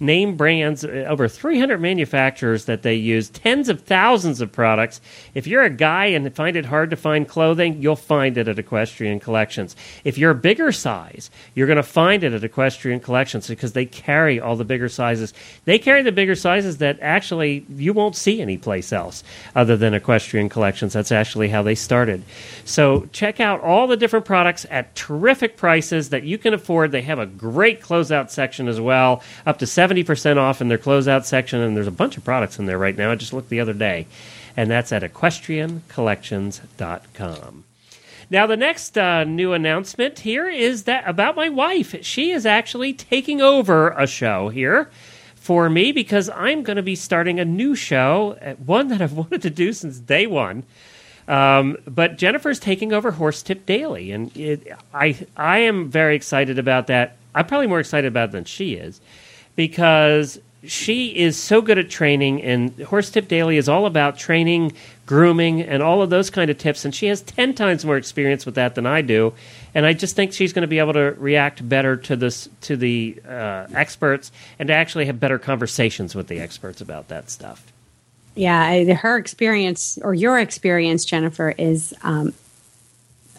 name 0.00 0.36
brands, 0.36 0.84
uh, 0.84 1.06
over 1.08 1.28
300 1.28 1.80
manufacturers 1.80 2.64
that 2.66 2.82
they 2.82 2.94
use, 2.94 3.28
tens 3.30 3.68
of 3.68 3.82
thousands 3.82 4.40
of 4.40 4.52
products. 4.52 5.00
If 5.34 5.46
you're 5.46 5.62
a 5.62 5.70
guy 5.70 6.06
and 6.06 6.34
find 6.34 6.56
it 6.56 6.66
hard 6.66 6.90
to 6.90 6.96
find 6.96 7.28
clothing, 7.28 7.80
you'll 7.82 7.96
find 7.96 8.36
it 8.36 8.48
at 8.48 8.58
Equestrian 8.58 9.20
Collections. 9.20 9.76
If 10.04 10.18
you're 10.18 10.30
a 10.30 10.34
bigger 10.34 10.72
size, 10.72 11.30
you're 11.54 11.66
going 11.66 11.76
to 11.76 11.82
find 11.82 12.24
it 12.24 12.32
at 12.32 12.44
Equestrian 12.44 13.00
Collections 13.00 13.48
because 13.48 13.72
they 13.72 13.86
carry 13.86 14.40
all 14.40 14.56
the 14.56 14.64
bigger 14.64 14.88
sizes. 14.88 15.34
They 15.64 15.78
carry 15.78 16.02
the 16.02 16.12
bigger 16.12 16.34
sizes 16.34 16.78
that 16.78 16.98
actually 17.00 17.66
you 17.68 17.92
won't 17.92 18.16
see 18.16 18.40
anyplace 18.40 18.92
else 18.92 19.22
other 19.54 19.76
than 19.76 19.94
Equestrian 19.94 20.48
Collections. 20.48 20.92
That's 20.92 21.12
actually 21.12 21.48
how 21.48 21.62
they 21.62 21.74
started. 21.74 22.22
So 22.64 23.08
check 23.12 23.40
out 23.40 23.60
all 23.60 23.86
the 23.86 23.96
different 23.96 24.24
products 24.24 24.66
at 24.70 24.94
terrific 24.94 25.56
prices 25.56 26.10
that 26.10 26.24
you 26.24 26.38
can 26.38 26.54
afford. 26.54 26.92
They 26.92 27.02
have 27.02 27.18
a 27.18 27.26
great 27.26 27.80
closeout 27.80 28.30
section 28.30 28.68
as 28.68 28.80
well, 28.80 29.22
up 29.46 29.58
to 29.58 29.66
70% 29.82 30.36
off 30.36 30.60
in 30.60 30.68
their 30.68 30.78
closeout 30.78 31.24
section, 31.24 31.60
and 31.60 31.76
there's 31.76 31.88
a 31.88 31.90
bunch 31.90 32.16
of 32.16 32.24
products 32.24 32.60
in 32.60 32.66
there 32.66 32.78
right 32.78 32.96
now. 32.96 33.10
I 33.10 33.16
just 33.16 33.32
looked 33.32 33.48
the 33.48 33.58
other 33.58 33.72
day, 33.72 34.06
and 34.56 34.70
that's 34.70 34.92
at 34.92 35.02
equestriancollections.com. 35.02 37.64
Now, 38.30 38.46
the 38.46 38.56
next 38.56 38.96
uh, 38.96 39.24
new 39.24 39.52
announcement 39.52 40.20
here 40.20 40.48
is 40.48 40.84
that 40.84 41.02
about 41.08 41.34
my 41.34 41.48
wife. 41.48 41.96
She 42.04 42.30
is 42.30 42.46
actually 42.46 42.92
taking 42.92 43.40
over 43.40 43.88
a 43.90 44.06
show 44.06 44.50
here 44.50 44.88
for 45.34 45.68
me 45.68 45.90
because 45.90 46.30
I'm 46.30 46.62
going 46.62 46.76
to 46.76 46.82
be 46.82 46.94
starting 46.94 47.40
a 47.40 47.44
new 47.44 47.74
show, 47.74 48.38
uh, 48.40 48.54
one 48.54 48.86
that 48.88 49.02
I've 49.02 49.12
wanted 49.14 49.42
to 49.42 49.50
do 49.50 49.72
since 49.72 49.98
day 49.98 50.28
one. 50.28 50.62
Um, 51.26 51.76
but 51.86 52.18
Jennifer's 52.18 52.60
taking 52.60 52.92
over 52.92 53.10
Horse 53.10 53.42
Tip 53.42 53.66
Daily, 53.66 54.12
and 54.12 54.36
it, 54.36 54.68
I 54.94 55.26
I 55.36 55.58
am 55.58 55.90
very 55.90 56.16
excited 56.16 56.58
about 56.58 56.86
that. 56.86 57.18
I'm 57.34 57.44
probably 57.46 57.66
more 57.66 57.80
excited 57.80 58.08
about 58.08 58.30
it 58.30 58.32
than 58.32 58.44
she 58.44 58.72
is 58.74 59.00
because 59.56 60.38
she 60.64 61.08
is 61.16 61.36
so 61.36 61.60
good 61.60 61.78
at 61.78 61.90
training, 61.90 62.42
and 62.42 62.78
Horse 62.82 63.10
Tip 63.10 63.26
Daily 63.28 63.56
is 63.56 63.68
all 63.68 63.86
about 63.86 64.16
training, 64.16 64.72
grooming, 65.06 65.60
and 65.60 65.82
all 65.82 66.02
of 66.02 66.10
those 66.10 66.30
kind 66.30 66.50
of 66.50 66.58
tips. 66.58 66.84
And 66.84 66.94
she 66.94 67.06
has 67.06 67.20
ten 67.20 67.54
times 67.54 67.84
more 67.84 67.96
experience 67.96 68.46
with 68.46 68.54
that 68.54 68.74
than 68.74 68.86
I 68.86 69.02
do, 69.02 69.34
and 69.74 69.84
I 69.84 69.92
just 69.92 70.14
think 70.14 70.32
she's 70.32 70.52
going 70.52 70.62
to 70.62 70.68
be 70.68 70.78
able 70.78 70.92
to 70.92 71.16
react 71.18 71.68
better 71.68 71.96
to 71.96 72.16
this 72.16 72.48
to 72.62 72.76
the 72.76 73.20
uh, 73.28 73.66
experts 73.74 74.30
and 74.58 74.68
to 74.68 74.74
actually 74.74 75.06
have 75.06 75.18
better 75.18 75.38
conversations 75.38 76.14
with 76.14 76.28
the 76.28 76.38
experts 76.38 76.80
about 76.80 77.08
that 77.08 77.28
stuff. 77.28 77.72
Yeah, 78.34 78.60
I, 78.60 78.84
her 78.94 79.18
experience 79.18 79.98
or 80.00 80.14
your 80.14 80.38
experience, 80.38 81.04
Jennifer, 81.04 81.50
is 81.50 81.92
um, 82.02 82.32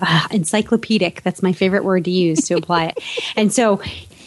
uh, 0.02 0.28
encyclopedic. 0.32 1.22
That's 1.24 1.42
my 1.42 1.54
favorite 1.54 1.84
word 1.84 2.06
to 2.06 2.12
use 2.12 2.48
to 2.48 2.56
apply 2.56 2.88
it. 2.88 3.00
And 3.36 3.52
so, 3.52 3.82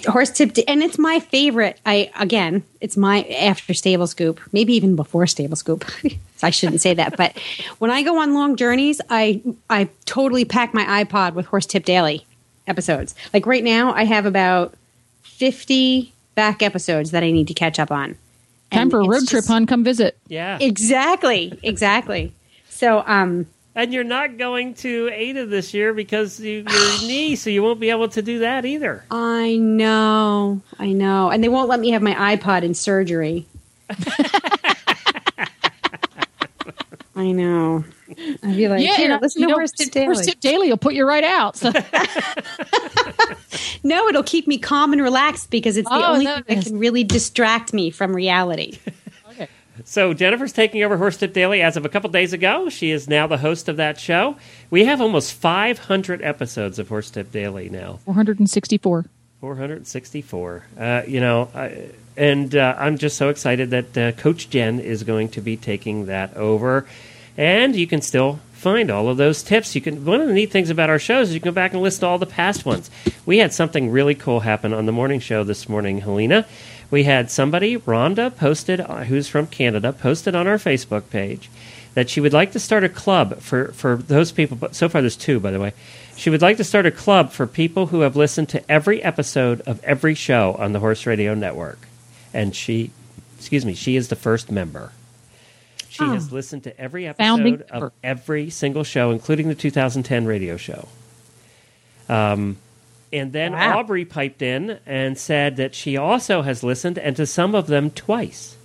horse 0.07 0.31
tip, 0.31 0.57
and 0.69 0.83
it's 0.83 0.99
my 0.99 1.21
favorite. 1.21 1.81
I 1.87 2.11
again, 2.19 2.63
it's 2.81 2.97
my 2.97 3.23
after 3.23 3.75
stable 3.75 4.07
scoop, 4.07 4.41
maybe 4.53 4.75
even 4.75 4.97
before 4.97 5.27
stable 5.27 5.57
scoop. 5.57 5.85
I 6.43 6.51
shouldn't 6.51 6.81
say 6.83 6.95
that, 6.95 7.17
but 7.17 7.37
when 7.79 7.91
I 7.91 8.03
go 8.03 8.19
on 8.21 8.35
long 8.35 8.57
journeys, 8.57 9.01
I 9.11 9.41
I 9.71 9.89
totally 10.05 10.45
pack 10.45 10.75
my 10.75 11.05
iPod 11.05 11.35
with 11.35 11.47
Horse 11.47 11.67
Tip 11.67 11.85
Daily 11.85 12.27
episodes. 12.67 13.15
Like 13.33 13.47
right 13.47 13.65
now, 13.65 13.93
I 13.95 14.05
have 14.05 14.27
about 14.27 14.75
fifty 15.23 16.13
back 16.35 16.63
episodes 16.63 17.11
that 17.13 17.23
I 17.23 17.31
need 17.31 17.49
to 17.49 17.55
catch 17.55 17.79
up 17.79 17.91
on. 17.91 18.17
Time 18.71 18.83
And 18.83 18.91
for 18.91 19.01
a 19.01 19.05
it's 19.05 19.09
road 19.11 19.29
trip, 19.29 19.41
just- 19.43 19.49
hon. 19.49 19.67
Come 19.67 19.85
visit. 19.85 20.19
Yeah. 20.29 20.59
Exactly, 20.61 21.59
exactly. 21.63 22.33
So, 22.69 23.03
um, 23.07 23.47
And 23.77 23.93
you're 23.93 24.05
not 24.05 24.39
going 24.39 24.75
to 24.77 25.11
Ada 25.13 25.47
this 25.47 25.75
year 25.75 25.93
because 25.93 26.41
you, 26.41 26.65
your 26.67 26.67
knee, 27.03 27.37
so 27.37 27.51
you 27.51 27.63
won't 27.63 27.79
be 27.79 27.91
able 27.91 28.09
to 28.09 28.23
do 28.23 28.39
that 28.41 28.65
either. 28.65 29.05
I 29.11 29.57
know, 29.57 30.63
I 30.79 30.93
know, 30.93 31.31
and 31.31 31.45
they 31.45 31.49
won't 31.51 31.69
let 31.69 31.79
me 31.79 31.91
have 31.91 32.01
my 32.03 32.37
iPod 32.37 32.63
in 32.63 32.73
surgery. 32.75 33.47
I 37.15 37.33
know. 37.33 37.85
I'd 38.43 38.57
be 38.57 38.69
like, 38.69 38.83
yeah, 38.83 38.97
here, 38.97 39.13
and, 39.13 39.23
listen 39.23 39.43
you 39.43 39.49
to 39.49 39.53
know, 39.53 39.59
Horse 39.59 39.73
Tip 39.73 39.91
Daily. 39.91 40.07
Horse 40.07 40.27
Tip 40.27 40.41
Daily 40.41 40.69
will 40.69 40.77
put 40.77 40.95
you 40.95 41.07
right 41.07 41.25
out. 41.25 41.57
So, 41.57 41.73
No, 43.85 44.09
it'll 44.09 44.23
keep 44.23 44.47
me 44.49 44.59
calm 44.59 44.93
and 44.93 45.03
relaxed 45.03 45.51
because 45.51 45.77
it's 45.77 45.89
the 45.89 45.95
Oh, 45.95 46.13
only 46.13 46.25
no, 46.25 46.37
thing 46.41 46.57
that 46.57 46.67
can 46.67 46.79
really 46.79 47.05
distract 47.05 47.73
me 47.73 47.91
from 47.91 48.15
reality. 48.15 48.79
So 49.89 50.13
Jennifer's 50.13 50.53
taking 50.53 50.83
over 50.83 50.97
Horse 50.97 51.17
Tip 51.17 51.33
Daily 51.33 51.63
as 51.63 51.77
of 51.77 51.85
a 51.85 51.89
couple 51.89 52.11
days 52.11 52.33
ago. 52.33 52.69
She 52.69 52.91
is 52.91 53.07
now 53.07 53.29
the 53.29 53.39
host 53.39 53.69
of 53.69 53.77
that 53.77 54.01
show. 54.01 54.37
We 54.69 54.85
have 54.85 55.01
almost 55.01 55.33
500 55.35 56.23
episodes 56.23 56.81
of 56.81 56.89
Horse 56.89 57.09
Tip 57.09 57.31
Daily 57.31 57.69
now. 57.69 58.01
464. 58.05 59.05
464. 59.41 60.67
Uh, 60.77 61.03
you 61.07 61.21
know, 61.21 61.49
I, 61.55 61.91
and 62.17 62.57
uh, 62.57 62.75
I'm 62.77 62.99
just 62.99 63.17
so 63.17 63.29
excited 63.29 63.71
that 63.71 63.97
uh, 63.97 64.11
Coach 64.21 64.51
Jen 64.51 64.81
is 64.81 65.05
going 65.05 65.29
to 65.31 65.41
be 65.41 65.57
taking 65.57 66.07
that 66.07 66.37
over. 66.37 66.85
And 67.37 67.77
you 67.77 67.87
can 67.87 68.03
still 68.03 68.41
find 68.55 68.91
all 68.91 69.09
of 69.09 69.19
those 69.19 69.45
tips. 69.45 69.77
You 69.77 69.83
can. 69.83 70.05
One 70.05 70.21
of 70.21 70.27
the 70.27 70.35
neat 70.35 70.51
things 70.51 70.69
about 70.69 70.91
our 70.91 70.99
shows 70.99 71.29
is 71.29 71.35
you 71.35 71.41
can 71.41 71.51
go 71.51 71.55
back 71.55 71.75
and 71.75 71.83
listen 71.83 72.01
to 72.01 72.07
all 72.07 72.19
the 72.19 72.27
past 72.27 72.65
ones. 72.65 72.91
We 73.25 73.39
had 73.39 73.53
something 73.53 73.93
really 73.93 74.17
cool 74.17 74.41
happen 74.41 74.73
on 74.73 74.87
the 74.87 74.93
morning 74.93 75.21
show 75.21 75.45
this 75.45 75.69
morning, 75.69 75.99
Helena. 75.99 76.45
We 76.91 77.03
had 77.05 77.31
somebody, 77.31 77.77
Rhonda, 77.77 78.35
posted, 78.37 78.81
uh, 78.81 79.05
who's 79.05 79.29
from 79.29 79.47
Canada, 79.49 79.93
posted 79.93 80.35
on 80.35 80.47
our 80.47 80.57
Facebook 80.59 81.11
page 81.11 81.51
that 81.95 82.09
she 82.11 82.21
would 82.21 82.33
like 82.33 82.53
to 82.53 82.61
start 82.61 82.85
a 82.85 82.89
club 82.89 83.41
for, 83.41 83.69
for 83.73 83.97
those 83.97 84.31
people. 84.31 84.57
But 84.57 84.75
so 84.77 84.89
far, 84.89 85.01
there's 85.01 85.17
two, 85.17 85.41
by 85.41 85.51
the 85.51 85.59
way. 85.59 85.73
She 86.17 86.31
would 86.31 86.43
like 86.43 86.59
to 86.59 86.65
start 86.65 86.87
a 86.87 86.91
club 86.91 87.33
for 87.33 87.47
people 87.47 87.87
who 87.87 88.01
have 88.01 88.17
listened 88.17 88.49
to 88.51 88.71
every 88.71 89.03
episode 89.03 89.61
of 89.63 89.83
every 89.83 90.15
show 90.15 90.55
on 90.59 90.73
the 90.73 90.79
Horse 90.81 91.07
Radio 91.07 91.35
Network. 91.35 91.79
And 92.33 92.55
she, 92.55 92.91
excuse 93.39 93.65
me, 93.67 93.75
she 93.75 93.97
is 93.97 94.09
the 94.09 94.17
first 94.17 94.51
member. 94.51 94.93
She 95.89 96.05
Oh. 96.05 96.13
has 96.13 96.31
listened 96.31 96.65
to 96.65 96.79
every 96.81 97.11
Founding 97.15 97.55
episode 97.55 97.85
of 97.85 97.93
every 98.05 98.51
single 98.51 98.85
show, 98.85 99.11
including 99.11 99.49
the 99.49 99.55
2010 99.55 100.27
radio 100.27 100.57
show. 100.59 100.89
Um, 102.09 102.59
and 103.17 103.33
then 103.33 103.53
Wow. 103.53 103.79
Aubrey 103.81 104.05
piped 104.05 104.43
in 104.43 104.79
and 104.87 105.17
said 105.19 105.57
that 105.57 105.75
she 105.75 105.97
also 105.97 106.43
has 106.43 106.63
listened, 106.63 106.99
and 106.99 107.17
to 107.17 107.27
some 107.27 107.55
of 107.55 107.67
them 107.67 107.91
twice. 107.91 108.57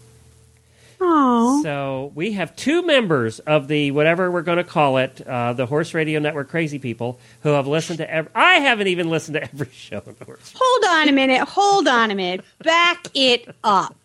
Oh, 1.04 1.64
So 1.64 2.12
we 2.14 2.34
have 2.34 2.56
two 2.56 2.84
members 2.84 3.40
of 3.40 3.68
the 3.68 3.90
whatever 3.90 4.30
we're 4.30 4.44
going 4.44 4.60
to 4.60 4.64
call 4.64 4.98
it, 4.98 5.20
uh, 5.28 5.54
the 5.54 5.66
Horse 5.66 5.96
Radio 5.96 6.20
Network 6.20 6.50
Crazy 6.50 6.78
People, 6.78 7.20
who 7.42 7.50
have 7.50 7.66
listened 7.66 7.98
to. 7.98 8.10
Every, 8.12 8.32
I 8.36 8.56
haven't 8.60 8.86
even 8.88 9.10
listened 9.10 9.34
to 9.36 9.44
every 9.44 9.70
show 9.74 9.98
on 10.06 10.16
the 10.20 10.26
Horse. 10.26 10.54
hold 10.56 10.86
on 10.86 11.10
a 11.10 11.12
minute. 11.12 11.40
Hold 11.48 11.88
on 11.88 12.12
a 12.12 12.16
minute. 12.16 12.46
Back 12.64 13.08
it 13.16 13.48
up. 13.64 13.96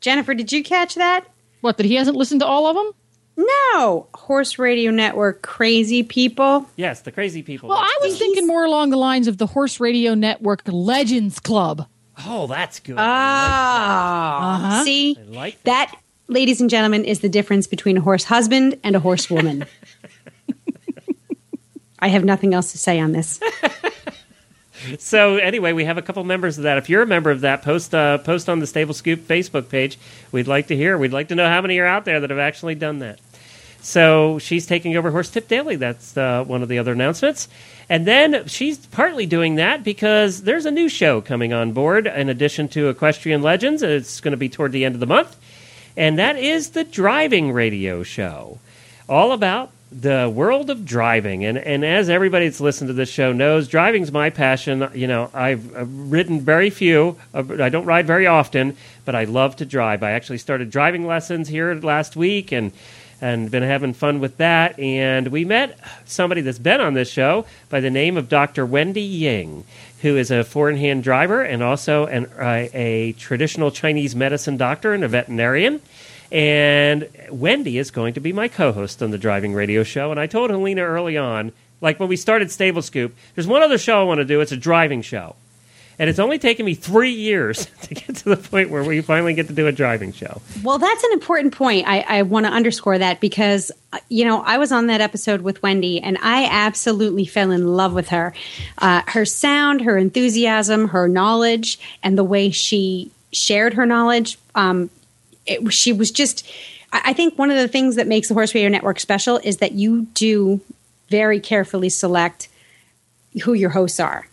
Jennifer, 0.00 0.34
did 0.34 0.50
you 0.50 0.64
catch 0.64 0.96
that? 0.96 1.24
What, 1.60 1.76
that 1.76 1.86
he 1.86 1.94
hasn't 1.94 2.16
listened 2.16 2.40
to 2.40 2.46
all 2.46 2.66
of 2.66 2.74
them? 2.74 2.92
No. 3.36 4.06
Horse 4.14 4.58
Radio 4.58 4.90
Network 4.90 5.42
crazy 5.42 6.02
people. 6.02 6.68
Yes, 6.76 7.00
the 7.00 7.12
Crazy 7.12 7.42
People. 7.42 7.68
Well, 7.68 7.78
I 7.78 7.98
was 8.02 8.18
thinking 8.18 8.46
more 8.46 8.64
along 8.64 8.90
the 8.90 8.96
lines 8.96 9.26
of 9.26 9.38
the 9.38 9.46
Horse 9.46 9.80
Radio 9.80 10.14
Network 10.14 10.62
Legends 10.66 11.40
Club. 11.40 11.86
oh, 12.24 12.46
that's 12.46 12.80
good. 12.80 12.96
Ah. 12.98 14.56
Uh-huh. 14.56 14.84
See? 14.84 15.16
I 15.18 15.22
like 15.24 15.62
that. 15.64 15.90
That, 15.90 16.00
ladies 16.28 16.60
and 16.60 16.70
gentlemen, 16.70 17.04
is 17.04 17.20
the 17.20 17.28
difference 17.28 17.66
between 17.66 17.96
a 17.96 18.00
horse 18.00 18.24
husband 18.24 18.78
and 18.84 18.94
a 18.94 19.00
horse 19.00 19.28
woman. 19.28 19.64
I 21.98 22.08
have 22.08 22.24
nothing 22.24 22.54
else 22.54 22.72
to 22.72 22.78
say 22.78 23.00
on 23.00 23.12
this. 23.12 23.40
So 24.98 25.36
anyway, 25.36 25.72
we 25.72 25.84
have 25.84 25.98
a 25.98 26.02
couple 26.02 26.24
members 26.24 26.58
of 26.58 26.64
that. 26.64 26.78
If 26.78 26.88
you're 26.88 27.02
a 27.02 27.06
member 27.06 27.30
of 27.30 27.40
that, 27.42 27.62
post 27.62 27.94
uh, 27.94 28.18
post 28.18 28.48
on 28.48 28.58
the 28.58 28.66
Stable 28.66 28.94
Scoop 28.94 29.20
Facebook 29.20 29.68
page. 29.68 29.98
We'd 30.32 30.48
like 30.48 30.68
to 30.68 30.76
hear. 30.76 30.96
We'd 30.98 31.12
like 31.12 31.28
to 31.28 31.34
know 31.34 31.48
how 31.48 31.60
many 31.60 31.78
are 31.78 31.86
out 31.86 32.04
there 32.04 32.20
that 32.20 32.30
have 32.30 32.38
actually 32.38 32.74
done 32.74 32.98
that. 33.00 33.20
So 33.84 34.38
she's 34.38 34.64
taking 34.64 34.96
over 34.96 35.10
Horse 35.10 35.28
Tip 35.28 35.46
Daily. 35.46 35.76
That's 35.76 36.16
uh, 36.16 36.42
one 36.44 36.62
of 36.62 36.70
the 36.70 36.78
other 36.78 36.92
announcements. 36.92 37.48
And 37.90 38.06
then 38.06 38.48
she's 38.48 38.86
partly 38.86 39.26
doing 39.26 39.56
that 39.56 39.84
because 39.84 40.44
there's 40.44 40.64
a 40.64 40.70
new 40.70 40.88
show 40.88 41.20
coming 41.20 41.52
on 41.52 41.72
board 41.72 42.06
in 42.06 42.30
addition 42.30 42.68
to 42.68 42.88
Equestrian 42.88 43.42
Legends. 43.42 43.82
It's 43.82 44.22
going 44.22 44.32
to 44.32 44.38
be 44.38 44.48
toward 44.48 44.72
the 44.72 44.86
end 44.86 44.94
of 44.94 45.00
the 45.00 45.06
month. 45.06 45.36
And 45.98 46.18
that 46.18 46.36
is 46.36 46.70
the 46.70 46.84
Driving 46.84 47.52
Radio 47.52 48.02
Show. 48.02 48.58
All 49.06 49.32
about 49.32 49.70
the 49.94 50.30
world 50.34 50.70
of 50.70 50.84
driving. 50.84 51.44
And, 51.44 51.56
and 51.56 51.84
as 51.84 52.08
everybody 52.08 52.48
that's 52.48 52.60
listened 52.60 52.88
to 52.88 52.94
this 52.94 53.08
show 53.08 53.32
knows, 53.32 53.68
driving's 53.68 54.10
my 54.10 54.30
passion. 54.30 54.88
You 54.92 55.06
know, 55.06 55.30
I've, 55.32 55.76
I've 55.76 56.10
ridden 56.10 56.40
very 56.40 56.70
few. 56.70 57.16
I 57.32 57.68
don't 57.68 57.86
ride 57.86 58.06
very 58.06 58.26
often, 58.26 58.76
but 59.04 59.14
I 59.14 59.24
love 59.24 59.56
to 59.56 59.64
drive. 59.64 60.02
I 60.02 60.12
actually 60.12 60.38
started 60.38 60.70
driving 60.70 61.06
lessons 61.06 61.48
here 61.48 61.74
last 61.74 62.16
week 62.16 62.52
and 62.52 62.72
and 63.20 63.50
been 63.50 63.62
having 63.62 63.94
fun 63.94 64.20
with 64.20 64.36
that. 64.36 64.78
And 64.78 65.28
we 65.28 65.46
met 65.46 65.78
somebody 66.04 66.42
that's 66.42 66.58
been 66.58 66.80
on 66.80 66.92
this 66.92 67.08
show 67.08 67.46
by 67.70 67.80
the 67.80 67.88
name 67.88 68.18
of 68.18 68.28
Dr. 68.28 68.66
Wendy 68.66 69.00
Ying, 69.00 69.64
who 70.02 70.16
is 70.16 70.30
a 70.30 70.44
four 70.44 70.68
in 70.68 70.76
hand 70.76 71.04
driver 71.04 71.40
and 71.40 71.62
also 71.62 72.06
an, 72.06 72.26
uh, 72.38 72.68
a 72.74 73.12
traditional 73.12 73.70
Chinese 73.70 74.14
medicine 74.14 74.58
doctor 74.58 74.92
and 74.92 75.04
a 75.04 75.08
veterinarian. 75.08 75.80
And 76.32 77.08
Wendy 77.30 77.78
is 77.78 77.90
going 77.90 78.14
to 78.14 78.20
be 78.20 78.32
my 78.32 78.48
co 78.48 78.72
host 78.72 79.02
on 79.02 79.10
the 79.10 79.18
driving 79.18 79.54
radio 79.54 79.82
show. 79.82 80.10
And 80.10 80.18
I 80.18 80.26
told 80.26 80.50
Helena 80.50 80.82
early 80.82 81.16
on, 81.16 81.52
like 81.80 82.00
when 82.00 82.08
we 82.08 82.16
started 82.16 82.50
Stable 82.50 82.82
Scoop, 82.82 83.14
there's 83.34 83.46
one 83.46 83.62
other 83.62 83.78
show 83.78 84.00
I 84.00 84.04
want 84.04 84.18
to 84.18 84.24
do. 84.24 84.40
It's 84.40 84.52
a 84.52 84.56
driving 84.56 85.02
show. 85.02 85.36
And 85.98 86.10
it's 86.10 86.18
only 86.18 86.38
taken 86.38 86.66
me 86.66 86.74
three 86.74 87.12
years 87.12 87.66
to 87.82 87.94
get 87.94 88.16
to 88.16 88.30
the 88.30 88.36
point 88.36 88.70
where 88.70 88.82
we 88.82 89.00
finally 89.00 89.34
get 89.34 89.46
to 89.48 89.52
do 89.52 89.66
a 89.66 89.72
driving 89.72 90.12
show. 90.12 90.40
Well, 90.62 90.78
that's 90.78 91.04
an 91.04 91.12
important 91.12 91.54
point. 91.54 91.86
I, 91.86 92.00
I 92.00 92.22
want 92.22 92.46
to 92.46 92.52
underscore 92.52 92.98
that 92.98 93.20
because, 93.20 93.70
uh, 93.92 93.98
you 94.08 94.24
know, 94.24 94.40
I 94.40 94.58
was 94.58 94.72
on 94.72 94.88
that 94.88 95.00
episode 95.00 95.42
with 95.42 95.62
Wendy 95.62 96.00
and 96.00 96.18
I 96.20 96.48
absolutely 96.50 97.26
fell 97.26 97.50
in 97.50 97.68
love 97.68 97.92
with 97.92 98.08
her. 98.08 98.34
Uh, 98.78 99.02
her 99.06 99.24
sound, 99.24 99.82
her 99.82 99.96
enthusiasm, 99.96 100.88
her 100.88 101.06
knowledge, 101.06 101.78
and 102.02 102.18
the 102.18 102.24
way 102.24 102.50
she 102.50 103.10
shared 103.32 103.74
her 103.74 103.86
knowledge. 103.86 104.38
Um, 104.54 104.90
it, 105.46 105.72
she 105.72 105.92
was 105.92 106.10
just, 106.10 106.46
I 106.92 107.02
I 107.06 107.12
think 107.12 107.38
one 107.38 107.50
of 107.50 107.56
the 107.56 107.68
things 107.68 107.96
that 107.96 108.06
makes 108.06 108.28
the 108.28 108.34
Horse 108.34 108.54
Radio 108.54 108.68
Network 108.68 109.00
special 109.00 109.40
is 109.42 109.58
that 109.58 109.72
you 109.72 110.02
do 110.14 110.60
very 111.08 111.40
carefully 111.40 111.88
select 111.88 112.48
who 113.42 113.52
your 113.52 113.70
hosts 113.70 114.00
are. 114.00 114.26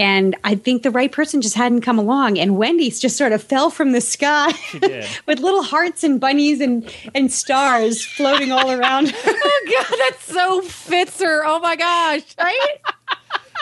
And 0.00 0.36
I 0.44 0.54
think 0.54 0.84
the 0.84 0.92
right 0.92 1.10
person 1.10 1.42
just 1.42 1.56
hadn't 1.56 1.80
come 1.80 1.98
along. 1.98 2.38
And 2.38 2.56
Wendy's 2.56 3.00
just 3.00 3.16
sort 3.16 3.32
of 3.32 3.42
fell 3.42 3.68
from 3.68 3.90
the 3.90 4.00
sky 4.00 4.52
with 5.26 5.40
little 5.40 5.64
hearts 5.64 6.04
and 6.04 6.20
bunnies 6.20 6.60
and, 6.60 6.88
and 7.16 7.32
stars 7.32 8.04
floating 8.04 8.52
all 8.52 8.70
around. 8.70 9.12
Oh, 9.50 9.84
God, 9.88 9.98
that 9.98 10.16
so 10.20 10.60
fits 10.62 11.20
her. 11.20 11.44
Oh, 11.44 11.58
my 11.58 11.74
gosh. 11.76 12.22
right? 12.38 12.76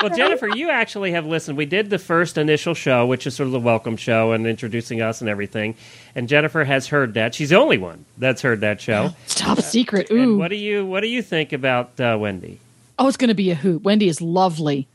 Well, 0.03 0.15
Jennifer, 0.15 0.49
you 0.49 0.69
actually 0.71 1.13
have 1.13 1.25
listened. 1.27 1.57
We 1.57 1.65
did 1.67 1.89
the 1.91 1.99
first 1.99 2.37
initial 2.37 2.75
show, 2.75 3.07
which 3.07 3.27
is 3.27 3.35
sort 3.35 3.47
of 3.47 3.53
the 3.53 3.61
welcome 3.61 3.97
show 3.97 4.33
and 4.33 4.47
introducing 4.47 5.01
us 5.01 5.21
and 5.21 5.31
everything. 5.31 5.75
And 6.15 6.29
Jennifer 6.29 6.65
has 6.65 6.87
heard 6.89 7.15
that. 7.15 7.35
She's 7.35 7.49
the 7.51 7.57
only 7.57 7.79
one 7.79 8.05
that's 8.19 8.43
heard 8.43 8.61
that 8.61 8.81
show. 8.81 9.15
It's 9.25 9.35
top 9.35 9.61
secret. 9.61 10.11
And 10.11 10.39
what 10.39 10.49
do 10.49 10.57
you 10.57 10.85
what 10.85 11.01
do 11.01 11.09
you 11.09 11.23
think 11.23 11.53
about 11.53 11.99
uh, 11.99 12.17
Wendy? 12.21 12.61
Oh, 12.99 13.09
it's 13.09 13.17
going 13.17 13.29
to 13.29 13.35
be 13.35 13.51
a 13.51 13.55
hoot. 13.55 13.83
Wendy 13.83 14.09
is 14.09 14.21
lovely. 14.21 14.87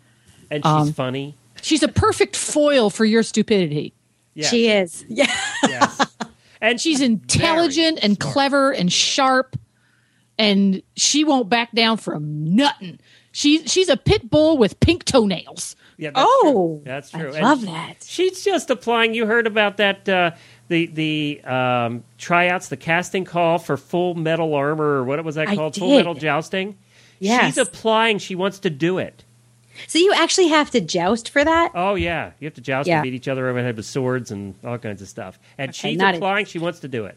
And 0.49 0.63
she's 0.63 0.71
Um, 0.71 0.93
funny. 0.93 1.35
She's 1.61 1.83
a 1.83 1.87
perfect 1.87 2.35
foil 2.35 2.89
for 2.89 3.05
your 3.05 3.23
stupidity. 3.23 3.93
Yes, 4.33 4.49
She 4.49 4.67
is. 4.69 5.05
Yeah. 5.07 5.25
yes. 5.67 6.07
And 6.61 6.79
She's 6.81 7.01
intelligent 7.01 7.99
and 8.03 8.19
clever 8.19 8.71
and 8.71 8.91
sharp, 8.91 9.57
and 10.37 10.81
she 10.95 11.23
won't 11.23 11.49
back 11.49 11.71
down 11.73 11.97
from 11.97 12.55
nothing. 12.55 12.99
She, 13.31 13.65
she's 13.67 13.87
a 13.89 13.97
pit 13.97 14.29
bull 14.29 14.57
with 14.57 14.79
pink 14.79 15.05
toenails. 15.05 15.75
Yeah, 15.97 16.11
that's 16.13 16.25
Oh, 16.29 16.51
true. 16.51 16.81
that's 16.83 17.13
I. 17.15 17.19
And 17.21 17.33
love 17.41 17.61
that. 17.65 18.03
She's 18.05 18.43
just 18.43 18.69
applying. 18.69 19.13
You 19.13 19.25
heard 19.25 19.45
about 19.47 19.77
that 19.77 20.09
uh, 20.09 20.31
the 20.67 20.87
the 20.87 21.41
um, 21.43 22.03
tryouts, 22.17 22.69
the 22.69 22.77
casting 22.77 23.23
call 23.23 23.59
for 23.59 23.77
Full 23.77 24.15
Metal 24.15 24.53
Armor, 24.55 24.83
or 24.97 25.03
what 25.03 25.23
was 25.23 25.35
that 25.35 25.47
I 25.49 25.55
called? 25.55 25.75
Full. 25.75 25.95
Metal 25.97 26.13
Jousting. 26.15 26.77
Yes. 27.19 27.45
She's 27.45 27.57
applying. 27.59 28.17
She 28.17 28.33
wants 28.35 28.59
to 28.59 28.69
do 28.71 28.97
it. 28.97 29.23
So 29.87 29.99
you 29.99 30.11
actually 30.13 30.47
have 30.49 30.69
to 30.71 30.81
joust 30.81 31.29
for 31.29 31.43
that? 31.45 31.71
Oh 31.75 31.95
yeah, 31.95 32.31
you 32.39 32.45
have 32.47 32.55
to 32.55 32.61
joust 32.61 32.87
Yeah. 32.87 32.95
and 32.97 33.03
beat 33.03 33.13
each 33.13 33.27
other 33.27 33.47
over 33.47 33.59
the 33.59 33.65
head 33.65 33.77
with 33.77 33.85
swords 33.85 34.31
and 34.31 34.55
all 34.65 34.77
kinds 34.77 35.01
of 35.01 35.07
stuff. 35.07 35.39
And 35.57 35.69
Okay, 35.69 35.89
she's 35.91 35.97
not 35.97 36.15
applying. 36.15 36.45
She 36.45 36.59
wants 36.59 36.79
to 36.81 36.87
do 36.87 37.05
it. 37.05 37.15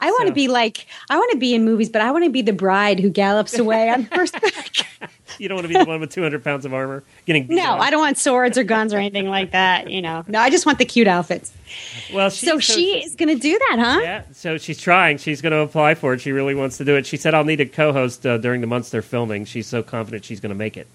I 0.00 0.10
want 0.10 0.22
to 0.22 0.28
So- 0.28 0.34
be 0.34 0.48
like, 0.48 0.86
I 1.10 1.16
want 1.16 1.32
to 1.32 1.38
be 1.38 1.54
in 1.54 1.64
movies, 1.64 1.88
but 1.88 2.02
I 2.02 2.10
want 2.10 2.24
to 2.24 2.30
be 2.30 2.42
the 2.42 2.52
bride 2.52 3.00
who 3.00 3.10
gallops 3.10 3.58
away 3.58 3.90
on 3.90 4.04
horseback. 4.12 4.86
You 5.38 5.48
don't 5.48 5.56
want 5.56 5.66
to 5.66 5.74
be 5.74 5.78
the 5.78 5.84
one 5.84 6.00
with 6.00 6.10
200 6.10 6.44
pounds 6.44 6.64
of 6.64 6.72
armor 6.72 7.02
getting 7.26 7.46
beat 7.46 7.56
no, 7.56 7.72
up. 7.74 7.80
I 7.80 7.90
don't 7.90 8.00
want 8.00 8.18
swords 8.18 8.56
or 8.56 8.64
guns 8.64 8.94
or 8.94 8.98
anything 8.98 9.28
like 9.28 9.50
that. 9.52 9.90
You 9.90 10.02
know, 10.02 10.24
no, 10.28 10.38
I 10.38 10.50
just 10.50 10.66
want 10.66 10.78
the 10.78 10.84
cute 10.84 11.08
outfits. 11.08 11.52
Well, 12.12 12.30
she, 12.30 12.46
So 12.46 12.58
she 12.58 13.02
is 13.04 13.16
going 13.16 13.30
to 13.30 13.40
do 13.40 13.58
that, 13.70 13.78
huh? 13.78 14.00
Yeah, 14.02 14.22
so 14.32 14.58
she's 14.58 14.78
trying. 14.78 15.18
She's 15.18 15.40
going 15.42 15.52
to 15.52 15.58
apply 15.58 15.94
for 15.94 16.14
it. 16.14 16.20
She 16.20 16.32
really 16.32 16.54
wants 16.54 16.76
to 16.78 16.84
do 16.84 16.96
it. 16.96 17.06
She 17.06 17.16
said, 17.16 17.34
"I'll 17.34 17.44
need 17.44 17.60
a 17.60 17.66
co-host 17.66 18.24
uh, 18.24 18.38
during 18.38 18.60
the 18.60 18.66
months 18.66 18.90
they're 18.90 19.02
filming." 19.02 19.44
She's 19.44 19.66
so 19.66 19.82
confident 19.82 20.24
she's 20.24 20.40
going 20.40 20.50
to 20.50 20.56
make 20.56 20.76
it. 20.76 20.86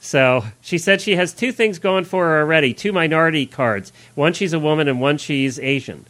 So 0.00 0.44
she 0.62 0.78
said 0.78 1.00
she 1.00 1.16
has 1.16 1.34
two 1.34 1.52
things 1.52 1.78
going 1.78 2.04
for 2.04 2.24
her 2.26 2.40
already: 2.40 2.72
two 2.72 2.92
minority 2.92 3.44
cards. 3.44 3.92
One 4.14 4.32
she's 4.32 4.52
a 4.52 4.58
woman, 4.58 4.88
and 4.88 5.00
one 5.00 5.18
she's 5.18 5.58
Asian. 5.58 6.06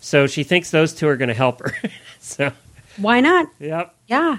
So 0.00 0.26
she 0.26 0.44
thinks 0.44 0.70
those 0.70 0.92
two 0.92 1.08
are 1.08 1.16
going 1.16 1.28
to 1.28 1.34
help 1.34 1.60
her. 1.60 1.74
so, 2.20 2.52
Why 2.96 3.20
not? 3.20 3.48
yep. 3.58 3.94
Yeah. 4.06 4.38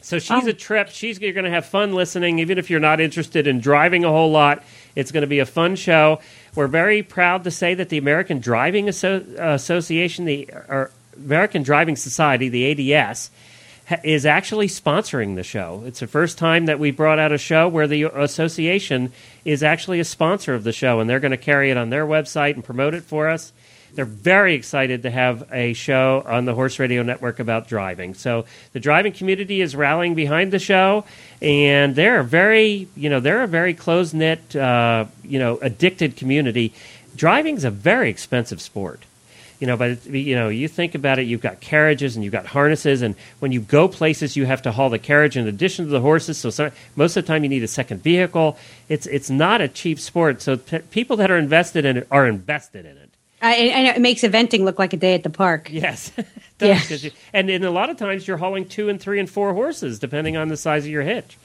So 0.00 0.18
she's 0.20 0.44
Oh. 0.44 0.48
a 0.48 0.52
trip. 0.52 0.88
She's 0.90 1.20
you're 1.20 1.32
going 1.32 1.44
to 1.44 1.50
have 1.50 1.66
fun 1.66 1.92
listening, 1.92 2.38
even 2.38 2.58
if 2.58 2.70
you're 2.70 2.78
not 2.80 3.00
interested 3.00 3.46
in 3.48 3.60
driving 3.60 4.04
a 4.04 4.08
whole 4.08 4.30
lot. 4.30 4.62
It's 4.94 5.10
going 5.10 5.22
to 5.22 5.26
be 5.26 5.40
a 5.40 5.46
fun 5.46 5.74
show. 5.76 6.20
We're 6.54 6.68
very 6.68 7.02
proud 7.02 7.44
to 7.44 7.50
say 7.50 7.74
that 7.74 7.88
the 7.88 7.98
American 7.98 8.38
Driving 8.38 8.88
Asso- 8.88 9.24
Association, 9.38 10.24
the 10.24 10.48
or 10.68 10.90
American 11.16 11.62
Driving 11.64 11.96
Society, 11.96 12.48
the 12.48 12.94
ADS, 12.94 13.30
ha- 13.88 13.96
is 14.04 14.24
actually 14.26 14.68
sponsoring 14.68 15.34
the 15.34 15.42
show. 15.42 15.82
It's 15.86 16.00
the 16.00 16.06
first 16.06 16.38
time 16.38 16.66
that 16.66 16.78
we 16.78 16.92
brought 16.92 17.18
out 17.18 17.32
a 17.32 17.38
show 17.38 17.66
where 17.68 17.88
the 17.88 18.04
association 18.04 19.12
is 19.44 19.62
actually 19.64 19.98
a 19.98 20.04
sponsor 20.04 20.54
of 20.54 20.62
the 20.62 20.72
show, 20.72 21.00
and 21.00 21.10
they're 21.10 21.20
going 21.20 21.30
to 21.32 21.36
carry 21.36 21.70
it 21.70 21.76
on 21.76 21.90
their 21.90 22.06
website 22.06 22.54
and 22.54 22.62
promote 22.64 22.94
it 22.94 23.02
for 23.02 23.28
us. 23.28 23.52
They're 23.96 24.04
very 24.04 24.54
excited 24.54 25.02
to 25.02 25.10
have 25.10 25.48
a 25.52 25.72
show 25.72 26.22
on 26.26 26.44
the 26.44 26.54
Horse 26.54 26.78
Radio 26.78 27.02
Network 27.02 27.40
about 27.40 27.66
driving. 27.66 28.14
So 28.14 28.44
the 28.72 28.80
driving 28.80 29.12
community 29.12 29.60
is 29.60 29.74
rallying 29.74 30.14
behind 30.14 30.52
the 30.52 30.58
show, 30.58 31.04
and 31.42 31.96
they're 31.96 32.22
very, 32.22 32.88
you 32.94 33.10
know, 33.10 33.20
they're 33.20 33.42
a 33.42 33.48
very 33.48 33.74
close 33.74 34.12
knit, 34.12 34.54
uh, 34.54 35.06
you 35.24 35.38
know, 35.38 35.58
addicted 35.62 36.16
community. 36.16 36.72
Driving's 37.16 37.64
a 37.64 37.70
very 37.70 38.10
expensive 38.10 38.60
sport 38.60 39.02
you 39.58 39.66
know 39.66 39.76
but 39.76 40.04
you 40.06 40.34
know 40.34 40.48
you 40.48 40.68
think 40.68 40.94
about 40.94 41.18
it 41.18 41.22
you've 41.22 41.40
got 41.40 41.60
carriages 41.60 42.14
and 42.14 42.24
you've 42.24 42.32
got 42.32 42.46
harnesses 42.46 43.02
and 43.02 43.14
when 43.38 43.52
you 43.52 43.60
go 43.60 43.88
places 43.88 44.36
you 44.36 44.46
have 44.46 44.62
to 44.62 44.72
haul 44.72 44.90
the 44.90 44.98
carriage 44.98 45.36
in 45.36 45.46
addition 45.46 45.86
to 45.86 45.90
the 45.90 46.00
horses 46.00 46.38
so 46.38 46.50
some, 46.50 46.70
most 46.94 47.16
of 47.16 47.24
the 47.24 47.26
time 47.26 47.42
you 47.42 47.48
need 47.48 47.62
a 47.62 47.68
second 47.68 48.02
vehicle 48.02 48.58
it's 48.88 49.06
it's 49.06 49.30
not 49.30 49.60
a 49.60 49.68
cheap 49.68 49.98
sport 49.98 50.42
so 50.42 50.56
p- 50.56 50.78
people 50.90 51.16
that 51.16 51.30
are 51.30 51.38
invested 51.38 51.84
in 51.84 51.96
it 51.96 52.06
are 52.10 52.26
invested 52.26 52.84
in 52.84 52.96
it 52.96 53.05
I, 53.46 53.54
and 53.54 53.86
it 53.96 54.00
makes 54.00 54.22
eventing 54.22 54.60
look 54.64 54.78
like 54.78 54.92
a 54.92 54.96
day 54.96 55.14
at 55.14 55.22
the 55.22 55.30
park. 55.30 55.68
yes 55.70 56.12
it 56.16 56.26
Yeah. 56.60 56.96
you- 56.96 57.10
and 57.32 57.50
in 57.50 57.64
a 57.64 57.70
lot 57.70 57.90
of 57.90 57.96
times 57.96 58.26
you're 58.26 58.38
hauling 58.38 58.66
two 58.66 58.88
and 58.88 59.00
three 59.00 59.20
and 59.20 59.28
four 59.28 59.52
horses 59.54 59.98
depending 59.98 60.36
on 60.36 60.48
the 60.48 60.56
size 60.56 60.84
of 60.84 60.90
your 60.90 61.02
hitch 61.02 61.36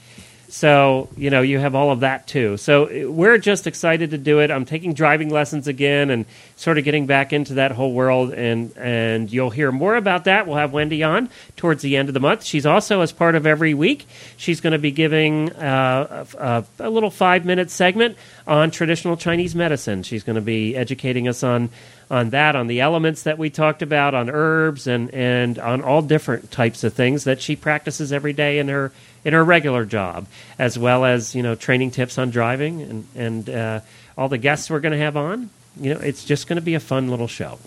so 0.52 1.08
you 1.16 1.30
know 1.30 1.40
you 1.40 1.58
have 1.58 1.74
all 1.74 1.90
of 1.90 2.00
that 2.00 2.26
too. 2.26 2.58
So 2.58 2.84
uh, 2.84 3.10
we're 3.10 3.38
just 3.38 3.66
excited 3.66 4.10
to 4.10 4.18
do 4.18 4.40
it. 4.40 4.50
I'm 4.50 4.66
taking 4.66 4.92
driving 4.92 5.30
lessons 5.30 5.66
again 5.66 6.10
and 6.10 6.26
sort 6.56 6.76
of 6.76 6.84
getting 6.84 7.06
back 7.06 7.32
into 7.32 7.54
that 7.54 7.72
whole 7.72 7.94
world 7.94 8.34
and 8.34 8.70
and 8.76 9.32
you'll 9.32 9.48
hear 9.48 9.72
more 9.72 9.96
about 9.96 10.24
that. 10.24 10.46
We'll 10.46 10.58
have 10.58 10.74
wendy 10.74 11.02
on 11.02 11.30
towards 11.56 11.80
the 11.80 11.96
end 11.96 12.10
of 12.10 12.14
the 12.14 12.20
month. 12.20 12.44
She's 12.44 12.66
also 12.66 13.00
as 13.00 13.12
part 13.12 13.34
of 13.34 13.46
every 13.46 13.72
week 13.72 14.06
she's 14.36 14.60
going 14.60 14.74
to 14.74 14.78
be 14.78 14.90
giving 14.90 15.50
uh, 15.52 16.26
a, 16.38 16.64
a, 16.80 16.90
little 16.90 17.10
five 17.10 17.46
minute 17.46 17.70
segment 17.70 18.18
on 18.46 18.70
traditional 18.70 19.16
chinese 19.16 19.54
medicine. 19.54 20.02
She's 20.02 20.22
going 20.22 20.36
to 20.36 20.42
be 20.42 20.76
educating 20.76 21.28
us 21.28 21.42
on 21.42 21.70
on 22.10 22.28
that, 22.28 22.54
on 22.54 22.66
the 22.66 22.82
elements 22.82 23.22
that 23.22 23.38
we 23.38 23.48
talked 23.48 23.80
about, 23.80 24.12
on 24.12 24.28
herbs, 24.28 24.86
and, 24.86 25.08
and 25.14 25.58
on 25.58 25.80
all 25.80 26.02
different 26.02 26.50
types 26.50 26.84
of 26.84 26.92
things 26.92 27.24
that 27.24 27.40
she 27.40 27.56
practices 27.56 28.12
every 28.12 28.34
day 28.34 28.58
in 28.58 28.68
her 28.68 28.92
in 29.24 29.32
her 29.32 29.44
regular 29.44 29.84
job, 29.84 30.26
as 30.58 30.78
well 30.78 31.04
as 31.04 31.34
you 31.34 31.42
know 31.42 31.54
training 31.54 31.90
tips 31.90 32.18
on 32.18 32.30
driving 32.30 32.82
and 32.82 33.06
and 33.14 33.50
uh, 33.50 33.80
all 34.16 34.28
the 34.28 34.38
guests 34.38 34.70
we're 34.70 34.80
going 34.80 34.92
to 34.92 34.98
have 34.98 35.16
on. 35.16 35.50
You 35.80 35.94
know, 35.94 36.00
it's 36.00 36.24
just 36.24 36.46
going 36.48 36.56
to 36.56 36.62
be 36.62 36.74
a 36.74 36.80
fun 36.80 37.08
little 37.08 37.28
show. 37.28 37.58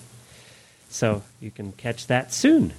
So 0.89 1.23
you 1.41 1.51
can 1.51 1.71
catch 1.73 2.07
that 2.07 2.31
soon. 2.33 2.73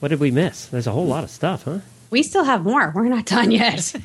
What 0.00 0.08
did 0.08 0.20
we 0.20 0.30
miss? 0.30 0.66
There's 0.66 0.86
a 0.86 0.92
whole 0.92 1.06
lot 1.06 1.24
of 1.24 1.30
stuff, 1.30 1.64
huh? 1.64 1.78
We 2.10 2.22
still 2.22 2.44
have 2.44 2.62
more. 2.62 2.92
We're 2.94 3.08
not 3.08 3.26
done 3.26 3.50
yet. 3.50 3.94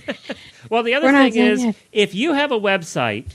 Well, 0.69 0.83
the 0.83 0.93
other 0.95 1.07
We're 1.07 1.29
thing 1.29 1.35
is, 1.35 1.63
yet. 1.63 1.75
if 1.91 2.15
you 2.15 2.33
have 2.33 2.51
a 2.53 2.59
website, 2.59 3.25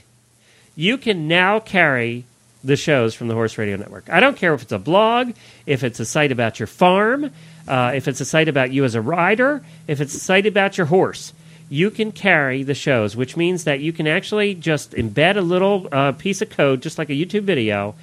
you 0.75 0.97
can 0.97 1.27
now 1.27 1.59
carry 1.59 2.25
the 2.63 2.75
shows 2.75 3.13
from 3.13 3.27
the 3.27 3.35
Horse 3.35 3.57
Radio 3.57 3.77
Network. 3.77 4.09
I 4.09 4.19
don't 4.19 4.35
care 4.35 4.53
if 4.55 4.63
it's 4.63 4.71
a 4.71 4.79
blog, 4.79 5.33
if 5.67 5.83
it's 5.83 5.99
a 5.99 6.05
site 6.05 6.31
about 6.31 6.59
your 6.59 6.67
farm, 6.67 7.31
uh, 7.69 7.91
if 7.95 8.07
it's 8.07 8.19
a 8.19 8.25
site 8.25 8.47
about 8.47 8.71
you 8.71 8.83
as 8.83 8.95
a 8.95 9.01
rider, 9.01 9.63
if 9.87 10.01
it's 10.01 10.15
a 10.15 10.19
site 10.19 10.45
about 10.45 10.77
your 10.77 10.87
horse. 10.87 11.33
You 11.69 11.91
can 11.91 12.11
carry 12.11 12.63
the 12.63 12.73
shows, 12.73 13.15
which 13.15 13.37
means 13.37 13.65
that 13.65 13.79
you 13.79 13.93
can 13.93 14.07
actually 14.07 14.55
just 14.55 14.91
embed 14.93 15.37
a 15.37 15.41
little 15.41 15.87
uh, 15.91 16.13
piece 16.13 16.41
of 16.41 16.49
code, 16.49 16.81
just 16.81 16.97
like 16.97 17.11
a 17.11 17.13
YouTube 17.13 17.43
video, 17.43 17.93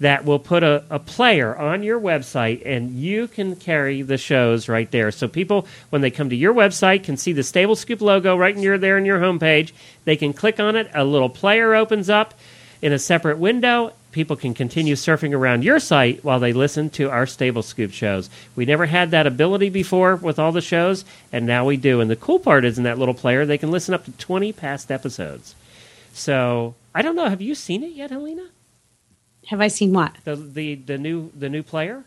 that 0.00 0.24
will 0.24 0.38
put 0.38 0.62
a, 0.62 0.84
a 0.90 1.00
player 1.00 1.56
on 1.56 1.82
your 1.82 2.00
website 2.00 2.62
and 2.64 2.90
you 2.90 3.26
can 3.26 3.56
carry 3.56 4.02
the 4.02 4.16
shows 4.16 4.68
right 4.68 4.90
there. 4.92 5.10
So 5.10 5.26
people, 5.26 5.66
when 5.90 6.02
they 6.02 6.10
come 6.12 6.30
to 6.30 6.36
your 6.36 6.54
website, 6.54 7.02
can 7.02 7.16
see 7.16 7.32
the 7.32 7.42
Stable 7.42 7.74
Scoop 7.74 8.00
logo 8.00 8.36
right 8.36 8.56
your, 8.56 8.78
there 8.78 8.96
in 8.96 9.04
your 9.04 9.18
homepage. 9.18 9.72
They 10.04 10.16
can 10.16 10.32
click 10.32 10.60
on 10.60 10.76
it. 10.76 10.88
A 10.94 11.04
little 11.04 11.28
player 11.28 11.74
opens 11.74 12.08
up 12.08 12.34
in 12.82 12.92
a 12.92 12.98
separate 12.98 13.38
window. 13.38 13.92
People 14.12 14.36
can 14.36 14.54
continue 14.54 14.94
surfing 14.94 15.34
around 15.34 15.64
your 15.64 15.78
site 15.78 16.24
while 16.24 16.40
they 16.40 16.52
listen 16.52 16.88
to 16.90 17.10
our 17.10 17.26
Stable 17.26 17.62
Scoop 17.62 17.92
shows. 17.92 18.30
We 18.56 18.64
never 18.64 18.86
had 18.86 19.10
that 19.10 19.26
ability 19.26 19.68
before 19.68 20.16
with 20.16 20.38
all 20.38 20.50
the 20.50 20.60
shows, 20.62 21.04
and 21.32 21.46
now 21.46 21.66
we 21.66 21.76
do. 21.76 22.00
And 22.00 22.10
the 22.10 22.16
cool 22.16 22.38
part 22.38 22.64
is 22.64 22.78
in 22.78 22.84
that 22.84 22.98
little 22.98 23.14
player, 23.14 23.44
they 23.44 23.58
can 23.58 23.70
listen 23.70 23.92
up 23.94 24.04
to 24.06 24.12
20 24.12 24.52
past 24.54 24.90
episodes. 24.90 25.54
So 26.14 26.74
I 26.94 27.02
don't 27.02 27.16
know. 27.16 27.28
Have 27.28 27.42
you 27.42 27.54
seen 27.54 27.82
it 27.84 27.92
yet, 27.92 28.10
Helena? 28.10 28.46
have 29.46 29.60
I 29.62 29.68
seen 29.68 29.92
what? 29.94 30.12
the 30.24 30.36
the 30.36 30.74
the 30.74 30.98
new 30.98 31.30
the 31.34 31.48
new 31.48 31.62
player 31.62 32.04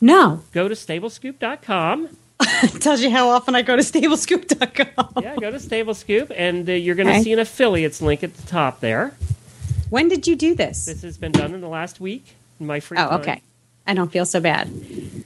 No. 0.00 0.42
go 0.52 0.66
to 0.66 0.74
stablescoop.com 0.74 2.08
It 2.40 2.82
tells 2.82 3.00
you 3.00 3.10
how 3.10 3.28
often 3.28 3.54
I 3.54 3.62
go 3.62 3.76
to 3.76 3.82
stablescoop.com. 3.82 5.22
yeah 5.22 5.36
go 5.36 5.50
to 5.52 5.58
stablescoop 5.58 6.32
and 6.36 6.68
uh, 6.68 6.72
you're 6.72 6.96
going 6.96 7.06
to 7.06 7.12
Okay. 7.12 7.22
see 7.22 7.32
an 7.32 7.38
affiliates 7.38 8.00
link 8.02 8.24
at 8.24 8.34
the 8.34 8.46
top 8.48 8.80
there 8.80 9.14
When 9.90 10.08
did 10.08 10.26
you 10.26 10.36
do 10.36 10.54
this? 10.54 10.86
this 10.86 11.02
has 11.02 11.16
been 11.18 11.32
done 11.32 11.54
in 11.54 11.60
the 11.60 11.68
last 11.68 12.00
week 12.00 12.24
in 12.60 12.66
my 12.66 12.80
free 12.80 12.98
Oh, 12.98 13.08
time. 13.08 13.20
okay. 13.20 13.42
I 13.86 13.94
don't 13.94 14.12
feel 14.12 14.26
so 14.26 14.38
bad. 14.40 14.68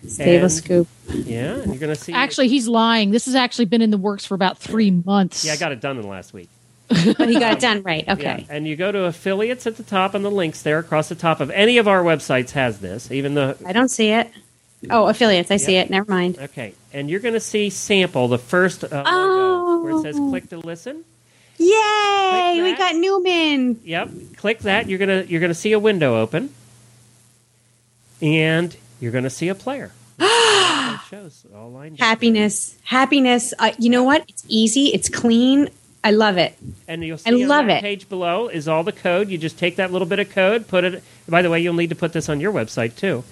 Stable 0.07 0.45
And- 0.45 0.53
Scoop. 0.53 0.89
yeah 1.09 1.55
and 1.57 1.67
you're 1.67 1.79
going 1.81 1.95
to 1.95 2.01
see 2.01 2.13
Actually, 2.13 2.49
he's 2.49 2.69
lying. 2.69 3.11
This 3.11 3.25
has 3.27 3.35
actually 3.35 3.65
been 3.67 3.83
in 3.83 3.91
the 3.91 3.99
works 3.99 4.25
for 4.25 4.35
about 4.35 4.59
three 4.59 4.91
months. 4.91 5.45
yeah 5.45 5.53
i 5.53 5.57
got 5.57 5.73
it 5.73 5.81
done 5.81 5.97
in 5.97 6.03
the 6.03 6.09
last 6.09 6.33
week 6.33 6.49
But 6.89 7.29
he 7.29 7.39
got 7.41 7.55
it 7.55 7.61
done 7.61 7.83
right. 7.83 8.05
Yeah, 8.07 8.13
Okay. 8.15 8.47
and 8.51 8.69
you 8.69 8.77
go 8.77 8.93
to 8.93 9.05
affiliates 9.05 9.67
at 9.67 9.77
the 9.79 9.83
top 9.83 10.15
and 10.15 10.25
the 10.25 10.31
links 10.31 10.63
there 10.63 10.79
across 10.79 11.09
the 11.09 11.15
top 11.15 11.41
of 11.41 11.51
any 11.51 11.79
of 11.79 11.89
our 11.89 12.03
websites 12.05 12.51
has 12.51 12.79
this 12.81 13.11
even 13.11 13.35
the 13.35 13.57
I 13.67 13.73
don't 13.73 13.89
see 13.89 14.09
it. 14.11 14.31
Oh, 14.91 15.07
affiliates. 15.07 15.51
I 15.51 15.57
see 15.57 15.77
it. 15.77 15.89
Never 15.91 16.11
mind. 16.11 16.39
okay 16.39 16.75
and 16.93 17.09
you're 17.11 17.21
going 17.21 17.35
to 17.35 17.41
see 17.41 17.71
sample 17.71 18.29
the 18.29 18.39
first 18.39 18.85
uh, 18.85 18.89
logo 18.89 19.05
Oh. 19.09 19.83
where 19.83 19.93
it 19.99 20.03
says 20.03 20.17
click 20.17 20.51
to 20.51 20.59
listen 20.59 21.05
Yay! 21.59 22.61
We 22.62 22.74
got 22.76 22.96
Newman. 22.96 23.80
Yep. 23.84 24.11
Click 24.36 24.61
that. 24.61 24.88
You're 24.88 24.98
gonna 24.98 25.22
you're 25.22 25.40
gonna 25.40 25.55
see 25.55 25.72
a 25.72 25.78
window 25.78 26.20
open, 26.20 26.53
and 28.20 28.76
you're 29.00 29.12
gonna 29.12 29.30
see 29.30 29.48
a 29.48 29.55
player. 29.55 29.92
Shows 31.11 31.44
all 31.55 31.70
lined. 31.70 31.98
Happiness. 31.98 32.76
Happiness. 32.84 33.53
Uh, 33.59 33.72
you 33.78 33.90
know 33.90 34.03
what? 34.05 34.24
It's 34.28 34.44
easy. 34.48 34.86
It's 34.86 35.09
clean. 35.09 35.68
I 36.05 36.11
love 36.11 36.36
it. 36.36 36.59
And 36.88 37.05
you'll 37.05 37.18
see 37.18 37.30
I 37.30 37.34
on 37.34 37.48
love 37.48 37.66
that 37.66 37.78
it. 37.78 37.82
page 37.82 38.09
below 38.09 38.48
is 38.48 38.66
all 38.66 38.82
the 38.82 38.92
code. 38.92 39.28
You 39.28 39.38
just 39.38 39.59
take 39.59 39.76
that 39.76 39.92
little 39.92 40.09
bit 40.09 40.18
of 40.18 40.30
code, 40.30 40.66
put 40.66 40.84
it. 40.84 41.03
By 41.28 41.42
the 41.42 41.50
way, 41.50 41.61
you'll 41.61 41.74
need 41.74 41.90
to 41.90 41.94
put 41.94 42.12
this 42.12 42.28
on 42.28 42.40
your 42.40 42.53
website 42.53 42.96
too. 42.96 43.22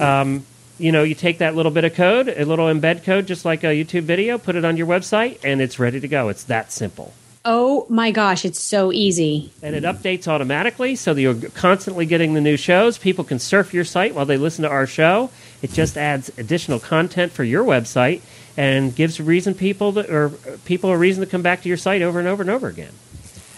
Um, 0.00 0.44
you 0.78 0.92
know, 0.92 1.04
you 1.04 1.14
take 1.14 1.38
that 1.38 1.54
little 1.54 1.72
bit 1.72 1.84
of 1.84 1.94
code, 1.94 2.28
a 2.28 2.44
little 2.44 2.66
embed 2.66 3.04
code, 3.04 3.26
just 3.26 3.44
like 3.44 3.62
a 3.64 3.68
YouTube 3.68 4.02
video, 4.02 4.38
put 4.38 4.56
it 4.56 4.64
on 4.64 4.76
your 4.76 4.86
website, 4.86 5.38
and 5.44 5.60
it's 5.60 5.78
ready 5.78 6.00
to 6.00 6.08
go. 6.08 6.28
It's 6.28 6.44
that 6.44 6.72
simple. 6.72 7.14
Oh 7.48 7.86
my 7.88 8.10
gosh, 8.10 8.44
it's 8.44 8.58
so 8.58 8.92
easy. 8.92 9.52
and 9.62 9.76
it 9.76 9.84
updates 9.84 10.26
automatically 10.26 10.96
so 10.96 11.14
that 11.14 11.22
you're 11.22 11.48
constantly 11.50 12.04
getting 12.04 12.34
the 12.34 12.40
new 12.40 12.56
shows. 12.56 12.98
People 12.98 13.22
can 13.22 13.38
surf 13.38 13.72
your 13.72 13.84
site 13.84 14.16
while 14.16 14.26
they 14.26 14.36
listen 14.36 14.64
to 14.64 14.68
our 14.68 14.84
show. 14.84 15.30
It 15.62 15.70
just 15.70 15.96
adds 15.96 16.28
additional 16.38 16.80
content 16.80 17.30
for 17.30 17.44
your 17.44 17.64
website 17.64 18.22
and 18.56 18.92
gives 18.96 19.20
reason 19.20 19.54
people 19.54 19.92
to, 19.92 20.12
or 20.12 20.30
people 20.64 20.90
a 20.90 20.98
reason 20.98 21.24
to 21.24 21.30
come 21.30 21.42
back 21.42 21.62
to 21.62 21.68
your 21.68 21.76
site 21.76 22.02
over 22.02 22.18
and 22.18 22.26
over 22.26 22.42
and 22.42 22.50
over 22.50 22.66
again. 22.66 22.92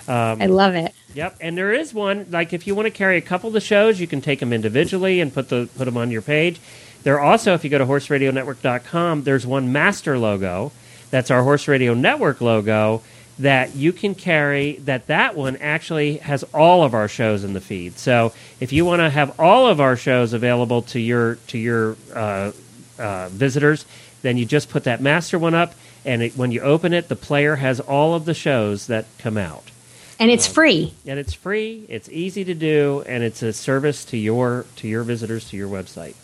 Um, 0.07 0.43
I 0.43 0.47
love 0.47 0.75
it. 0.75 0.93
Yep, 1.15 1.39
and 1.41 1.57
there 1.57 1.73
is 1.73 1.95
one 1.95 2.27
like 2.29 2.53
if 2.53 2.67
you 2.67 2.75
want 2.75 2.85
to 2.85 2.91
carry 2.91 3.17
a 3.17 3.23
couple 3.23 3.49
of 3.49 3.55
the 3.55 3.61
shows, 3.61 3.99
you 3.99 4.07
can 4.07 4.21
take 4.21 4.41
them 4.41 4.53
individually 4.53 5.19
and 5.23 5.33
put 5.33 5.49
the 5.49 5.67
put 5.79 5.87
them 5.87 5.97
on 5.97 6.11
your 6.11 6.21
page. 6.23 6.61
There 7.05 7.19
are 7.19 7.21
also, 7.21 7.55
if 7.55 7.65
you 7.65 7.71
go 7.71 7.79
to 7.79 7.87
horseradionetwork.com, 7.87 9.23
there's 9.23 9.47
one 9.47 9.73
master 9.73 10.19
logo. 10.19 10.73
That's 11.11 11.31
our 11.31 11.43
Horse 11.43 11.67
Radio 11.69 11.95
Network 11.95 12.43
logo 12.43 13.03
that 13.39 13.75
you 13.77 13.93
can 13.93 14.15
carry. 14.15 14.77
That 14.85 15.07
that 15.09 15.37
one 15.37 15.57
actually 15.59 16.19
has 16.19 16.43
all 16.55 16.83
of 16.83 16.95
our 16.95 17.09
shows 17.09 17.45
in 17.45 17.53
the 17.53 17.61
feed. 17.61 17.99
So 17.99 18.33
if 18.61 18.73
you 18.73 18.85
want 18.85 19.01
to 19.01 19.11
have 19.11 19.39
all 19.39 19.67
of 19.69 19.81
our 19.81 19.97
shows 19.97 20.33
available 20.33 20.83
to 20.83 21.01
your 21.01 21.37
to 21.49 21.59
your 21.59 21.97
uh, 22.15 22.53
uh, 22.99 23.29
visitors, 23.31 23.87
then 24.23 24.37
you 24.37 24.45
just 24.45 24.69
put 24.71 24.85
that 24.85 25.01
master 25.01 25.39
one 25.39 25.55
up, 25.55 25.75
and 26.05 26.23
it, 26.23 26.37
when 26.37 26.51
you 26.51 26.61
open 26.61 26.93
it, 26.93 27.09
the 27.09 27.17
player 27.17 27.57
has 27.57 27.79
all 27.81 28.15
of 28.15 28.25
the 28.25 28.35
shows 28.35 28.89
that 28.89 29.07
come 29.19 29.37
out 29.37 29.71
And 30.19 30.31
it's 30.31 30.47
free. 30.49 30.93
and 31.07 31.19
it's 31.19 31.33
free 31.35 31.85
it's 31.89 32.09
easy 32.09 32.45
to 32.45 32.55
do 32.55 33.03
and 33.07 33.23
it's 33.23 33.43
a 33.43 33.53
service 33.53 34.05
to 34.07 34.17
your 34.17 34.67
to 34.77 34.89
your 34.89 35.05
visitors 35.05 35.49
to 35.51 35.57
your 35.57 35.69
website 35.69 36.15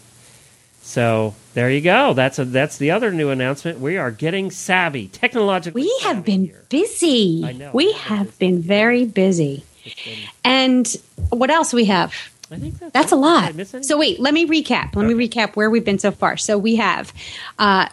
so 0.86 1.34
there 1.54 1.70
you 1.70 1.80
go 1.80 2.12
that's 2.14 2.38
a 2.38 2.44
that's 2.44 2.76
the 2.78 2.90
other 2.90 3.10
new 3.10 3.30
announcement 3.30 3.80
we 3.80 3.96
are 3.96 4.10
getting 4.10 4.50
savvy 4.50 5.08
technologically 5.08 5.82
We 5.82 5.98
have 6.02 6.24
been 6.24 6.44
here. 6.44 6.62
busy. 6.68 7.42
I 7.44 7.52
know. 7.52 7.70
We 7.72 7.92
have 7.92 8.38
been 8.38 8.60
very 8.60 9.04
busy. 9.06 9.64
Been- 10.04 10.18
And 10.44 10.96
what 11.30 11.50
else 11.50 11.72
we 11.72 11.86
have? 11.86 12.12
I 12.50 12.56
think 12.58 12.78
that's, 12.78 12.92
That's 12.92 13.12
a 13.12 13.16
it. 13.16 13.56
Did 13.56 13.74
I 13.74 13.76
lot. 13.78 13.84
So 13.86 13.96
wait, 13.98 14.20
let 14.20 14.34
me 14.34 14.46
recap. 14.46 14.94
Let 14.94 15.06
me 15.06 15.14
recap 15.14 15.56
where 15.56 15.70
we've 15.70 15.84
been 15.84 15.98
so 15.98 16.10
far. 16.12 16.36
So 16.36 16.58
we 16.58 16.76
have 16.76 17.12
uh, 17.58 17.88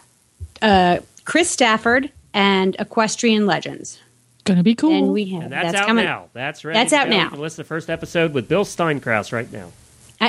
uh, 0.60 0.98
Chris 1.24 1.48
Stafford 1.50 2.10
and 2.34 2.76
Equestrian 2.78 3.46
Legends, 3.46 3.98
Gonna 4.44 4.62
be 4.62 4.74
cool. 4.74 4.92
and 4.92 5.12
we 5.12 5.26
have 5.30 5.44
and 5.44 5.52
that's, 5.52 5.74
out 5.76 5.86
coming. 5.86 6.04
now 6.04 6.28
that's 6.34 6.64
ready 6.64 6.78
That's 6.78 6.92
out 6.92 7.08
now. 7.08 7.30
you 7.32 7.36
listen 7.38 7.56
to 7.56 7.62
the 7.62 7.68
first 7.68 7.88
episode 7.90 8.34
with 8.34 8.48
bill 8.48 8.64
steinkraus 8.64 9.32
right 9.32 9.50
now 9.52 9.70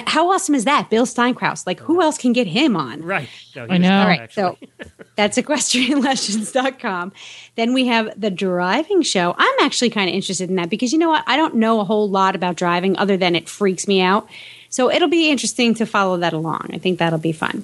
How 0.08 0.32
awesome 0.32 0.56
is 0.56 0.66
that? 0.66 0.90
Bill 0.90 1.06
Steinkraus. 1.06 1.68
Like, 1.68 1.80
who 1.80 2.02
else 2.02 2.18
can 2.18 2.34
get 2.34 2.48
him 2.48 2.76
on? 2.76 3.02
Right. 3.04 3.30
No, 3.56 3.68
I 3.70 3.78
know. 3.78 3.90
not, 3.90 4.02
All 4.02 4.08
right, 4.08 4.22
actually. 4.22 4.58
so 4.80 4.86
that's 5.16 5.38
equestrianlegends.com. 5.38 7.12
Then 7.56 7.74
we 7.74 7.88
have 7.88 8.10
the 8.20 8.32
driving 8.32 9.02
show. 9.02 9.36
I'm 9.38 9.56
actually 9.62 9.90
kind 9.90 10.10
of 10.10 10.16
interested 10.16 10.50
in 10.50 10.56
that 10.56 10.70
because 10.70 10.92
you 10.94 11.00
know 11.00 11.10
what? 11.10 11.24
I 11.28 11.38
don't 11.38 11.56
know 11.56 11.80
a 11.80 11.84
whole 11.84 12.10
lot 12.10 12.36
about 12.36 12.56
driving 12.56 12.98
other 12.98 13.18
than 13.18 13.36
it 13.36 13.48
freaks 13.48 13.88
me 13.88 14.02
out. 14.02 14.28
So 14.70 14.90
it'll 14.92 15.10
be 15.10 15.30
interesting 15.30 15.76
to 15.76 15.86
follow 15.86 16.18
that 16.18 16.34
along. 16.34 16.70
I 16.74 16.78
think 16.80 17.00
that'll 17.00 17.20
be 17.20 17.32
fun. 17.32 17.64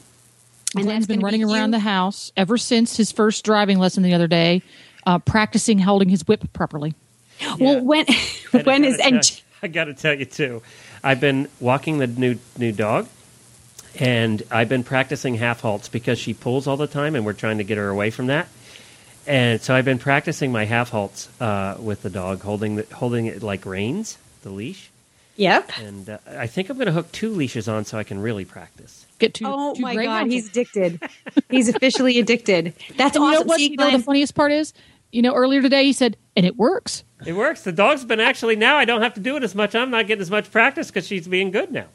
And 0.76 0.84
Glenn's 0.86 1.08
that's 1.08 1.08
been 1.08 1.22
running 1.22 1.42
be 1.42 1.52
around 1.52 1.70
you. 1.70 1.78
the 1.78 1.80
house 1.80 2.32
ever 2.38 2.58
since 2.58 2.96
his 2.96 3.12
first 3.12 3.44
driving 3.44 3.80
lesson 3.80 4.04
the 4.04 4.14
other 4.14 4.28
day, 4.28 4.62
uh, 5.08 5.18
practicing 5.18 5.80
holding 5.80 6.10
his 6.10 6.28
whip 6.28 6.44
properly. 6.54 6.94
Well, 7.60 7.76
Yeah. 7.76 7.80
when 7.82 8.06
And 8.54 8.62
I 8.62 8.62
when 8.64 8.82
gotta 8.84 9.04
and 9.04 9.42
I 9.64 9.68
got 9.68 9.86
to 9.86 9.94
tell 9.96 10.14
you 10.14 10.26
too, 10.26 10.62
I've 11.04 11.20
been 11.20 11.47
walking 11.60 11.97
the 12.00 12.08
new 12.08 12.38
new 12.58 12.72
dog, 12.72 13.08
and 14.00 14.43
I've 14.52 14.70
been 14.70 14.84
practicing 14.84 15.36
half 15.36 15.62
halts 15.62 15.89
because 15.89 16.20
she 16.20 16.34
pulls 16.34 16.68
all 16.68 16.78
the 16.78 16.88
time, 16.88 17.16
and 17.16 17.26
we're 17.26 17.34
trying 17.34 17.58
to 17.60 17.64
get 17.64 17.78
her 17.78 17.89
away 17.89 18.10
from 18.12 18.28
that. 18.28 18.47
And 19.28 19.62
so 19.62 19.76
I've 19.76 19.86
been 19.86 20.00
practicing 20.00 20.52
my 20.52 20.66
half 20.66 20.89
halts 20.89 21.30
uh, 21.39 21.78
with 21.80 22.02
the 22.02 22.10
dog, 22.10 22.41
holding 22.41 22.78
the, 22.78 22.88
holding 22.95 23.28
it 23.28 23.43
like 23.43 23.66
reins, 23.66 24.18
the 24.41 24.50
leash. 24.50 24.89
yep. 25.36 25.70
And 25.80 26.10
uh, 26.10 26.18
I 26.28 26.47
think 26.47 26.70
I'm 26.70 26.78
going 26.78 26.88
to 26.88 26.91
hook 26.93 27.12
two 27.12 27.30
leashes 27.30 27.68
on 27.68 27.86
so 27.86 27.97
I 28.00 28.04
can 28.04 28.20
really 28.22 28.45
practice. 28.45 29.06
Get 29.20 29.36
two. 29.36 29.45
Oh 29.47 29.76
two 29.76 29.82
my 29.82 29.93
god, 29.95 30.06
mountains. 30.06 30.34
he's 30.34 30.47
addicted. 30.47 31.00
he's 31.50 31.70
officially 31.70 32.18
addicted. 32.18 32.74
That's 32.97 33.16
And 33.18 33.26
you 33.26 33.32
know 33.32 33.38
awesome. 33.38 33.47
what? 33.50 33.58
See, 33.58 33.70
you 33.72 33.78
know 33.78 33.86
what 33.86 33.97
the 33.97 34.04
funniest 34.04 34.34
part 34.34 34.52
is? 34.52 34.74
You 35.12 35.22
know, 35.22 35.34
earlier 35.34 35.62
today 35.62 35.86
he 35.86 35.93
said, 35.93 36.18
and 36.36 36.45
it 36.45 36.57
works. 36.57 37.03
It 37.26 37.34
works. 37.34 37.64
The 37.64 37.72
dog's 37.72 38.05
been 38.05 38.20
actually 38.20 38.55
now. 38.55 38.78
I 38.78 38.86
don't 38.86 39.01
have 39.01 39.14
to 39.16 39.20
do 39.20 39.36
it 39.36 39.43
as 39.43 39.55
much. 39.55 39.76
I'm 39.76 39.91
not 39.91 40.07
getting 40.07 40.22
as 40.22 40.32
much 40.32 40.51
practice 40.51 40.88
because 40.88 41.07
she's 41.07 41.28
being 41.28 41.51
good 41.51 41.72
now. 41.72 41.88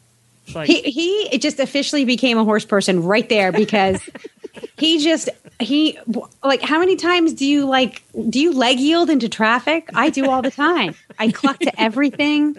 It's 0.47 0.55
like, 0.55 0.69
he 0.69 0.83
he 0.83 1.29
it 1.33 1.41
just 1.41 1.59
officially 1.59 2.05
became 2.05 2.37
a 2.37 2.45
horse 2.45 2.67
person 2.67 3.03
right 3.03 3.27
there 3.29 3.51
because 3.51 4.03
he 4.79 5.03
just 5.03 5.31
he 5.61 5.99
like 6.43 6.61
how 6.61 6.79
many 6.79 6.97
times 6.97 7.33
do 7.33 7.47
you 7.47 7.65
like 7.65 8.03
do 8.29 8.41
you 8.41 8.53
leg 8.53 8.79
yield 8.79 9.09
into 9.09 9.29
traffic 9.29 9.89
i 9.95 10.11
do 10.11 10.29
all 10.29 10.43
the 10.43 10.51
time 10.51 10.95
i 11.19 11.31
cluck 11.31 11.59
to 11.61 11.81
everything 11.81 12.57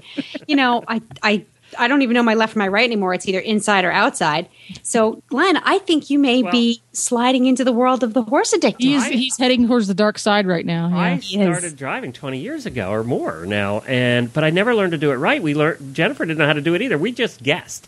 you 0.47 0.55
know 0.55 0.83
i 0.87 1.01
i 1.21 1.45
I 1.77 1.87
don't 1.87 2.01
even 2.01 2.13
know 2.13 2.23
my 2.23 2.33
left 2.33 2.53
from 2.53 2.59
my 2.59 2.67
right 2.67 2.83
anymore. 2.85 3.13
It's 3.13 3.27
either 3.27 3.39
inside 3.39 3.85
or 3.85 3.91
outside. 3.91 4.47
So, 4.83 5.21
Glenn, 5.27 5.57
I 5.57 5.79
think 5.79 6.09
you 6.09 6.19
may 6.19 6.43
Well- 6.43 6.51
be 6.51 6.81
sliding 6.93 7.45
into 7.45 7.63
the 7.63 7.71
world 7.71 8.03
of 8.03 8.13
the 8.13 8.21
horse 8.23 8.53
addicted. 8.53 8.83
He's 8.85 9.05
he's 9.07 9.37
heading 9.37 9.67
towards 9.67 9.87
the 9.87 9.93
dark 9.93 10.17
side 10.19 10.47
right 10.47 10.65
now. 10.65 10.91
I 10.93 11.11
Yeah. 11.11 11.15
He 11.17 11.43
started 11.43 11.75
driving 11.75 12.11
20 12.13 12.39
years 12.39 12.65
ago 12.65 12.89
or 12.91 13.03
more 13.03 13.45
now, 13.45 13.81
and 13.87 14.31
but 14.33 14.43
I 14.43 14.49
never 14.49 14.73
learned 14.75 14.91
to 14.93 14.97
do 14.97 15.11
it 15.11 15.15
right. 15.15 15.41
We 15.41 15.53
learned 15.53 15.93
Jennifer 15.95 16.25
didn't 16.25 16.39
know 16.39 16.47
how 16.47 16.53
to 16.53 16.61
do 16.61 16.73
it 16.73 16.81
either. 16.81 16.97
We 16.97 17.11
just 17.11 17.43
guessed. 17.43 17.87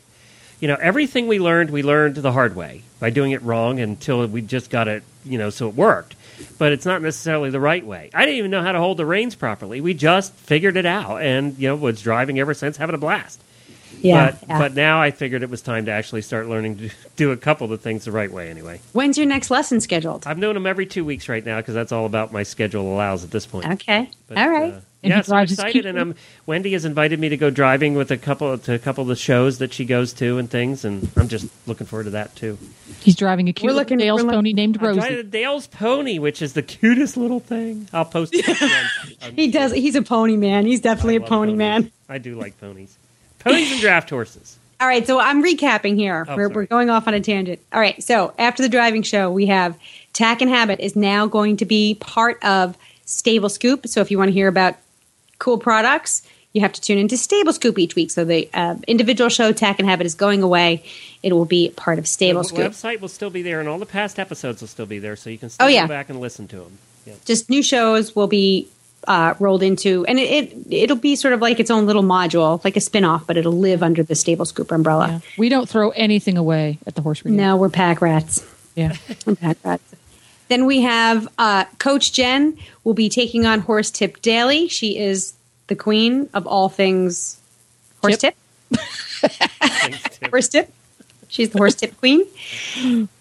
You 0.60 0.68
know, 0.68 0.78
everything 0.82 1.28
we 1.28 1.38
learned, 1.40 1.70
we 1.70 1.84
learned 1.84 2.16
the 2.16 2.32
hard 2.32 2.56
way 2.56 2.82
by 3.00 3.12
doing 3.12 3.32
it 3.32 3.44
wrong 3.44 3.80
until 3.80 4.26
we 4.26 4.42
just 4.42 4.72
got 4.72 4.88
it, 4.88 5.04
you 5.24 5.38
know, 5.38 5.52
so 5.52 5.68
it 5.70 5.76
worked. 5.76 6.16
But 6.58 6.72
it's 6.72 6.86
not 6.86 7.02
necessarily 7.04 7.52
the 7.52 7.60
right 7.60 7.86
way. 7.86 8.10
I 8.14 8.26
didn't 8.26 8.40
even 8.40 8.52
know 8.52 8.64
how 8.64 8.72
to 8.72 8.80
hold 8.80 8.98
the 8.98 9.06
reins 9.06 9.36
properly. 9.36 9.82
We 9.82 9.94
just 9.94 10.34
figured 10.34 10.76
it 10.76 10.86
out, 10.86 11.22
and 11.22 11.56
you 11.60 11.68
know, 11.68 11.76
was 11.76 12.02
driving 12.02 12.40
ever 12.40 12.54
since, 12.56 12.78
having 12.78 12.96
a 12.96 12.98
blast. 12.98 13.40
Yeah, 14.02 14.32
but 14.32 14.48
yeah. 14.48 14.58
but 14.60 14.74
now 14.76 15.02
I 15.02 15.12
figured 15.12 15.44
it 15.44 15.50
was 15.50 15.62
time 15.62 15.86
to 15.86 15.92
actually 15.92 16.22
start 16.22 16.48
learning 16.48 16.78
to 16.78 16.90
do 17.16 17.32
a 17.32 17.38
couple 17.38 17.66
of 17.66 17.72
the 17.72 17.78
things 17.78 18.06
the 18.06 18.12
right 18.12 18.32
way. 18.32 18.50
Anyway, 18.50 18.80
When's 18.94 19.18
your 19.18 19.28
next 19.28 19.50
lesson 19.52 19.82
scheduled? 19.82 20.26
I'm 20.28 20.40
doing 20.40 20.54
them 20.54 20.68
every 20.68 20.86
two 20.86 21.04
weeks 21.06 21.28
right 21.30 21.46
now 21.46 21.58
because 21.58 21.74
that's 21.74 21.92
all 21.92 22.06
about 22.06 22.32
my 22.32 22.44
schedule 22.44 22.94
allows 22.94 23.24
at 23.24 23.32
this 23.32 23.46
point. 23.46 23.66
Okay. 23.74 24.10
But, 24.28 24.38
All 24.38 24.50
right. 24.50 24.74
Uh, 24.74 24.80
And 25.04 25.12
yeah, 25.12 25.22
so 25.22 25.36
I'm 25.36 25.44
excited, 25.44 25.72
cute 25.72 25.86
and 25.86 25.98
um, 26.00 26.16
Wendy 26.48 26.74
has 26.74 26.84
invited 26.84 27.20
me 27.20 27.30
to 27.30 27.38
go 27.38 27.50
driving 27.52 27.94
with 27.94 28.10
a 28.12 28.18
couple 28.18 28.58
to 28.58 28.74
a 28.74 28.80
couple 28.80 29.04
of 29.04 29.08
the 29.08 29.16
shows 29.16 29.60
that 29.60 29.72
she 29.72 29.86
goes 29.86 30.12
to 30.14 30.38
and 30.40 30.50
things, 30.50 30.84
and 30.84 31.08
I'm 31.16 31.28
just 31.28 31.48
looking 31.68 31.86
forward 31.86 32.06
to 32.06 32.10
that 32.12 32.36
too. 32.36 32.58
He's 33.00 33.16
driving 33.16 33.48
a 33.48 33.54
cute 33.54 33.72
We're 33.72 33.76
looking- 33.76 34.00
Dale's 34.00 34.22
we're 34.24 34.28
look- 34.28 34.36
pony 34.36 34.54
named 34.54 34.78
I'm 34.80 34.86
Rosie. 34.88 35.00
driving 35.00 35.18
the 35.18 35.24
Dale's 35.24 35.68
Pony, 35.68 36.18
which 36.20 36.42
is 36.42 36.54
the 36.54 36.64
cutest 36.64 37.16
little 37.16 37.40
thing. 37.40 37.88
I'll 37.94 38.06
post 38.06 38.34
it. 38.36 38.44
he 39.36 39.50
does. 39.52 39.72
He's 39.72 39.96
a 39.96 40.02
pony 40.02 40.36
man. 40.36 40.66
He's 40.66 40.82
definitely 40.82 41.14
I 41.16 41.18
a 41.18 41.20
love 41.22 41.30
pony 41.30 41.52
ponies. 41.52 41.58
man. 41.58 41.92
I 42.10 42.18
do 42.18 42.36
like 42.36 42.60
ponies, 42.60 42.98
ponies 43.52 43.72
and 43.72 43.82
draft 43.82 44.10
horses. 44.10 44.58
All 44.80 44.88
right, 44.88 45.06
so 45.08 45.20
I'm 45.20 45.43
recapping 45.43 45.95
here. 45.95 46.24
Oh, 46.28 46.36
we're, 46.36 46.50
we're 46.50 46.66
going 46.68 46.89
off 46.91 47.08
on 47.08 47.14
a 47.16 47.20
tangent. 47.20 47.60
All 47.74 47.80
right, 47.80 48.02
so 48.04 48.34
after 48.38 48.62
the 48.62 48.70
driving 48.70 49.02
show, 49.02 49.32
we 49.32 49.48
have 49.48 49.76
Tack 50.14 50.41
and 50.41 50.50
Habit 50.52 50.80
is 50.80 50.95
now 50.95 51.26
going 51.26 51.58
to 51.58 51.66
be 51.66 51.95
part 51.95 52.43
of 52.43 52.78
Stable 53.06 53.50
Scoop. 53.50 53.88
So 53.88 54.02
if 54.02 54.12
you 54.12 54.18
want 54.20 54.30
to 54.30 54.34
hear 54.34 54.48
about 54.48 54.76
cool 55.39 55.58
products, 55.58 56.22
you 56.54 56.62
have 56.62 56.74
to 56.74 56.82
tune 56.82 56.98
into 57.00 57.18
Stable 57.18 57.54
Scoop 57.54 57.80
each 57.80 57.95
week. 57.95 58.12
So 58.12 58.24
the 58.24 58.50
uh, 58.54 58.76
individual 58.88 59.30
show 59.30 59.52
Tack 59.52 59.80
and 59.80 59.89
Habit 59.89 60.06
is 60.06 60.14
going 60.14 60.43
away. 60.43 60.84
It 61.24 61.34
will 61.34 61.45
be 61.45 61.70
part 61.70 61.98
of 61.98 62.08
Stable 62.08 62.43
The 62.43 62.48
Scoop. 62.50 62.72
website 62.72 63.02
will 63.02 63.08
still 63.10 63.30
be 63.32 63.41
there, 63.41 63.60
and 63.60 63.68
all 63.68 63.80
the 63.80 63.86
past 63.88 64.20
episodes 64.20 64.62
will 64.62 64.68
still 64.68 64.86
be 64.86 65.00
there, 65.00 65.16
so 65.16 65.32
you 65.32 65.39
can 65.39 65.50
still 65.50 65.66
Oh, 65.66 65.70
yeah. 65.70 65.84
go 65.88 65.89
back 65.89 66.10
and 66.10 66.20
listen 66.20 66.48
to 66.50 66.58
them. 66.58 66.78
Yeah. 67.08 67.14
Just 67.26 67.50
new 67.50 67.64
shows 67.64 68.16
will 68.16 68.28
be 68.28 68.68
uh, 69.08 69.34
rolled 69.39 69.64
into, 69.64 70.05
and 70.05 70.20
it, 70.20 70.30
it 70.30 70.74
it'll 70.74 70.97
be 70.97 71.16
sort 71.16 71.34
of 71.34 71.41
like 71.41 71.60
its 71.60 71.72
own 71.72 71.86
little 71.86 72.03
module, 72.03 72.64
like 72.64 72.76
a 72.76 72.82
spin 72.82 73.05
off, 73.05 73.26
but 73.26 73.38
it'll 73.38 73.58
live 73.58 73.82
under 73.82 74.03
the 74.03 74.16
Stable 74.16 74.45
Scoop 74.45 74.72
umbrella. 74.72 75.08
Yeah. 75.08 75.20
We 75.38 75.49
don't 75.49 75.68
throw 75.68 75.91
anything 75.91 76.38
away 76.38 76.78
at 76.86 76.95
the 76.95 77.01
horse 77.01 77.24
radio. 77.24 77.41
No, 77.41 77.58
we're 77.58 77.70
pack 77.70 78.01
rats. 78.01 78.45
Yeah. 78.76 78.95
We're 79.26 79.36
pack 79.36 79.58
rats. 79.64 79.95
Then 80.49 80.66
we 80.66 80.82
have 80.82 81.28
uh, 81.39 81.66
Coach 81.80 82.14
Jen 82.14 82.58
will 82.84 82.93
be 82.93 83.10
taking 83.10 83.45
on 83.45 83.62
Horse 83.62 83.89
Tip 83.89 84.22
Daily. 84.22 84.68
She 84.68 84.99
is 84.99 85.34
the 85.66 85.76
queen 85.76 86.30
of 86.34 86.45
all 86.45 86.70
things 86.70 87.39
horse 88.01 88.18
tip. 88.20 88.36
Thanks, 88.72 90.03
Tim. 90.20 90.30
Horse 90.30 90.47
tip. 90.47 90.72
She's 91.28 91.50
the 91.50 91.58
horse 91.58 91.76
tip 91.76 91.98
queen. 91.98 92.26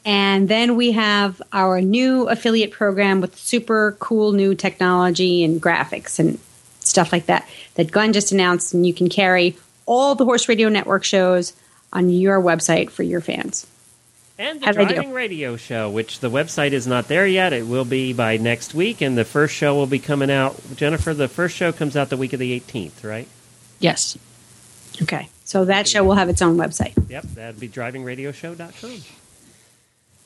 And 0.05 0.49
then 0.49 0.77
we 0.77 0.93
have 0.93 1.43
our 1.53 1.81
new 1.81 2.29
affiliate 2.29 2.71
program 2.71 3.21
with 3.21 3.37
super 3.37 3.97
cool 3.99 4.33
new 4.33 4.55
technology 4.55 5.43
and 5.45 5.61
graphics 5.61 6.19
and 6.19 6.39
stuff 6.81 7.13
like 7.13 7.27
that 7.27 7.49
that 7.75 7.91
Glenn 7.91 8.13
just 8.13 8.33
announced. 8.33 8.75
And 8.75 8.87
you 8.87 8.95
can 8.95 9.09
carry 9.09 9.57
all 9.87 10.15
the 10.15 10.25
Horse 10.25 10.49
Radio 10.49 10.69
Network 10.69 11.05
shows 11.05 11.53
on 11.93 12.11
your 12.11 12.41
website 12.41 12.91
for 12.91 13.03
your 13.03 13.21
fans. 13.21 13.67
And 14.39 14.61
the 14.61 14.67
How'd 14.67 14.75
driving 14.75 15.13
radio 15.13 15.57
show, 15.57 15.89
which 15.89 16.21
the 16.21 16.29
website 16.29 16.73
is 16.73 16.87
not 16.87 17.09
there 17.09 17.27
yet. 17.27 17.55
It 17.55 17.67
will 17.67 17.87
be 17.87 18.13
by 18.13 18.37
next 18.37 18.75
week, 18.75 19.01
and 19.01 19.17
the 19.17 19.25
first 19.25 19.55
show 19.55 19.75
will 19.75 19.87
be 19.87 19.99
coming 19.99 20.31
out. 20.31 20.61
Jennifer, 20.77 21.15
the 21.15 21.27
first 21.27 21.57
show 21.57 21.73
comes 21.73 21.97
out 21.97 22.11
the 22.11 22.19
week 22.19 22.35
of 22.35 22.39
the 22.39 22.61
18th, 22.61 23.03
right? 23.03 23.27
Yes. 23.81 24.19
Okay. 25.01 25.31
So 25.47 25.65
that 25.65 25.89
show 25.89 26.05
will 26.05 26.15
have 26.17 26.29
its 26.29 26.43
own 26.43 26.57
website. 26.59 26.93
Yep, 27.09 27.23
that'd 27.35 27.59
be 27.61 27.69
drivingradioshow.com. 27.69 28.91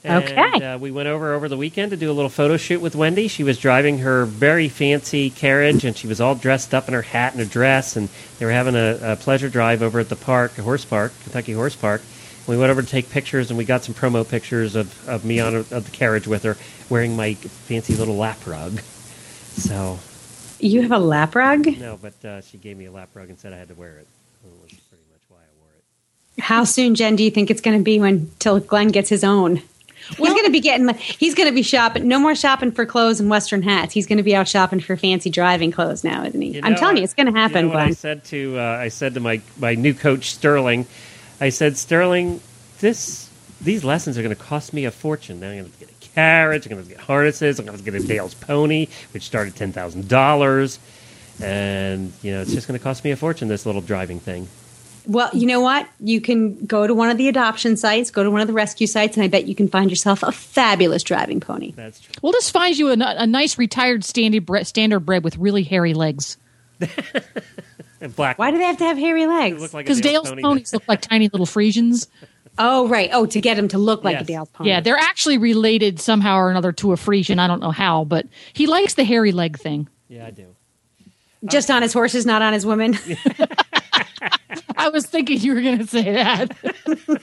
And, 0.03 0.25
Okay. 0.25 0.65
Uh, 0.67 0.79
we 0.79 0.91
went 0.91 1.09
over 1.09 1.35
over 1.35 1.47
the 1.49 1.59
weekend 1.59 1.91
to 1.91 1.97
do 1.99 2.11
a 2.11 2.15
little 2.15 2.31
photo 2.31 2.57
shoot 2.57 2.81
with 2.81 2.97
Wendy. 2.97 3.29
She 3.29 3.45
was 3.45 3.59
driving 3.59 3.99
her 3.99 4.25
very 4.25 4.71
fancy 4.71 5.29
carriage, 5.29 5.85
and 5.85 5.95
she 5.95 6.07
was 6.07 6.23
all 6.23 6.35
dressed 6.35 6.73
up 6.73 6.89
in 6.89 6.95
her 6.95 7.03
hat 7.03 7.35
and 7.35 7.41
her 7.43 7.47
dress. 7.47 7.97
And 7.97 8.09
they 8.39 8.47
were 8.47 8.51
having 8.53 8.75
a, 8.77 8.99
a 9.03 9.17
pleasure 9.17 9.51
drive 9.51 9.83
over 9.83 10.01
at 10.01 10.09
the 10.09 10.17
park, 10.17 10.57
a 10.57 10.63
horse 10.63 10.87
park, 10.87 11.13
Kentucky 11.25 11.53
Horse 11.53 11.77
Park. 11.77 12.01
We 12.47 12.57
went 12.57 12.71
over 12.71 12.81
to 12.81 12.89
take 12.89 13.11
pictures, 13.11 13.51
and 13.51 13.59
we 13.59 13.67
got 13.67 13.85
some 13.85 13.95
promo 13.95 14.27
pictures 14.27 14.75
of, 14.75 15.07
of 15.07 15.27
me 15.27 15.39
on 15.39 15.55
a, 15.55 15.59
of 15.59 15.85
the 15.85 15.91
carriage 15.93 16.27
with 16.27 16.45
her, 16.45 16.57
wearing 16.89 17.15
my 17.15 17.35
fancy 17.35 17.95
little 17.95 18.17
lap 18.17 18.39
rug. 18.47 18.81
So 19.53 19.99
You 20.59 20.81
have 20.81 20.93
a 20.93 20.99
lap 20.99 21.35
rug? 21.35 21.67
no, 21.79 21.99
but 22.01 22.25
uh, 22.25 22.41
she 22.41 22.57
gave 22.57 22.79
me 22.79 22.87
a 22.87 22.91
lap 22.91 23.11
rug 23.13 23.29
and 23.29 23.39
said 23.39 23.53
I 23.53 23.59
had 23.59 23.69
to 23.69 23.75
wear 23.75 23.99
it. 23.99 24.07
That 24.43 24.51
was 24.63 24.71
pretty 24.89 25.05
much 25.13 25.21
why 25.29 25.37
I 25.37 25.53
wore 25.61 25.69
it. 25.77 25.85
How 26.41 26.65
soon, 26.65 26.95
Jen, 26.95 27.17
do 27.17 27.23
you 27.23 27.31
think 27.31 27.51
it's 27.51 27.61
going 27.61 27.79
to 27.79 27.85
be 27.85 28.01
when 28.01 28.31
till 28.39 28.59
Glenn 28.61 28.89
gets 28.89 29.09
his 29.09 29.25
own? 29.25 29.63
he's 30.17 30.29
going 30.29 30.45
to 30.45 30.51
be 30.51 30.61
getting. 30.61 30.89
He's 30.95 31.35
going 31.35 31.49
to 31.49 31.55
be 31.55 31.63
shopping. 31.63 32.09
No 32.09 32.19
more 32.19 32.35
shopping 32.35 32.73
for 32.73 32.87
clothes 32.87 33.21
and 33.21 33.31
Western 33.31 33.63
hats. 33.63 33.95
He's 33.95 34.07
going 34.07 34.19
to 34.19 34.23
be 34.23 34.35
out 34.35 34.49
shopping 34.49 34.81
for 34.81 34.97
fancy 34.97 35.31
driving 35.31 35.71
clothes 35.71 36.05
now, 36.05 36.25
isn't 36.25 36.41
he? 36.41 36.57
You 36.57 36.61
I'm 36.63 36.75
telling 36.75 36.97
you, 36.97 37.05
it's 37.05 37.15
going 37.15 37.33
to 37.33 37.39
happen, 37.39 37.67
You 37.67 37.73
know 37.73 37.79
I 37.79 37.93
said 37.93 38.25
to 38.27 38.59
uh, 38.59 38.63
I 38.63 38.89
said 38.89 39.15
to 39.15 39.21
my 39.21 39.41
my 39.59 39.75
new 39.75 39.95
coach 39.95 40.31
Sterling, 40.31 40.87
I 41.41 41.51
said 41.51 41.77
Sterling, 41.77 42.41
this 42.81 43.31
these 43.61 43.85
lessons 43.85 44.17
are 44.19 44.23
going 44.23 44.35
to 44.35 44.43
cost 44.43 44.73
me 44.73 44.85
a 44.85 44.91
fortune. 44.91 45.41
Now 45.41 45.51
I'm 45.51 45.59
going 45.59 45.73
to 45.73 45.79
get 45.79 45.91
a 45.91 46.09
carriage, 46.15 46.67
I'm 46.67 46.73
going 46.73 46.83
to 46.85 46.89
get 46.89 47.01
harnesses, 47.01 47.59
I'm 47.59 47.67
going 47.67 47.79
to 47.79 47.85
get 47.85 47.95
a 47.95 48.07
Dale's 48.07 48.35
pony, 48.35 48.89
which 49.13 49.23
started 49.23 49.57
ten 49.57 49.73
thousand 49.73 50.09
dollars, 50.09 50.79
and 51.41 52.13
you 52.23 52.33
know 52.33 52.41
it's 52.41 52.53
just 52.53 52.67
going 52.67 52.79
to 52.79 52.83
cost 52.83 53.05
me 53.05 53.11
a 53.11 53.17
fortune. 53.17 53.49
This 53.49 53.67
little 53.67 53.83
driving 53.83 54.21
thing. 54.21 54.49
Well, 55.07 55.31
you 55.33 55.47
know 55.47 55.61
what? 55.61 55.89
You 56.01 56.21
can 56.21 56.65
go 56.67 56.87
to 56.87 56.95
one 56.95 57.11
of 57.11 57.17
the 57.19 57.29
adoption 57.29 57.77
sites, 57.77 58.11
go 58.11 58.23
to 58.23 58.31
one 58.31 58.41
of 58.41 58.47
the 58.47 58.53
rescue 58.53 58.87
sites, 58.87 59.17
and 59.17 59.25
I 59.25 59.29
bet 59.29 59.47
you 59.47 59.55
can 59.55 59.69
find 59.69 59.91
yourself 59.91 60.23
a 60.23 60.33
fabulous 60.33 61.03
driving 61.03 61.41
pony. 61.41 61.73
That's 61.73 62.01
true. 62.01 62.13
We'll 62.23 62.33
just 62.33 62.53
find 62.53 62.77
you 62.77 62.91
a, 62.91 62.97
a 62.99 63.27
nice 63.27 63.59
retired 63.59 64.05
standard 64.05 64.47
bre- 64.47 64.61
standard 64.63 65.01
bred 65.01 65.25
with 65.25 65.37
really 65.37 65.63
hairy 65.63 65.95
legs. 65.95 66.37
And 68.03 68.17
black. 68.17 68.39
Why 68.39 68.51
do 68.51 68.57
they 68.57 68.65
have 68.65 68.79
to 68.79 68.85
have 68.85 68.97
hairy 68.97 69.27
legs? 69.27 69.61
look 69.61 69.75
like 69.75 69.85
Because 69.85 70.01
Dale's 70.01 70.25
Dale's 70.25 70.29
pony. 70.31 70.43
ponies 70.43 70.73
look 70.73 70.85
like 70.89 71.03
tiny 71.03 71.29
little 71.29 71.45
Friesians. 71.45 72.07
Oh, 72.59 72.89
right. 72.89 73.11
Oh, 73.13 73.27
to 73.27 73.41
get 73.43 73.59
him 73.59 73.69
to 73.69 73.77
look 73.79 74.03
like 74.05 74.15
Yes. 74.15 74.23
a 74.23 74.25
Dale's 74.25 74.49
pony. 74.49 74.71
Yeah, 74.71 74.81
they're 74.81 74.97
actually 74.97 75.37
related 75.37 76.01
somehow 76.01 76.37
or 76.39 76.51
another 76.51 76.73
to 76.73 76.93
a 76.93 76.97
Friesian. 76.97 77.39
I 77.39 77.47
don't 77.47 77.61
know 77.61 77.71
how, 77.73 78.05
but 78.05 78.27
he 78.55 78.67
likes 78.67 78.95
the 78.95 79.05
hairy 79.05 79.33
leg 79.33 79.59
thing. 79.59 79.87
Yeah, 80.09 80.27
I 80.29 80.31
do. 80.31 80.47
just 81.45 81.71
on 81.71 81.83
his 81.83 81.93
horses, 81.93 82.25
not 82.25 82.41
on 82.41 82.55
his 82.55 82.65
women. 82.65 82.97
I 84.81 84.89
was 84.89 85.07
thinking 85.07 85.39
you 85.41 85.55
were 85.55 85.61
going 85.61 85.79
to 85.79 85.87
say 85.87 86.13
that. 86.13 86.57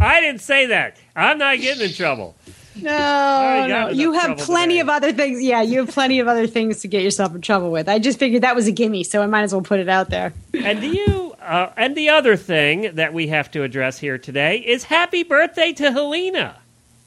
I 0.00 0.20
didn't 0.20 0.40
say 0.40 0.66
that. 0.66 0.96
I'm 1.14 1.38
not 1.38 1.58
getting 1.58 1.88
in 1.88 1.92
trouble. 1.92 2.34
No, 2.76 2.90
already 2.90 3.72
no. 3.72 3.88
You 3.90 4.12
have 4.14 4.38
plenty 4.38 4.74
today. 4.74 4.80
of 4.80 4.88
other 4.88 5.12
things. 5.12 5.40
Yeah, 5.40 5.62
you 5.62 5.78
have 5.84 5.90
plenty 5.90 6.18
of 6.18 6.26
other 6.26 6.46
things 6.46 6.80
to 6.80 6.88
get 6.88 7.02
yourself 7.02 7.34
in 7.34 7.40
trouble 7.40 7.70
with. 7.70 7.88
I 7.88 7.98
just 8.00 8.18
figured 8.18 8.42
that 8.42 8.56
was 8.56 8.66
a 8.66 8.72
gimme, 8.72 9.04
so 9.04 9.22
I 9.22 9.26
might 9.26 9.42
as 9.42 9.52
well 9.52 9.62
put 9.62 9.78
it 9.78 9.88
out 9.88 10.10
there. 10.10 10.32
And 10.52 10.80
do 10.80 10.88
you? 10.88 11.34
Uh, 11.40 11.70
and 11.76 11.96
the 11.96 12.08
other 12.08 12.36
thing 12.36 12.96
that 12.96 13.14
we 13.14 13.28
have 13.28 13.50
to 13.52 13.62
address 13.62 13.98
here 13.98 14.18
today 14.18 14.58
is 14.58 14.84
happy 14.84 15.22
birthday 15.22 15.72
to 15.74 15.92
Helena. 15.92 16.56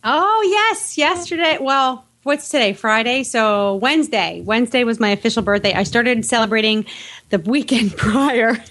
Oh, 0.04 0.48
yes. 0.50 0.98
Yesterday, 0.98 1.58
well, 1.60 2.06
what's 2.24 2.48
today? 2.48 2.72
Friday. 2.74 3.24
So 3.24 3.76
Wednesday. 3.76 4.42
Wednesday 4.46 4.84
was 4.86 5.00
my 5.00 5.10
official 5.10 5.42
birthday. 5.42 5.74
I 5.74 5.84
started 5.84 6.24
celebrating 6.26 6.86
the 7.30 7.40
weekend 7.40 7.92
prior. 7.98 8.64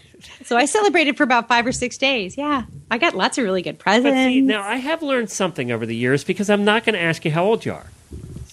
So 0.46 0.56
I 0.56 0.66
celebrated 0.66 1.16
for 1.16 1.24
about 1.24 1.48
five 1.48 1.66
or 1.66 1.72
six 1.72 1.98
days. 1.98 2.36
Yeah. 2.36 2.62
I 2.88 2.98
got 2.98 3.16
lots 3.16 3.36
of 3.36 3.42
really 3.42 3.62
good 3.62 3.80
presents. 3.80 4.16
See, 4.16 4.40
now 4.40 4.62
I 4.62 4.76
have 4.76 5.02
learned 5.02 5.28
something 5.28 5.72
over 5.72 5.84
the 5.84 5.96
years 5.96 6.22
because 6.22 6.48
I'm 6.48 6.64
not 6.64 6.84
going 6.84 6.94
to 6.94 7.00
ask 7.00 7.24
you 7.24 7.32
how 7.32 7.44
old 7.44 7.64
you 7.64 7.72
are. 7.72 7.86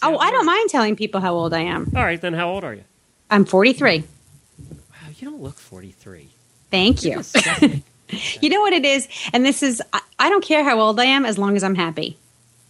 oh, 0.01 0.17
I 0.17 0.31
don't 0.31 0.45
mind 0.47 0.71
telling 0.71 0.95
people 0.95 1.21
how 1.21 1.35
old 1.35 1.53
I 1.53 1.59
am. 1.59 1.91
All 1.95 2.03
right, 2.03 2.19
then 2.19 2.33
how 2.33 2.49
old 2.49 2.63
are 2.63 2.73
you? 2.73 2.83
I'm 3.29 3.45
43. 3.45 3.99
Wow, 3.99 4.75
you 5.19 5.29
don't 5.29 5.41
look 5.41 5.53
43. 5.53 6.29
Thank 6.71 7.03
you. 7.03 7.21
you 8.41 8.49
know 8.49 8.61
what 8.61 8.73
it 8.73 8.85
is? 8.85 9.07
And 9.31 9.45
this 9.45 9.61
is, 9.61 9.79
I, 9.93 10.01
I 10.17 10.29
don't 10.29 10.43
care 10.43 10.63
how 10.63 10.79
old 10.79 10.99
I 10.99 11.05
am 11.05 11.27
as 11.27 11.37
long 11.37 11.55
as 11.55 11.63
I'm 11.63 11.75
happy. 11.75 12.17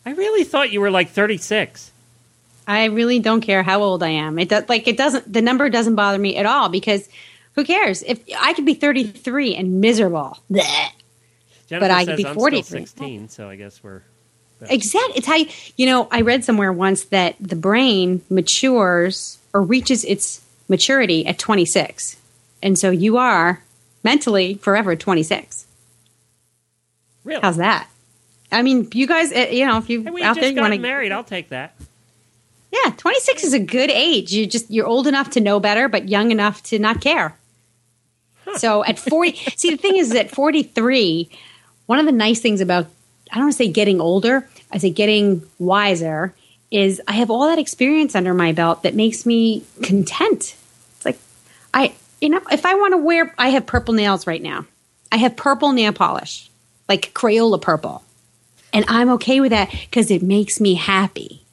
I 0.05 0.11
really 0.11 0.43
thought 0.43 0.73
you 0.73 0.81
were 0.81 0.91
like 0.91 1.11
36. 1.11 1.91
I 2.67 2.85
really 2.85 3.19
don't 3.19 3.39
care 3.39 3.63
how 3.63 3.81
old 3.81 4.03
I 4.03 4.09
am. 4.09 4.37
It 4.37 4.49
does, 4.49 4.67
like 4.67 4.87
it 4.87 4.97
doesn't 4.97 5.31
the 5.31 5.41
number 5.41 5.69
doesn't 5.69 5.95
bother 5.95 6.17
me 6.17 6.37
at 6.37 6.45
all 6.45 6.69
because 6.69 7.09
who 7.55 7.63
cares? 7.63 8.03
If 8.03 8.21
I 8.37 8.53
could 8.53 8.65
be 8.65 8.73
33 8.73 9.55
and 9.55 9.81
miserable. 9.81 10.37
Bleh. 10.51 10.89
Jennifer 11.67 11.91
I 11.91 11.99
says 11.99 12.07
could 12.07 12.17
be 12.17 12.27
I'm 12.27 12.35
43. 12.35 12.79
16, 12.81 13.29
so 13.29 13.49
I 13.49 13.55
guess 13.55 13.83
we're. 13.83 14.01
Exactly. 14.61 15.17
It's 15.17 15.27
how 15.27 15.35
you, 15.35 15.47
you 15.75 15.85
know, 15.85 16.07
I 16.09 16.21
read 16.21 16.45
somewhere 16.45 16.71
once 16.71 17.03
that 17.05 17.35
the 17.39 17.55
brain 17.55 18.21
matures 18.29 19.37
or 19.53 19.61
reaches 19.61 20.05
its 20.05 20.41
maturity 20.69 21.25
at 21.25 21.37
26. 21.37 22.15
And 22.61 22.79
so 22.79 22.89
you 22.89 23.17
are 23.17 23.61
mentally 24.03 24.55
forever 24.55 24.95
26. 24.95 25.67
Really? 27.25 27.41
How's 27.41 27.57
that? 27.57 27.89
I 28.53 28.61
mean, 28.61 28.87
you 28.93 29.05
guys, 29.07 29.33
uh, 29.33 29.47
you 29.51 29.65
know, 29.65 29.77
if 29.77 29.89
you 29.89 30.03
Hey, 30.03 30.23
out 30.23 30.35
there, 30.35 30.49
you 30.49 30.61
want 30.61 30.73
to 30.73 30.79
married. 30.79 31.11
I'll 31.11 31.23
take 31.23 31.49
that. 31.49 31.75
Yeah, 32.71 32.91
26 32.97 33.43
is 33.43 33.53
a 33.53 33.59
good 33.59 33.89
age. 33.89 34.31
You 34.31 34.47
just 34.47 34.71
you're 34.71 34.87
old 34.87 35.07
enough 35.07 35.31
to 35.31 35.41
know 35.41 35.59
better 35.59 35.87
but 35.87 36.09
young 36.09 36.31
enough 36.31 36.63
to 36.63 36.79
not 36.79 37.01
care. 37.01 37.37
So 38.57 38.83
at 38.83 38.99
40, 38.99 39.33
see 39.55 39.71
the 39.71 39.77
thing 39.77 39.95
is 39.95 40.13
at 40.13 40.31
43, 40.31 41.29
one 41.85 41.99
of 41.99 42.05
the 42.05 42.11
nice 42.11 42.39
things 42.39 42.61
about 42.61 42.87
I 43.31 43.35
don't 43.35 43.45
want 43.45 43.53
to 43.53 43.57
say 43.57 43.67
getting 43.71 43.99
older, 43.99 44.47
I 44.71 44.77
say 44.77 44.91
getting 44.91 45.43
wiser 45.57 46.33
is 46.71 47.01
I 47.07 47.13
have 47.13 47.31
all 47.31 47.47
that 47.47 47.59
experience 47.59 48.15
under 48.15 48.33
my 48.33 48.51
belt 48.51 48.83
that 48.83 48.95
makes 48.95 49.25
me 49.25 49.63
content. 49.81 50.55
It's 50.97 51.05
like 51.05 51.19
I 51.73 51.93
you 52.21 52.29
know, 52.29 52.41
if 52.51 52.65
I 52.65 52.75
want 52.75 52.93
to 52.93 52.97
wear 52.97 53.33
I 53.37 53.49
have 53.49 53.65
purple 53.65 53.93
nails 53.93 54.27
right 54.27 54.41
now. 54.41 54.65
I 55.11 55.17
have 55.17 55.35
purple 55.35 55.71
nail 55.73 55.93
polish, 55.93 56.49
like 56.89 57.13
Crayola 57.13 57.61
purple. 57.61 58.03
And 58.71 58.85
I'm 58.87 59.09
okay 59.11 59.39
with 59.39 59.51
that 59.51 59.71
cuz 59.91 60.09
it 60.09 60.23
makes 60.23 60.59
me 60.59 60.73
happy. 60.73 61.43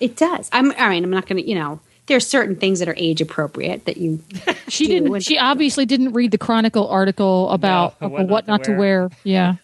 It 0.00 0.16
does. 0.16 0.48
I'm 0.52 0.70
all 0.72 0.88
right. 0.88 1.02
I'm 1.02 1.10
not 1.10 1.26
going 1.26 1.42
to, 1.42 1.48
you 1.48 1.56
know, 1.56 1.80
there 2.08 2.16
are 2.16 2.20
certain 2.20 2.56
things 2.56 2.80
that 2.80 2.88
are 2.88 2.94
age 2.96 3.20
appropriate 3.20 3.84
that 3.84 3.96
you. 3.98 4.20
She 4.68 4.86
do. 4.86 4.92
didn't. 4.94 5.14
And- 5.14 5.24
She 5.24 5.38
obviously 5.38 5.86
didn't 5.86 6.12
read 6.12 6.30
the 6.30 6.38
Chronicle 6.38 6.88
article 6.88 7.48
about 7.50 7.98
No, 8.00 8.08
about 8.08 8.28
what, 8.28 8.46
not 8.46 8.64
to 8.64 8.76
wear. 8.76 9.08
Yeah. 9.24 9.54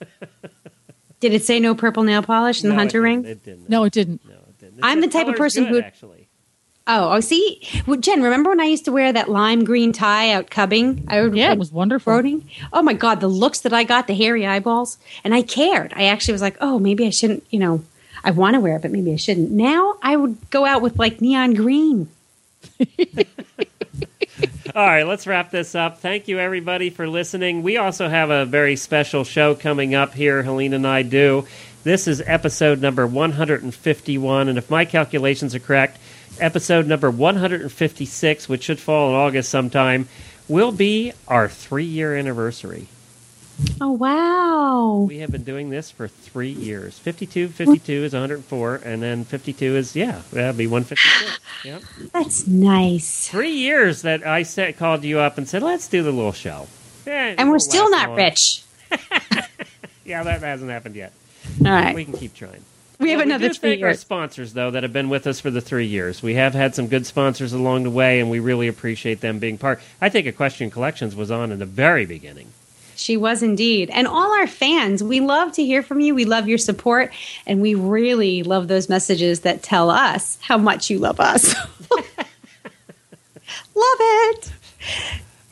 did 1.21 1.33
it 1.35 1.45
say 1.45 1.61
no 1.61 1.75
purple 1.75 2.03
nail 2.03 2.23
polish 2.23 2.63
in 2.63 2.71
the 2.71 2.75
hunter 2.75 2.99
it 2.99 3.03
ring? 3.03 3.25
It 3.25 3.45
didn't. 3.45 3.69
No, 3.69 3.85
it 3.85 3.93
didn't. 3.93 4.25
No, 4.27 4.35
it 4.35 4.59
didn't. 4.59 4.79
It 4.79 4.85
I'm 4.85 5.01
the 5.01 5.09
type 5.09 5.27
of 5.29 5.37
person 5.37 5.65
good, 5.65 5.73
who- 5.73 5.81
actually. 5.81 6.29
Oh, 6.87 7.13
oh, 7.15 7.21
see, 7.21 7.67
well, 7.87 7.97
Jen, 7.99 8.23
remember 8.23 8.51
when 8.51 8.61
I 8.61 8.67
used 8.67 8.85
to 8.85 8.93
wear 8.93 9.11
that 9.11 9.31
lime 9.31 9.65
green 9.65 9.93
tie 9.95 10.33
out 10.33 10.51
cubbing? 10.51 11.05
I 11.09 11.23
would 11.23 11.35
Yeah, 11.35 11.53
it 11.53 11.59
was 11.59 11.73
wonderful. 11.73 12.13
Roading. 12.13 12.43
Oh 12.75 12.83
my 12.83 12.93
god, 12.93 13.21
the 13.21 13.27
looks 13.29 13.61
that 13.61 13.73
I 13.73 13.85
got, 13.85 14.07
the 14.07 14.15
hairy 14.15 14.47
eyeballs, 14.47 14.99
and 15.25 15.35
I 15.35 15.41
cared. 15.41 15.95
I 15.97 16.05
actually 16.09 16.33
was 16.33 16.43
like, 16.43 16.59
oh, 16.61 16.79
maybe 16.79 17.07
I 17.07 17.11
shouldn't. 17.11 17.43
You 17.49 17.59
know, 17.61 17.85
I 18.23 18.33
want 18.33 18.53
to 18.53 18.61
wear 18.61 18.77
it, 18.77 18.83
but 18.83 18.91
maybe 18.91 19.15
I 19.15 19.17
shouldn't. 19.17 19.51
Now 19.51 19.95
I 20.03 20.15
would 20.17 20.51
go 20.51 20.67
out 20.67 20.83
with 20.83 20.99
like 20.99 21.23
neon 21.23 21.55
green. 21.55 22.11
All 24.75 24.87
right, 24.87 25.07
let's 25.07 25.27
wrap 25.27 25.51
this 25.51 25.75
up. 25.75 25.99
Thank 26.01 26.27
you, 26.27 26.39
everybody, 26.39 26.91
for 26.91 27.09
listening. 27.09 27.63
We 27.63 27.77
also 27.77 28.09
have 28.09 28.31
a 28.31 28.45
very 28.45 28.77
special 28.77 29.23
show 29.23 29.55
coming 29.55 29.95
up 29.95 30.15
here, 30.15 30.43
Helene 30.43 30.73
and 30.75 30.87
I 30.87 31.03
do. 31.03 31.47
This 31.85 32.09
is 32.09 32.23
episode 32.25 32.81
number 32.81 33.07
151, 33.07 34.49
and 34.49 34.59
if 34.59 34.71
my 34.71 34.85
calculations 34.85 35.55
are 35.55 35.61
correct, 35.61 35.99
episode 36.41 36.87
number 36.87 37.11
156, 37.11 38.49
which 38.49 38.65
should 38.65 38.81
fall 38.81 39.11
in 39.11 39.15
August 39.15 39.51
sometime, 39.51 40.09
will 40.49 40.73
be 40.73 41.13
our 41.29 41.49
three 41.49 41.85
year 41.85 42.17
anniversary. 42.17 42.89
Oh 43.81 43.93
wow! 43.93 45.07
We 45.09 45.19
have 45.19 45.31
been 45.31 45.45
doing 45.45 45.71
this 45.71 45.91
for 45.91 46.09
three 46.09 46.51
years. 46.51 46.99
52, 46.99 47.49
52 47.49 47.93
is 48.05 48.13
104, 48.13 48.77
and 48.85 49.03
then 49.03 49.25
52 49.25 49.77
is, 49.77 49.95
yeah, 49.95 50.23
that'd 50.33 50.57
be 50.57 50.67
156. 50.67 51.41
Yep. 51.65 51.83
That's 52.13 52.47
nice. 52.47 53.27
Three 53.29 53.53
years 53.53 54.03
that 54.03 54.27
I 54.27 54.43
said, 54.43 54.77
called 54.77 55.03
you 55.03 55.19
up 55.19 55.39
and 55.39 55.49
said, 55.49 55.63
let's 55.63 55.89
do 55.89 56.03
the 56.03 56.13
little 56.13 56.33
show. 56.33 56.67
Yeah, 57.07 57.35
And 57.39 57.51
we're 57.51 57.59
still 57.59 57.89
not 57.91 58.09
long. 58.11 58.19
rich. 58.19 58.63
Yeah, 60.05 60.23
that 60.25 60.41
hasn't 60.43 60.71
happened 60.71 60.97
yet. 60.97 61.13
All 61.65 61.73
right, 61.73 61.95
We 61.95 62.05
can 62.05 62.13
keep 62.13 62.35
trying. 62.35 62.63
we 62.99 63.11
have 63.13 63.21
Well, 63.21 63.29
another 63.29 63.49
we 63.49 63.55
thank 63.55 63.83
our 63.83 63.95
sponsors, 63.95 64.53
though, 64.53 64.71
that 64.73 64.83
have 64.83 64.93
been 64.93 65.09
with 65.09 65.27
us 65.27 65.41
for 65.41 65.51
the 65.51 65.63
three 65.63 65.87
years. 65.87 66.23
We 66.23 66.35
have 66.35 66.53
had 66.53 66.75
some 66.75 66.89
good 66.89 67.07
sponsors 67.07 67.55
along 67.55 67.85
the 67.85 67.91
way, 67.91 68.21
and 68.21 68.29
we 68.31 68.39
really 68.41 68.69
appreciate 68.69 69.23
them 69.23 69.39
being 69.39 69.57
part. 69.57 69.81
I 70.03 70.11
think 70.11 70.27
Equestrian 70.27 70.71
Collections 70.71 71.17
was 71.17 71.31
on 71.31 71.51
in 71.53 71.59
the 71.59 71.65
very 71.65 72.05
beginning. 72.05 72.49
She 72.97 73.17
was 73.17 73.43
indeed. 73.43 73.91
And 73.91 74.07
all 74.07 74.33
our 74.39 74.47
fans, 74.47 75.03
we 75.03 75.21
love 75.21 75.53
to 75.53 75.65
hear 75.65 75.83
from 75.83 76.01
you. 76.01 76.15
We 76.15 76.25
love 76.25 76.49
your 76.49 76.59
support. 76.59 77.13
And 77.47 77.61
we 77.61 77.75
really 77.75 78.43
love 78.43 78.69
those 78.69 78.89
messages 78.89 79.41
that 79.41 79.63
tell 79.63 79.91
us 79.91 80.39
how 80.41 80.59
much 80.59 80.91
you 80.91 80.99
love 80.99 81.21
us. 81.21 81.55
love 81.91 82.07
it. 83.75 84.53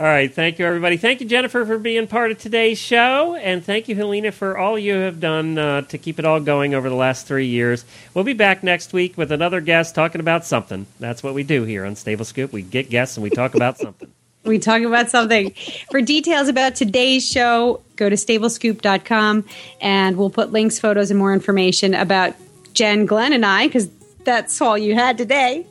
All 0.02 0.08
right, 0.08 0.34
thank 0.34 0.58
you, 0.58 0.66
everybody. 0.66 0.96
Thank 0.96 1.20
you, 1.20 1.28
Jennifer, 1.28 1.64
for 1.64 1.78
being 1.78 2.08
part 2.08 2.32
of 2.32 2.38
today's 2.38 2.78
show, 2.78 3.36
and 3.36 3.64
thank 3.64 3.88
you, 3.88 3.94
Helena, 3.94 4.32
for 4.32 4.58
all 4.58 4.76
you 4.76 4.94
have 4.94 5.20
done 5.20 5.56
uh, 5.56 5.82
to 5.82 5.96
keep 5.96 6.18
it 6.18 6.24
all 6.24 6.40
going 6.40 6.74
over 6.74 6.88
the 6.88 6.96
last 6.96 7.28
three 7.28 7.46
years. 7.46 7.84
We'll 8.12 8.24
be 8.24 8.32
back 8.32 8.64
next 8.64 8.92
week 8.92 9.16
with 9.16 9.30
another 9.30 9.60
guest 9.60 9.94
talking 9.94 10.20
about 10.20 10.44
something. 10.44 10.86
That's 10.98 11.22
what 11.22 11.34
we 11.34 11.44
do 11.44 11.62
here 11.62 11.84
on 11.84 11.94
Stable 11.94 12.24
Scoop. 12.24 12.52
We 12.52 12.62
get 12.62 12.90
guests 12.90 13.16
and 13.16 13.22
we 13.22 13.30
talk 13.30 13.54
about 13.54 13.78
something. 13.78 14.10
We 14.44 14.58
talk 14.58 14.82
about 14.82 15.08
something. 15.08 15.52
For 15.90 16.00
details 16.00 16.48
about 16.48 16.74
today's 16.74 17.28
show, 17.28 17.80
go 17.96 18.08
to 18.08 18.16
stablescoop.com 18.16 19.44
and 19.80 20.16
we'll 20.16 20.30
put 20.30 20.50
links, 20.50 20.80
photos, 20.80 21.10
and 21.10 21.18
more 21.18 21.32
information 21.32 21.94
about 21.94 22.34
Jen, 22.74 23.06
Glenn, 23.06 23.32
and 23.32 23.46
I, 23.46 23.66
because 23.66 23.88
that's 24.24 24.60
all 24.60 24.76
you 24.76 24.94
had 24.94 25.16
today. 25.16 25.66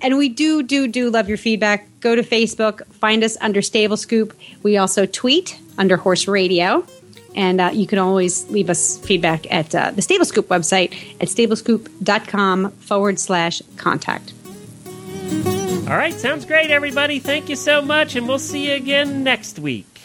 And 0.00 0.18
we 0.18 0.28
do, 0.28 0.62
do, 0.62 0.88
do 0.88 1.10
love 1.10 1.28
your 1.28 1.38
feedback. 1.38 1.86
Go 2.00 2.16
to 2.16 2.22
Facebook, 2.22 2.84
find 2.94 3.22
us 3.22 3.36
under 3.40 3.62
Stable 3.62 3.96
Scoop. 3.96 4.36
We 4.62 4.76
also 4.76 5.06
tweet 5.06 5.58
under 5.78 5.96
Horse 5.96 6.26
Radio. 6.26 6.86
And 7.34 7.60
uh, 7.60 7.70
you 7.72 7.86
can 7.86 7.98
always 7.98 8.48
leave 8.50 8.70
us 8.70 8.98
feedback 8.98 9.50
at 9.52 9.74
uh, 9.74 9.90
the 9.90 10.02
Stable 10.02 10.24
Scoop 10.24 10.48
website 10.48 10.94
at 11.20 11.28
stablescoop.com 11.28 12.70
forward 12.72 13.20
slash 13.20 13.62
contact. 13.76 14.32
All 15.88 15.96
right, 15.96 16.12
sounds 16.12 16.44
great, 16.44 16.72
everybody. 16.72 17.20
Thank 17.20 17.48
you 17.48 17.54
so 17.54 17.80
much, 17.80 18.16
and 18.16 18.26
we'll 18.26 18.40
see 18.40 18.70
you 18.70 18.74
again 18.74 19.22
next 19.22 19.60
week. 19.60 19.95